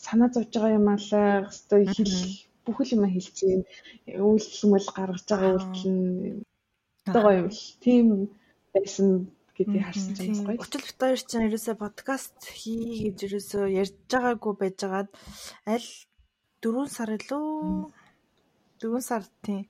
[0.07, 1.47] санаа зовж байгаа юм алаа.
[1.53, 2.17] Хэвээ хэл
[2.65, 3.63] бүхэл юм хэлчихээн.
[4.17, 6.43] Үйлдэл мэл гаргаж байгаа үйлдэл нь
[7.07, 7.63] одоо юм л.
[7.85, 8.07] Тийм
[8.75, 9.09] байсан
[9.57, 10.61] гэдгийг харсан чинь гоё.
[10.61, 15.09] Өчил бит хоёр чинь ерөөсөө подкаст хий гэж ерөөсөө ярьж байгаагүй байжгаад
[15.65, 15.89] аль
[16.61, 17.49] 4 сар илүү
[18.83, 19.65] 4 сар тийм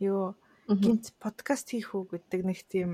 [0.00, 0.34] юу
[0.68, 2.90] гинт подкаст хийх үү гэдэг нэг тийм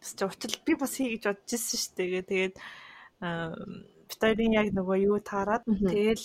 [0.00, 2.24] Учил би бас хий гэж бодож ирсэн шүү дээ.
[2.24, 2.54] Тэгээд
[4.10, 6.24] битэрийн яг нөгөө юу таарад тэгэл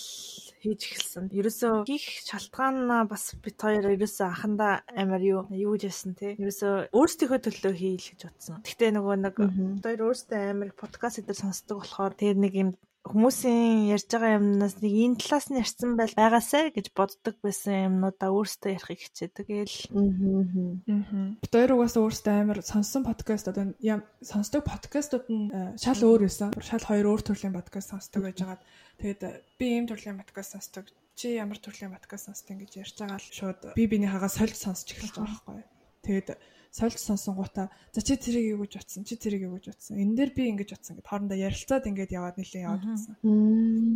[0.60, 1.30] хийж эхэлсэн.
[1.30, 6.34] Ерөөсөө хийх шалтгаан бас бит хоёр ерөөсөө анхандаа амар юу юу гэжсэн те.
[6.40, 8.64] Ерөөсөө өөрсдийнхөө төлөө хийл гэж бодсон.
[8.64, 12.70] Гэхдээ нөгөө нэг бит хоёр өөрсдөө амар подкаст дээр сонсдог болохоор тэр нэг юм
[13.12, 18.30] хүмүүсийн ярьж байгаа юмнаас нэг энэ талаас нь ярьсан байл байгаасай гэж боддог байсан юмнуудаа
[18.34, 19.46] өөрсдөө ярихыг хичээдэг.
[19.46, 19.76] Тэгэл.
[19.94, 21.38] Аа.
[21.46, 23.76] Хоёр угаасаа өөрсдөө амар сонссон подкаст одоо
[24.20, 26.50] сонсдог подкастууд нь э, шал өөр байсан.
[26.58, 28.58] Шал хоёр өөр төрлийн подкаст сонсдог байж байгаа.
[28.98, 30.90] Тэгээд э, би ийм төрлийн подкаст сонсдог.
[31.14, 34.92] Чи ямар төрлийн подкаст сонсдог гэж ярьж байгаа л шууд би биний хагаа сольж сонсч
[34.92, 35.62] эхэлж байгаа байхгүй.
[36.06, 36.28] Тэгээд
[36.76, 40.30] сольж сонсонгуудаа за чи тэрийг юу гэж утсан чи тэрийг юу гэж утсан энэ дээр
[40.36, 43.14] би ингэж утсан гэд хоорондоо ярилцаад ингээд яваад нэлээд яваад утсан.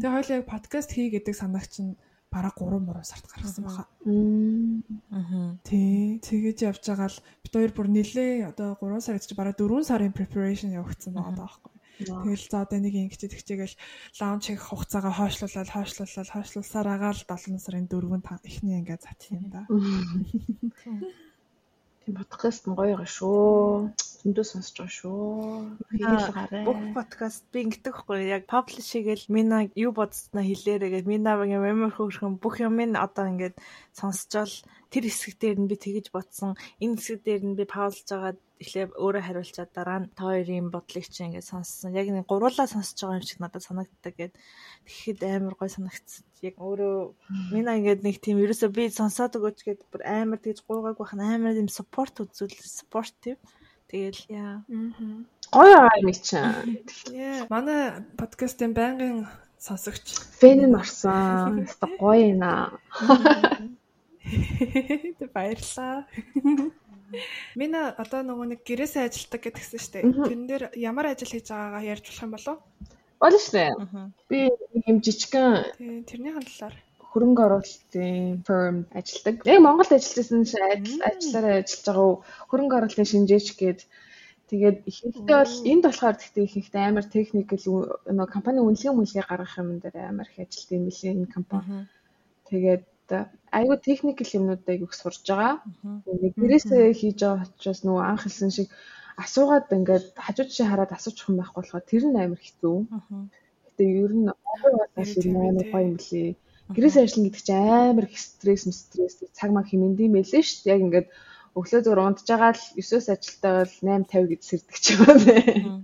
[0.01, 2.01] Тэгээ хоёул яг подкаст хий гэдэг санааг чинь
[2.33, 3.85] бараг 3 3 сард гаргасан баха.
[5.13, 5.61] Аа.
[5.67, 6.23] Тий.
[6.25, 10.17] Тэгэж явж байгаа л бид хоёр бүр нилээ одоо 3 сар гэж бараг 4 сарын
[10.17, 11.75] preparation явагдсан байгаа байхгүй.
[12.01, 13.77] Тэгэл за одоо нэг ингэж тэгчээгээл
[14.25, 19.69] лаунч хийх хугацаагаа хойшлуулаад хойшлуулаад хойшлуулсаар агаал 7 сарын 4-нд эхний ингээд зат юм да.
[22.11, 23.95] Тийм подкаст нь гоё байгаа шүү.
[24.21, 26.65] Зөндөө сонсож байгаа шүү.
[26.69, 31.97] Бүх подкаст би ингэдэг хгүй яг publish хийгээл мина юу бодсноо хэлээрээ гээд минагийн мемор
[31.97, 33.57] хөөрхөн бүх юм ин одоо ингээд
[33.97, 34.53] сонсчоол
[34.93, 36.53] тэр хэсэг дээр нь би тэгэж бодсон.
[36.85, 41.07] Энэ хэсэг дээр нь би паузлж байгаа эхлээ өөрөө хариулчаад дараа нь та хоёрын бодлыг
[41.09, 41.97] чи ингээд сонссон.
[41.97, 44.35] Яг нэг гуруулаа сонсож байгаа юм шиг надад санагддаг гэд.
[44.85, 46.29] Тэгэхэд амар гой санагдсан.
[46.45, 46.97] Яг өөрөө
[47.57, 51.25] минь ингээд нэг тийм ерөөсөө би сонсоод өгөөч гэд бүр амар тэгж гуугааг байх нь
[51.25, 53.41] амар юм support үзүүл supportive.
[53.91, 54.63] Тэгэл яа.
[55.51, 56.79] Гоё аа юм чинь.
[57.51, 59.27] Манай подкастын байнгын
[59.59, 60.07] сонсогч
[60.39, 61.67] фэн нь орсон.
[62.03, 62.43] Гоё юм.
[65.19, 66.07] Тэг баярлаа.
[67.59, 70.05] Мина одоо нөгөө нэг гэрээсээ ажилдаг гэдгсэн шүү дээ.
[70.15, 72.57] Тэрэн дээр ямар ажил хийж байгаагаа ярьж болох юм болов?
[73.19, 73.71] Болно шүү дээ.
[74.31, 74.39] Би
[74.87, 76.75] юм жижигхэн Тийм тэрний хандлаар
[77.13, 79.43] хөрөнгө оруулалтын firm ажилдаг.
[79.51, 82.11] Яг Монголд ажиллажсэн ажиллаараа ажиллаж байгаа
[82.51, 83.81] хөрөнгө оруулалтын шинжээч гээд
[84.51, 87.67] тэгээд ихэнхдээ бол энд болохоор гэхдээ ихэнхдээ амар техникэл
[88.15, 91.87] нөгөө компани үнэлгээ мүлгээ гаргах юм дээр амар их ажилт юм билээ энэ компани.
[92.51, 92.87] Тэгээд
[93.59, 95.55] айгүй техникл юмнуудыг их сурж байгаа.
[96.23, 98.69] Нэг гэрээсээ хийж байгаа учраас нөгөө анх хэлсэн шиг
[99.25, 102.79] асуугаад ингээд хажуу жишээ хараад асуучих юм байхгүй болохоор тэр нь амар хэцүү.
[103.67, 106.31] Гэтэ ер нь бас амар гоё юм лээ.
[106.75, 110.75] Гэрээсээ ажиллана гэдэг чинь амар их стресс стресс цаг маг хэмэндийн байлээ шүү дээ.
[110.75, 111.09] Яг ингээд
[111.59, 115.83] өглөө зур унтж байгаа л 9-өөс ажилтаа бол 8:50 гэж сэрдэг ч юм уу.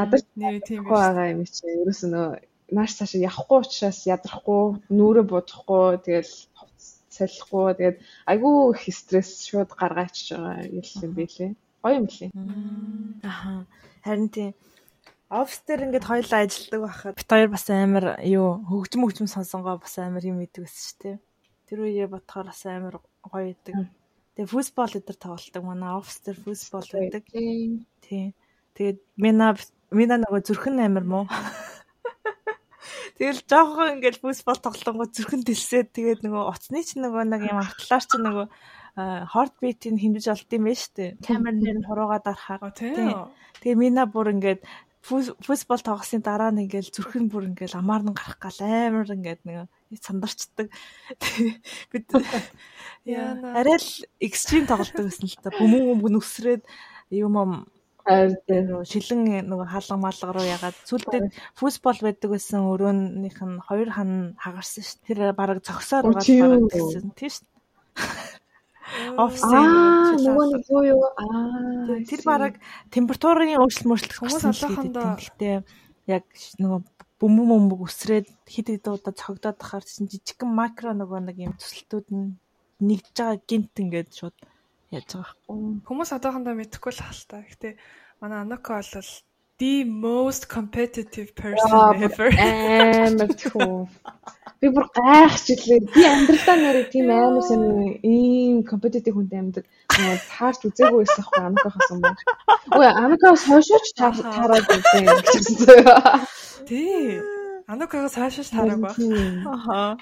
[0.00, 2.16] Ядарч нэр тийм байгаа юм чи ерөөс нь
[2.76, 4.64] нааш цааш явахгүй учраас ядрахгүй,
[4.96, 6.34] нүрэ бодохгүй, тэгэл
[7.10, 7.98] салихгүй, тэгээд
[8.30, 11.50] айгүй их стресс шууд гаргаач байгаа юм билээ.
[11.82, 12.30] Гоё юм билээ.
[13.26, 13.66] Аха.
[14.04, 14.54] Харин тийм
[15.30, 19.94] офс дээр ингээд хоёулаа ажилладаг байхад бит хоёр бас амар юу хөгжим хөгжим сонсонгоо бас
[20.02, 21.16] амар юм идэг байсан шүү дээ.
[21.70, 23.78] Тэр үеэ бодохоор бас амар гоё идэг.
[24.34, 25.62] Тэгээ футбол өдр тоглолдог.
[25.62, 27.22] Манай офс дээр футбол байдаг.
[27.30, 28.34] Тийм.
[28.74, 29.54] Тэгээд мина
[29.94, 31.24] мина нөгөө зүрхэн амар муу.
[33.22, 38.02] Тэгэл жоохон ингээл футбол тоглонгоо зүрхэн дэлсээд тэгээд нөгөө оцны ч нөгөө нэг юм автлаар
[38.02, 38.46] ч нөгөө
[39.30, 41.10] heart beat-ийг хэмжиж олд юм байна шүү дээ.
[41.22, 42.74] Камер нэр нь хуруугаад арахаар.
[42.74, 43.30] Тийм.
[43.62, 44.64] Тэгээ мина бүр ингээд
[45.00, 49.68] футбол тоглосны дараа нь ингээл зүрхэн бүр ингээл амаар нь гарах гал амар ингээд нэг
[50.00, 50.68] сандарчдаг.
[51.92, 52.06] Бид
[53.04, 53.90] арай л
[54.20, 55.50] экстрим тоглолдог гэсэн л та.
[55.56, 56.62] Бүмүн бүмүн өсрээд
[57.16, 57.52] юм юм
[58.06, 64.84] шилэн нөгөө хаалга малга руу ягаад сүлдээ футбол байдаг байсан өрөөнийх нь хоёр хан хагарсан
[64.84, 65.00] ш.
[65.04, 67.44] Тэр бараг зогсоод байгаа гэсэн тийм ш.
[69.16, 71.02] Офсын нөгөө нэг юу юу?
[71.14, 72.54] Аа тэр бараг
[72.90, 75.56] температурын өөрчлөлт мөрчлөлт хүмүүс олоохондоо гэхдээ
[76.10, 76.24] яг
[76.58, 76.80] нөгөө
[77.20, 82.06] бөмбөг бөмбөг өсрээд хид хид удаа цогдоод тахаар чинь жижигхэн макро нөгөө нэг юм төсөлтүүд
[82.10, 82.40] нь
[82.80, 84.36] нэгж байгаа гинт ингээд шууд
[84.90, 85.36] яаж байгаа.
[85.52, 85.84] Вэ?
[85.84, 87.44] Хүмүүс одоохондоо мэдэхгүй л хальтаа.
[87.44, 87.76] Гэтэ
[88.24, 88.90] манай Анока бол
[89.60, 92.28] the most competitive person ever.
[92.32, 93.76] Амар тхүү.
[94.60, 95.80] Би бүр гайхчихлээ.
[95.92, 97.64] Би амьдралдаа нэрээ тийм амар сайн
[98.00, 99.64] ийм компетитив хүнтэй амьдаг.
[99.92, 102.16] Таарч үзээгүй байсан хгүй Анукахаас өмнө.
[102.72, 105.84] Үй Анукахаас хойшооч таараад үзээ гэсэн зөө.
[106.64, 107.20] Тий.
[107.68, 108.96] Анукагаас хаашаач таараг баг.
[109.44, 110.00] Аха.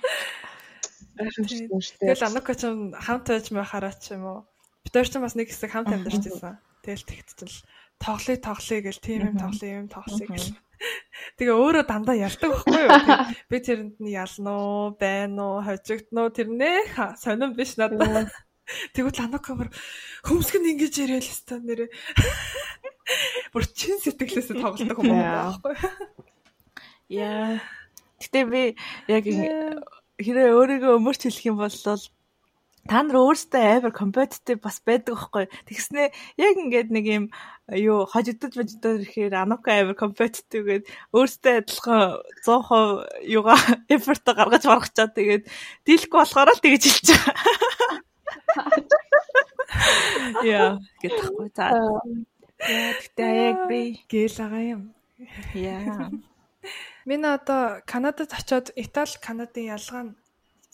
[1.18, 2.62] Тэгэл Анука ч
[2.94, 4.40] хамт байж байхаараа ч юм уу.
[4.86, 6.62] Бид хоёр ч бас нэг хэсэг хамт амьдарч байсан.
[6.86, 7.54] Тэгэл тэгтчил
[7.98, 10.54] тоглоё тоглоё гэл тийм юм тоглоё юм тоглоё гэл.
[11.38, 12.90] Тэгээ өөрөө дандаа ялдаг байхгүй юу?
[13.50, 18.30] Би тэрэнд нь ялна уу, байна уу, хожигдно уу тэрнээ сонирн биш надад.
[18.94, 19.72] Тэгвэл Анука бүр
[20.22, 21.90] хөмсгөн ингэж яриа л хэвээр нэрээ.
[23.50, 25.90] Бүр чин сэтгэлээсээ тоглодог юм байна байхгүй юу?
[27.08, 27.58] Яа.
[28.20, 28.62] Гэтэ би
[29.08, 29.24] яг
[30.20, 31.72] хэрэг өөрийгөө өмөрч хэлэх юм бол
[32.88, 35.44] та нар өөрсдөө амар компетитив бас байдаг байхгүй.
[35.68, 36.08] Тэгснээ
[36.40, 37.24] яг ингээд нэг юм
[37.68, 43.60] юу хожигдож баждаар ирэхээр Анука амар компетитив гээд өөрсдөө адилхан 100% юугаа
[43.92, 45.44] эфорт гаргаж маргачаа тэгээд
[45.84, 47.36] дийлэхгүй болохоор л тэгэж хэлж байгаа.
[50.48, 51.48] Яа, гэтэхгүй.
[51.54, 51.68] За.
[51.70, 54.82] Яа, тэгтээ яг би гээл байгаа юм.
[55.54, 56.08] яа.
[57.08, 60.16] Миний одоо Канадад очиод Итали, Канадын ялгаа нь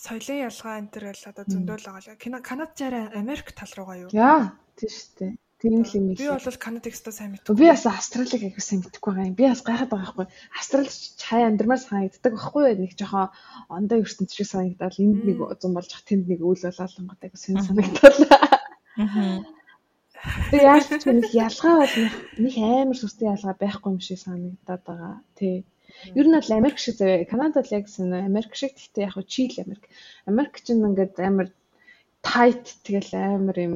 [0.04, 2.20] соёлын ялгаа энэ төр л одоо зөндөөл байгаа л.
[2.20, 4.10] Кино Канад жаараа Америк тал руугаа юу?
[4.12, 5.32] Яа, тийм шүү дээ.
[5.64, 6.44] Тийм л юм Би их.
[6.44, 7.56] бол Канадыг өстой сайн мэдгүй.
[7.56, 9.38] Би бас Австралиг аяг сайн мэдэхгүй байгаа юм.
[9.38, 10.26] Би бас гайхаад байгаа байхгүй.
[10.60, 12.80] Австрал чай андермаар санагддаг байхгүй юу?
[12.84, 13.32] Нэг жоохон
[13.72, 17.64] ондоо ертөнц шиг санагдал энд нэг зам болж ах тэнд нэг үйл болоолонгод аяг сайн
[17.64, 18.18] санагдал.
[19.00, 19.40] Аа.
[20.52, 21.96] Тэгээ яаж ч нэг ялгаа бол
[22.44, 25.14] нэг амар сүртэй ялгаа байхгүй юм шиг санагдаад байгаа.
[25.32, 25.64] Тий.
[26.18, 27.24] Ер нь бол Америк шиг заяа.
[27.24, 29.84] Канадад л яг санаа Америк шиг гэхдээ яг чил Америк.
[30.30, 31.48] Америк ч ингээд амар
[32.24, 33.74] tight тэгэл амар юм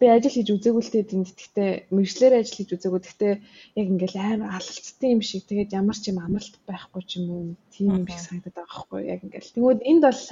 [0.00, 3.34] би ажил хийж үзээгүй л тэгээд энд гэхдээ мэржлэр ажил хийж үзээгүй гэхдээ
[3.80, 7.44] яг ингээл амар алалцсан юм шиг тэгээд ямар ч юм амралт байхгүй ч юм уу
[7.70, 10.22] тийм юм шиг санагдаад байгаа байхгүй яг ингээл тэгвэл энд бол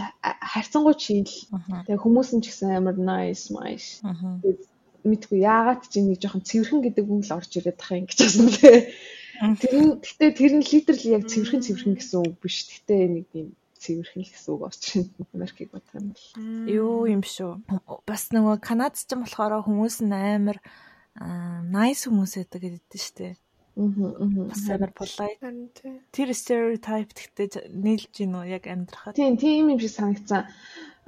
[0.53, 1.31] харьцангуй чил
[1.87, 3.47] тэгээд хүмүүс нь ч гэсэн амар nice
[4.03, 4.43] Аа.
[5.07, 8.51] мэдгүй яагаад ч нэг жоохон цэвэрхэн гэдэг үг л орж ирээд тах юм гэж байна
[8.55, 8.79] лээ.
[9.43, 12.63] Тэр нь гэтээ тэр нь литерли яг цэвэрхэн цэвэрхэн гэсэн үг биш.
[12.71, 15.03] Гэтээ нэг юм цэвэрхэн л гэсэн үг орж ирсэн.
[15.35, 16.27] Америкийг бодох юм бол.
[16.71, 17.53] Юу юм шүү.
[18.07, 20.63] Бас нөгөө Канадч юм болохоор хүмүүс нь амар
[21.19, 23.35] аа nice хүмүүс байдаг гэдэг шүү дээ.
[23.83, 24.47] Аа.
[24.47, 25.43] Бас амар polite.
[26.15, 29.19] Тэр stereotype гэхдээ нийлж гин үү яг амьдрахад.
[29.19, 30.47] Тийм тийм юм шиг санагдсан.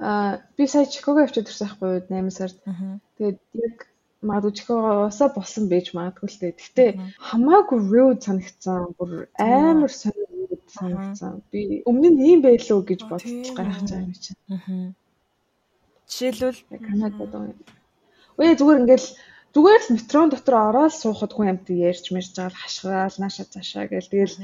[0.03, 2.57] Аа би сая Чикаго явчихад ирсэн байхгүй юу 8 сард.
[3.15, 3.77] Тэгээд яг
[4.29, 6.53] магадгүй Чикагоосоо болсон байж магадгүй л дээ.
[6.57, 6.85] Гэтэ
[7.27, 8.81] хамаагүй rude санагдсан.
[8.97, 10.29] Бүр амар сонир
[10.77, 11.33] санагдсан.
[11.51, 14.39] Би өмнө нь ийм байлуу гэж бодож гарах байгаа юм чинь.
[14.53, 14.93] Аа.
[16.09, 17.53] Жишээлбэл Канадад байгаа.
[18.39, 19.07] Үе зүгээр ингээл
[19.55, 24.11] зүгээр л метрон дотор ороод суухад хүн амт ярьж мэрж байгаа хашгаал нааша цаашаа гээл
[24.11, 24.35] тэгэл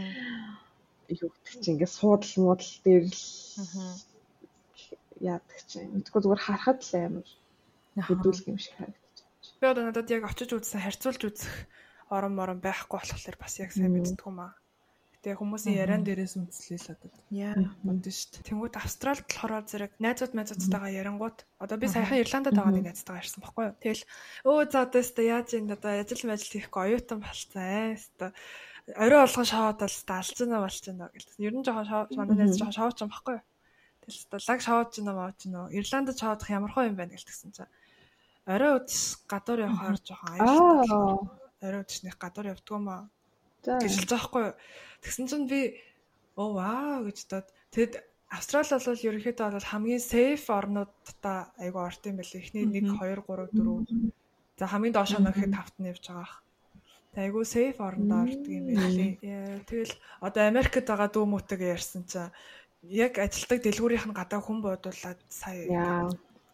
[1.22, 3.24] юу гэдэг чинь ингээд суудал муудал дээр л
[5.32, 7.28] яадаг чинь мэдгүй зүгээр харахад л амар
[8.08, 9.01] хөдөлгөх юм шиг байна.
[9.62, 11.54] Би одоо надад яг очиж үзсэн харьцуулж үзэх
[12.10, 14.58] орон морон байхгүй болохоор бас яг сайн мэддэг юм аа.
[15.22, 17.14] Гэтэ хүмүүсийн яриан дээрээс үндэслээл одоо.
[17.30, 17.54] яа.
[17.86, 18.48] Үндэ шүү дээ.
[18.50, 23.42] Тэнгүүд Австралид болохоор зэрэг найзууд найзуудтайгаа ярангууд одоо би саяхан Ирландад байгаа нэг найзтайгаа ярьсан
[23.46, 23.78] баггүй юу.
[23.78, 24.04] Тэгэл
[24.50, 28.26] өө за одоо өстө яаж юм одоо ажил мэл хийхгүй оюутан болцсон ээ өстө
[28.98, 31.46] орой болгон шаваад бол өстө болж гинэ гэлсэн.
[31.46, 33.46] Ер нь жоохон манай найз жоохон шавууч юм баггүй юу.
[34.02, 35.70] Тэгэл өстө лаг шавууч гинэ маач гинэ.
[35.78, 37.70] Ирландд шавуудах ямар хөө юм байна гэлтгсэн чинь.
[38.46, 40.90] Орой үдс гадуур явахаар жоохон аюултай.
[40.90, 41.18] Аа.
[41.62, 43.10] Орой үдснийх гадуур явдгуумаа
[43.62, 43.78] За.
[43.78, 44.56] гэж хэлж байгаа хгүй юу.
[45.06, 45.78] Тэгсэн чинь би
[46.34, 47.94] оо вау гэж бодоод тэгэд
[48.32, 52.40] Австрали бол ерөнхийдөө бол хамгийн safe орнуудтай айгу орт юм байл.
[52.40, 54.16] Эхний 1 2 3 4
[54.58, 56.40] за хамгийн доош нь гэхэд тавт нь явж байгаа.
[57.12, 59.20] Тэг айгу safe оронд ордог юм байл.
[59.68, 59.94] Тэгэл
[60.24, 62.32] одоо Америкт байгаа дүү мөтэйгээ ярьсан чинь
[62.88, 65.68] яг ажилтдаг дэлгүүрийнх нь гадаа хүн буудуулаад сая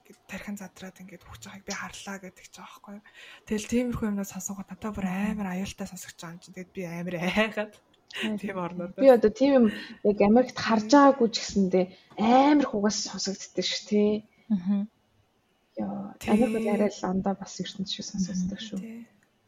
[0.08, 0.28] Яа.
[0.32, 3.00] тархин задраад ингээд өгч байгааг би харлаа гэдэг ч байгаа байхгүй.
[3.48, 6.56] Тэгэл тиймэрхүү юмнаас сонсонгод надад бүр амар аюултай сонсогч байгаа юм чинь.
[6.56, 7.74] Тэгэд би амар айгаад
[8.40, 8.96] тийм орнууд.
[8.96, 9.66] Би одоо тийм юм
[10.04, 11.86] яг Америкт харж байгаагүй ч гэсэндээ
[12.18, 14.12] амар хугас сонсогддөг ш тий.
[14.48, 14.88] Аа.
[15.78, 16.16] Яа.
[16.20, 16.32] Тий.
[16.32, 18.80] Америк бол арай л андаа бас ертөнц шиг сонсогддог шүү.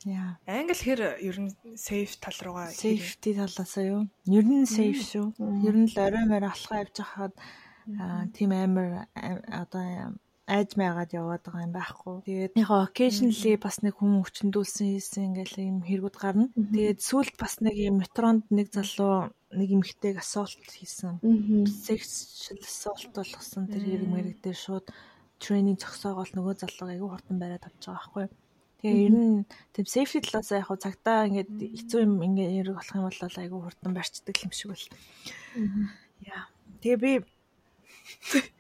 [0.06, 0.38] Яа.
[0.46, 4.02] Англи хэр ер нь safe тал руугаа Safety талаасаа юу?
[4.30, 5.36] Ер нь safe шүү.
[5.66, 7.34] Ер нь л орой морь алхаа явж хахад
[7.98, 9.10] аа, тийм амар
[9.50, 10.20] одоо
[10.50, 12.16] айж майгаад яваад байгаа юм байхгүй.
[12.26, 16.50] Тэгээд яг occasionally бас нэг хүн өвчндүүлсэн хийсэн ингээл юм хэрэгүүд гарна.
[16.58, 21.22] Тэгээд сүүлд бас нэг юм метронд нэг залуу нэг эмэгтэйг assault хийсэн.
[21.70, 24.88] Sexual assault болгосон тэр хэрэг мэрэг дээр шууд
[25.38, 28.26] тренинг зогсоогоол нөгөө залууг айгүй хурдан бариад авч байгаа байхгүй.
[28.80, 29.44] Тэгээ ер нь
[29.76, 33.60] тийм safety талаас яг хуу цагтаа ингээд хэцүү юм ингээд яриг болох юм бол айгүй
[33.60, 34.86] хурдан барьцдаг юм шиг бол.
[36.24, 36.44] Яа.
[36.82, 37.12] Тэгээ би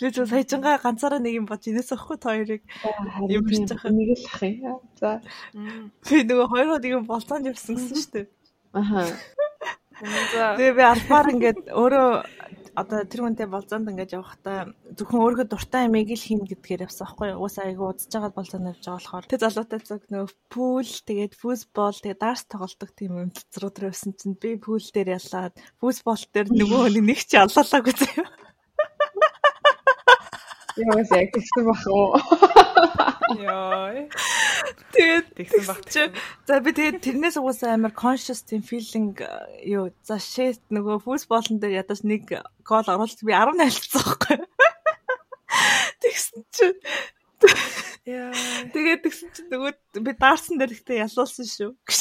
[0.00, 2.62] Лүзүү саяжгаа ганцаараа нэг юм бод инээс ахгүй та хоёрыг
[3.28, 3.90] юм байгаа.
[3.92, 4.80] Нэг л ах юм.
[4.96, 5.20] За.
[6.08, 8.26] би нөгөө хоёроо нэг юм болцоонд явсан гэсэн шүү дээ.
[8.72, 9.04] Аха.
[9.98, 12.10] Тэгээ би албаар ингээд өөрөө
[12.78, 17.34] одоо тэр хүнтэй болзоонд ингээд явахдаа зөвхөн өөргөө дуртай амийг л хийн гэдгээр явсан байхгүй
[17.34, 17.42] юу?
[17.42, 21.96] Уусаа айгу удаж байгаа болзоонд явж байгаа болохоор тэр залуутай зөв нөгөө пул тэгээд футбол
[21.98, 26.48] тэгээд дарс тоглолдог тийм юм цэцрүүд рүү явсан чинь би пул дээр ялаад футбол дээр
[26.54, 28.26] нөгөө нэг ч яллалаагүй заяа.
[30.78, 32.14] Яwas яг тэгсэн бах уу.
[33.42, 34.06] Яа.
[34.94, 35.82] Тэгээд Тэгсэн баг.
[35.90, 36.02] чи
[36.46, 39.26] за би тэгээд тэрнээс угаасаа амар conscious тийм feeling э,
[39.66, 42.30] юу за shit нөгөө футболн дээр ядаж нэг
[42.62, 44.38] гол оруулж би 10 найлцсан байхгүй.
[46.02, 46.66] Тэгсэн чи
[48.06, 48.32] Яа.
[48.70, 51.74] тэгээд тэгсэн чи нөгөө би даарсан дээр ихтэй ялуулсан шүү.
[51.90, 52.00] Гэж.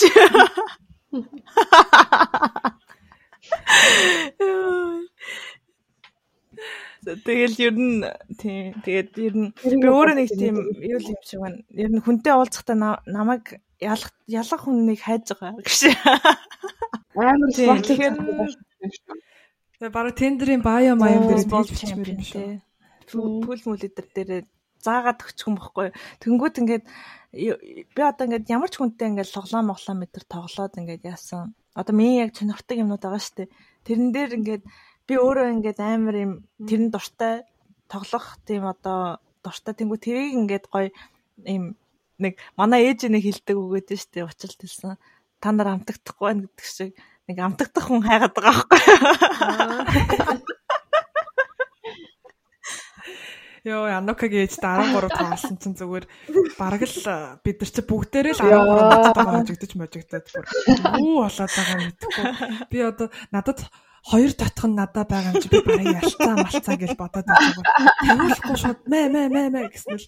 [7.08, 8.04] Тэгэл ер нь
[8.36, 11.60] тийм тэгээд ер нь би өөрөө нэг тийм юу л юм шиг байна.
[11.72, 15.82] Ер нь хүнтэй уулзахдаа на- намайг ялах ялах хүнийг хайж байгаа гэж.
[17.16, 18.18] Амар Тийм, тэгэхээр-
[19.78, 22.42] Тэгээ бараг тендерийн баяа маяг дээр бий чемпион чемпион шүү.
[22.42, 22.62] тий.
[23.14, 24.46] Пул мүлэдэр дээр
[24.82, 25.94] заагаад өгчих юм бохгүй.
[26.22, 26.86] Тэнгүүд ингээд
[27.94, 31.54] би одоо ингээд ямар ч хүнтэй ингээд тоглоом моглоом метр тоглоод ингээд яасан.
[31.78, 33.54] Одоо миний яг сонирхдаг юмнууд байгаа шүү дээ.
[33.86, 34.64] Тэрэн дээр ингээд
[35.08, 36.32] би өөрөө ингээд амар юм
[36.68, 37.48] тэрэн дуртай
[37.88, 40.92] тоглох тийм одоо дуртай тэнгүү тэрийг ингээд гоё
[41.48, 41.80] юм
[42.20, 45.00] нэг манай ээж нэг хилдэг үгээд шүү дээ учрал хэлсэн.
[45.40, 46.92] Та нар амтагдахгүй байна гэдэг шиг
[47.30, 50.46] нэг амтагдах хүн хайгаад байгаа байхгүй.
[53.68, 56.06] Йоо, Анукагийн ээжтэй 13 тоглосон чинь зүгээр
[56.56, 60.46] бараг л э, бид нар чи бүгдээрээ л 13 тагаа хожигдож можигдоод бүр
[61.04, 62.26] юу болоод байгаа мэдэхгүй.
[62.72, 63.68] Би одоо надад
[64.08, 67.64] хоёр татах нь надад байгаа юм чи би барыг ялцаа малцаа гэж бодоод байгаа.
[68.08, 70.08] Тэгүүлэхгүй шууд мэ мэ мэ мэ гэсэн л.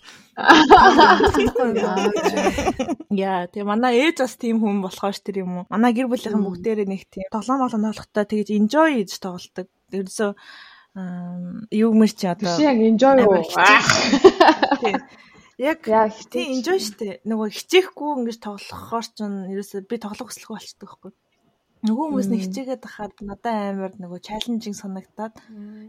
[3.12, 5.66] Яа, тэгээ манай ээж бас тийм хүн болохоор ш тэр юм уу.
[5.68, 9.68] Манай гэр бүлийнхэн бүгдээрээ нэг тийм тоглоом болон тоглохдоо тэгэж enjoy хийж тоглолдог.
[9.92, 10.32] Тэрсээ
[11.76, 13.44] юу мэр чи одоо Чи яг enjoy уу?
[14.80, 14.96] тийм.
[15.60, 15.84] Яг
[16.32, 17.20] тийм enjoy штэ.
[17.28, 21.12] Нөгөө хичээхгүй ингэж тоглохоор ч ерөөсөө би тоглох хүсэлгүй болчихдог байхгүй.
[21.80, 25.36] Нөгөө хүмүүс нэг хичээгээд байхад надад амар нөгөө чаленжинг санагдаад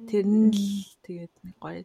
[0.06, 1.82] тэр нь л тэгээд нэг гоё.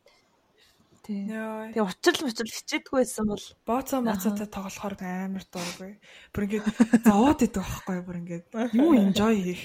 [1.09, 1.73] Йоо.
[1.73, 5.91] Тэгээ учрал учрал хичээдгүй байсан бол Бооцоо моцоотой тоглохоор амар дургүй.
[6.33, 6.65] Бүр ингээд
[7.05, 8.45] зовоод идэг байхгүй бүр ингээд
[8.77, 9.63] юу enjoy хийх.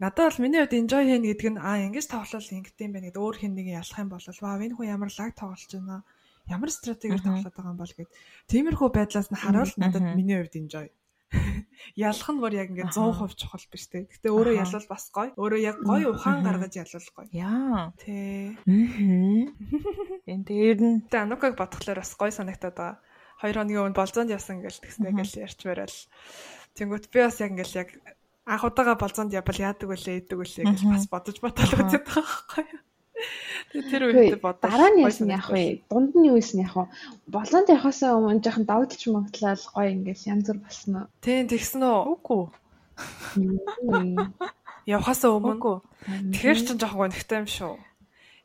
[0.00, 3.36] Надад бол миний хувьд enjoy хийнэ гэдэг нь аа ингэж тоглол ингэдэм байх гэдэг өөр
[3.40, 6.04] хэн нэгэн ялах юм бол ваа энэ хүн ямар лаг тоглож байна.
[6.48, 8.10] Ямар стратегиэр тоглоод байгаа юм бол гэд.
[8.48, 10.88] Тиймэрхүү байдлаас нь харуул надад миний хувьд enjoy.
[11.96, 14.06] Ялах нь бүр яг ингээд 100% чухал биш те.
[14.06, 15.30] Гэтэ өөрөө ялвал бас гоё.
[15.34, 17.28] Өөрөө яг гоё ухаан гаргаж ялвал гоё.
[17.34, 17.90] яа.
[17.98, 18.54] Тэ.
[18.66, 19.54] Мм.
[20.26, 22.98] Энэ дээр нь Тэ Анукаг бодглохоор бас гоё санагтаад байгаа.
[23.40, 25.98] Хоёр хоногийн өмнө болзоонд явсан гэл тэгснэ гэл ярьж барайл.
[26.76, 27.88] Тэнгүүт би бас яг ингээл яг
[28.44, 32.82] анх удаага болзоонд явбал яадаг вүлээ идэг вүлээ гэж бас бодож үзээд байгаа байхгүй юу.
[33.70, 35.86] Тэгээ тэр үед бодож Дараа нь яасан яах вэ?
[35.86, 36.84] Дунд нь юу исэн яах вэ?
[37.30, 41.06] Болонд явахасаа өмнө жоохон давталж магтлал гоё ингээл янз бүр болсон уу?
[41.22, 41.98] Тийм тэгсэн үү?
[42.18, 42.42] үгүй.
[44.90, 45.54] Явхасаа өмнө.
[45.54, 45.76] Үгүй.
[46.34, 47.74] Тэгэхээр ч жоохон гонхтой юм шүү.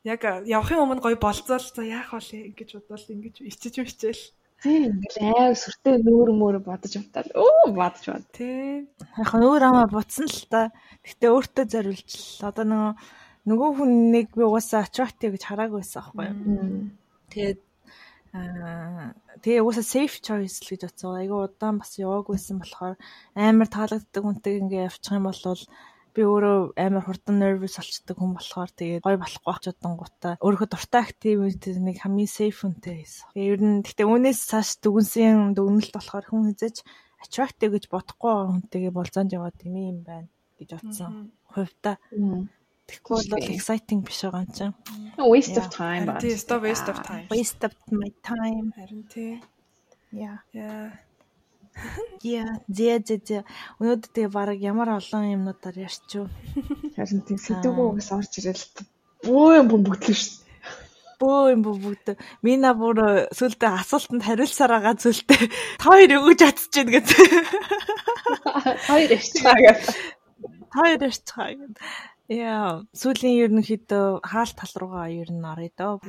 [0.05, 4.23] Яг явахын өмнө гоё болцоол за яах вэ гэж бодвол ингэж ичиж мичээл.
[4.61, 8.25] Тийм ингээл аав сүртэй нүүр мөр бодож утаад өө бодож бод.
[8.37, 8.85] Тийм.
[9.17, 10.69] Яг нь өөр амаа буцсан л та.
[11.01, 12.93] Гэтэ өөртөө зориулж л одоо нөгөө
[13.45, 16.89] нөгөө хүнийг би угаасаа attractive гэж хараагүй байсан аахгүй юу.
[17.29, 17.59] Тэгээд
[18.33, 21.19] аа тэгээ угаасаа safe choice л гэж бодсон.
[21.21, 22.95] Айгу удаан бас яваагүйсэн болохоор
[23.37, 25.61] амар таалагддаг хүнтэй ингээ явчих юм бол
[26.15, 31.01] би өөрөө амар хурдан nervous болчдөг хүн болохоор тэгээд гой болохгүй ах чудангуудаа өөрөө дуртай
[31.03, 33.27] activity нэг хамгийн safe хүнтэй байсан.
[33.35, 36.87] Тэгээд ер нь гэтээ үүнээс цааш дүгнсэн дүгнэлт болохоор хүн хизэж
[37.19, 41.35] attractive гэж бодохгүй хүнтэйгээ болзоонд яваад юм юм байна гэж бодсон.
[41.51, 41.99] Хувьдаа
[42.89, 44.75] тэгэхгүй бол exciting биш байгаа юм чинь.
[45.17, 45.77] Waste of Yeah.
[45.77, 46.19] time ба.
[46.21, 47.25] Тийм, stop waste of time.
[47.31, 48.71] Waste of my time.
[48.77, 49.41] Харин тий.
[50.11, 50.37] Yeah.
[50.53, 50.91] Яа.
[52.23, 53.37] Yeah, зэ зэ зэ.
[53.83, 56.31] Өнөөдөр тэгээ баг ямар олон юмнуудаар ярьчихв.
[56.95, 58.63] Харин тийм сэдвгүй бас орж ирэл
[59.27, 60.45] бөө юм бөмбөгдлөө шүү.
[61.19, 62.19] Бөө юм бүгд.
[62.43, 65.47] Мина бүр сүлдээ асуултанд хариулсаар байгаа зүйлтэй.
[65.79, 67.19] Та хоёр өгөж чадчихжээ гэдэг.
[68.87, 69.75] Хоёр ярьцгаагаа.
[69.79, 71.75] Та хоёр ярьцгаа гэдэг.
[72.25, 76.01] Яа, сүүлийн ерөнхийдөө хаалт тал руугаа ер нь орё доо.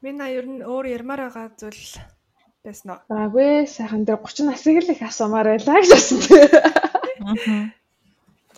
[0.00, 2.00] Мина ер нь өөр ярмаар байгаа зүйл
[2.64, 3.00] байсан уу?
[3.12, 6.18] Аагүй сайхан дээр 30 насыг л их асуумаар байлаа гэж бодсон.
[6.24, 6.52] тэгээ.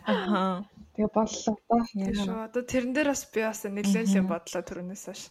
[0.06, 0.62] Аа.
[0.94, 1.56] Тэгээ боллоо.
[1.90, 2.38] Тийм шүү.
[2.46, 5.22] Одоо тэрэн дээр бас би бас нэлээд л юм бодлоо түрүүнээс хойш.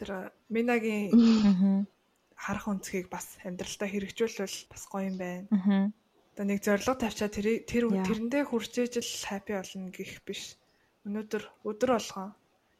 [0.00, 1.84] Тэр Минагийн
[2.32, 5.46] харах өнцгийг бас амьдралтаа хэрэгжүүлвэл бас гоё юм байна.
[5.52, 5.92] Аа.
[6.32, 10.56] Одоо нэг зорилго тавьчаа тэр тэрэндээ хүрч ижил хаппи болно гэх биш.
[11.06, 12.30] Өнөөдөр өдөр болгон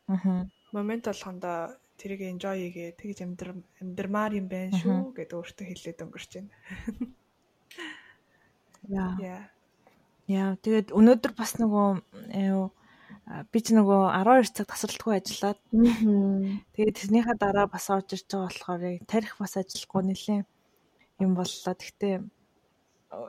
[0.09, 0.47] Аа.
[0.73, 3.49] момент болгондоо тэрийг enjoy хийгээ тэгж амьдр
[3.83, 6.53] амьдрмаар юм байна шүү гэдэг өөртөө хэлээд өнгөрч байна.
[8.89, 9.43] Яа.
[10.27, 10.51] Яа.
[10.63, 11.89] Тэгээд өнөөдөр бас нөгөө
[13.53, 16.59] би ч нөгөө 12 цаг тасралтгүй ажиллаад Аа.
[16.75, 20.41] тэгээд тэрнийхээ дараа бас орж ирж байгаа болохоор яг тарих бас ажиллахгүй нэлээ
[21.23, 21.75] юм боллоо.
[21.79, 22.15] Гэхдээ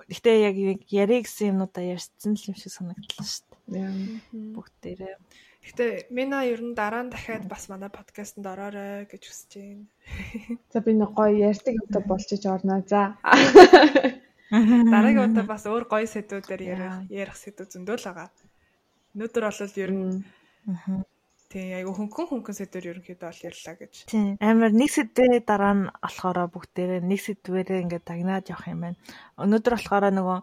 [0.10, 3.53] гэхдээ яг яг ярих гэсэн юмнуудаа ярьсан л юм шиг санагдлаа шүү.
[3.68, 5.15] Бүгдээрээ.
[5.64, 9.88] Гэтэ Мина ер нь дараа нь дахиад бас манай подкастэнд ороорой гэж хүсэж байна.
[10.72, 12.84] За би нэг гоё ярьдаг юмтай болчих орно.
[12.84, 13.15] За.
[14.52, 18.30] Дараагийн удаа бас өөр гоё сэдвүүдээр ярих ярих сэдв зөндөө л байгаа.
[19.15, 20.27] Өнөөдөр бол ер нь
[21.54, 21.54] Аа.
[21.54, 23.94] тийм айгу хөнгөн хөнгөн сэдвэр ерөнхийдөө бол ярьлаа гэж.
[24.10, 24.42] Тийм.
[24.42, 28.98] Амар нэг сэдвээ дараа нь болохоор бүгдээрээ нэг сэдвэрээ ингээд дагнаад явах юм байна.
[29.38, 30.40] Өнөөдөр болохоор нөгөө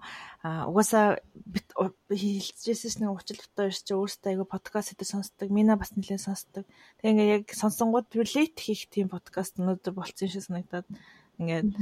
[0.70, 5.50] угаасаа бит хэлжсэн нэг учил дотоо ирч өөртөө айгу подкаст хэдэ сонсдог.
[5.50, 6.64] Мина бас нэлээд сонсдог.
[7.02, 10.86] Тэгээ ингээд яг сонсонгууд relate хийх тийм подкаст өнөөдөр болцсон шиг санагдаад
[11.42, 11.74] ингээд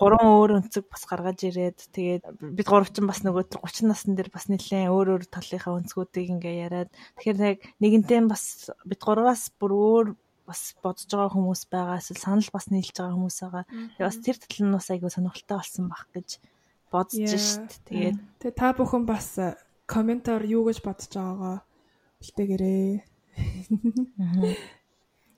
[0.00, 2.24] гурван өөр өнцөг бас гаргаж ирээд тэгээд
[2.56, 6.56] бид гурав ч бас нөгөө 30 насн дээр бас нэлээд өөр өөр талынхаа өнцгүүдийг ингээ
[6.64, 6.90] яриад
[7.20, 10.06] тэгэхээр яг нэгэнтээ бас бид гураваас бүр өөр
[10.50, 13.64] бас бодож байгаа хүмүүс байгаа эсвэл санал бас нийлж байгаа хүмүүс байгаа.
[13.70, 16.28] Тэгээд бас тэр тал нь бас айгүй сонирхолтой болсон баг гэж
[16.90, 17.70] бодож шít.
[17.86, 19.54] Тэгээд Тэгээ та бүхэн бас э,
[19.86, 21.58] комментоор юу гэж бодож байгаагаа
[22.18, 23.04] бэлтгэгээрэй.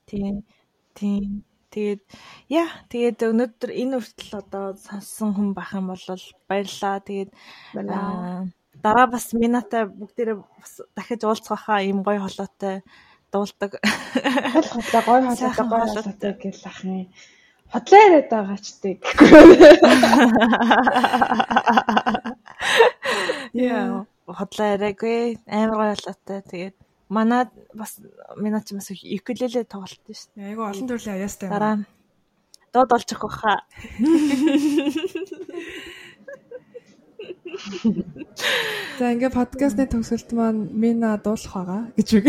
[0.09, 0.35] тийм
[0.97, 2.03] тийм тэгээд
[2.53, 6.05] яа тэгээд өнөөдөр энэ хүртэл одоо сонссон хүн байх юм бол
[6.49, 7.01] баярлаа.
[7.01, 7.31] Тэгээд
[7.75, 8.47] Аа,
[8.85, 12.85] дараа бас минатай бүгдээрээ бас дахиж уулзах хаа ийм гоё холоотой
[13.33, 13.73] дуулдаг.
[13.81, 15.03] Хотлоо
[15.41, 16.05] Сайхан гой хоолойтой.
[16.13, 17.09] хотлоо гэл ах юм.
[17.73, 19.01] Хотлоо яриад байгаа ч тийг.
[23.57, 26.41] Яа, хотлоо яриагүй амар гоё холоотой.
[26.53, 26.77] Тэгээд
[27.13, 27.45] манай
[27.77, 28.01] бас
[28.41, 30.49] минаа ч бас укулеле тоглолт шүү дээ.
[30.49, 31.53] Айгу олон төрлийн аяастай юм.
[31.53, 31.77] Дараа
[32.73, 33.61] доод явах хаа.
[38.99, 42.27] За ингээ подкастны төгсөлт маань Мина дуулах байгаа гэж үг.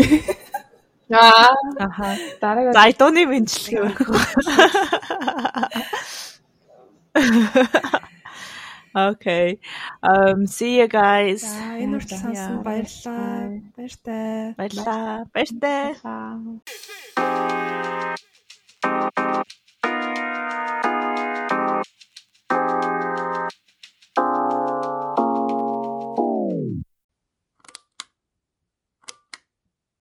[1.10, 2.16] Аа, Аха.
[2.40, 4.10] дараагаар За айдууны мэдлэг өгөх.
[8.94, 9.58] Okay.
[10.02, 11.42] Um see you guys.
[11.42, 13.58] За энэ хүртэл сонсон баярлалаа.
[13.74, 14.54] Баяртай.
[14.54, 15.26] Баярлалаа.
[15.34, 15.98] Баяртай.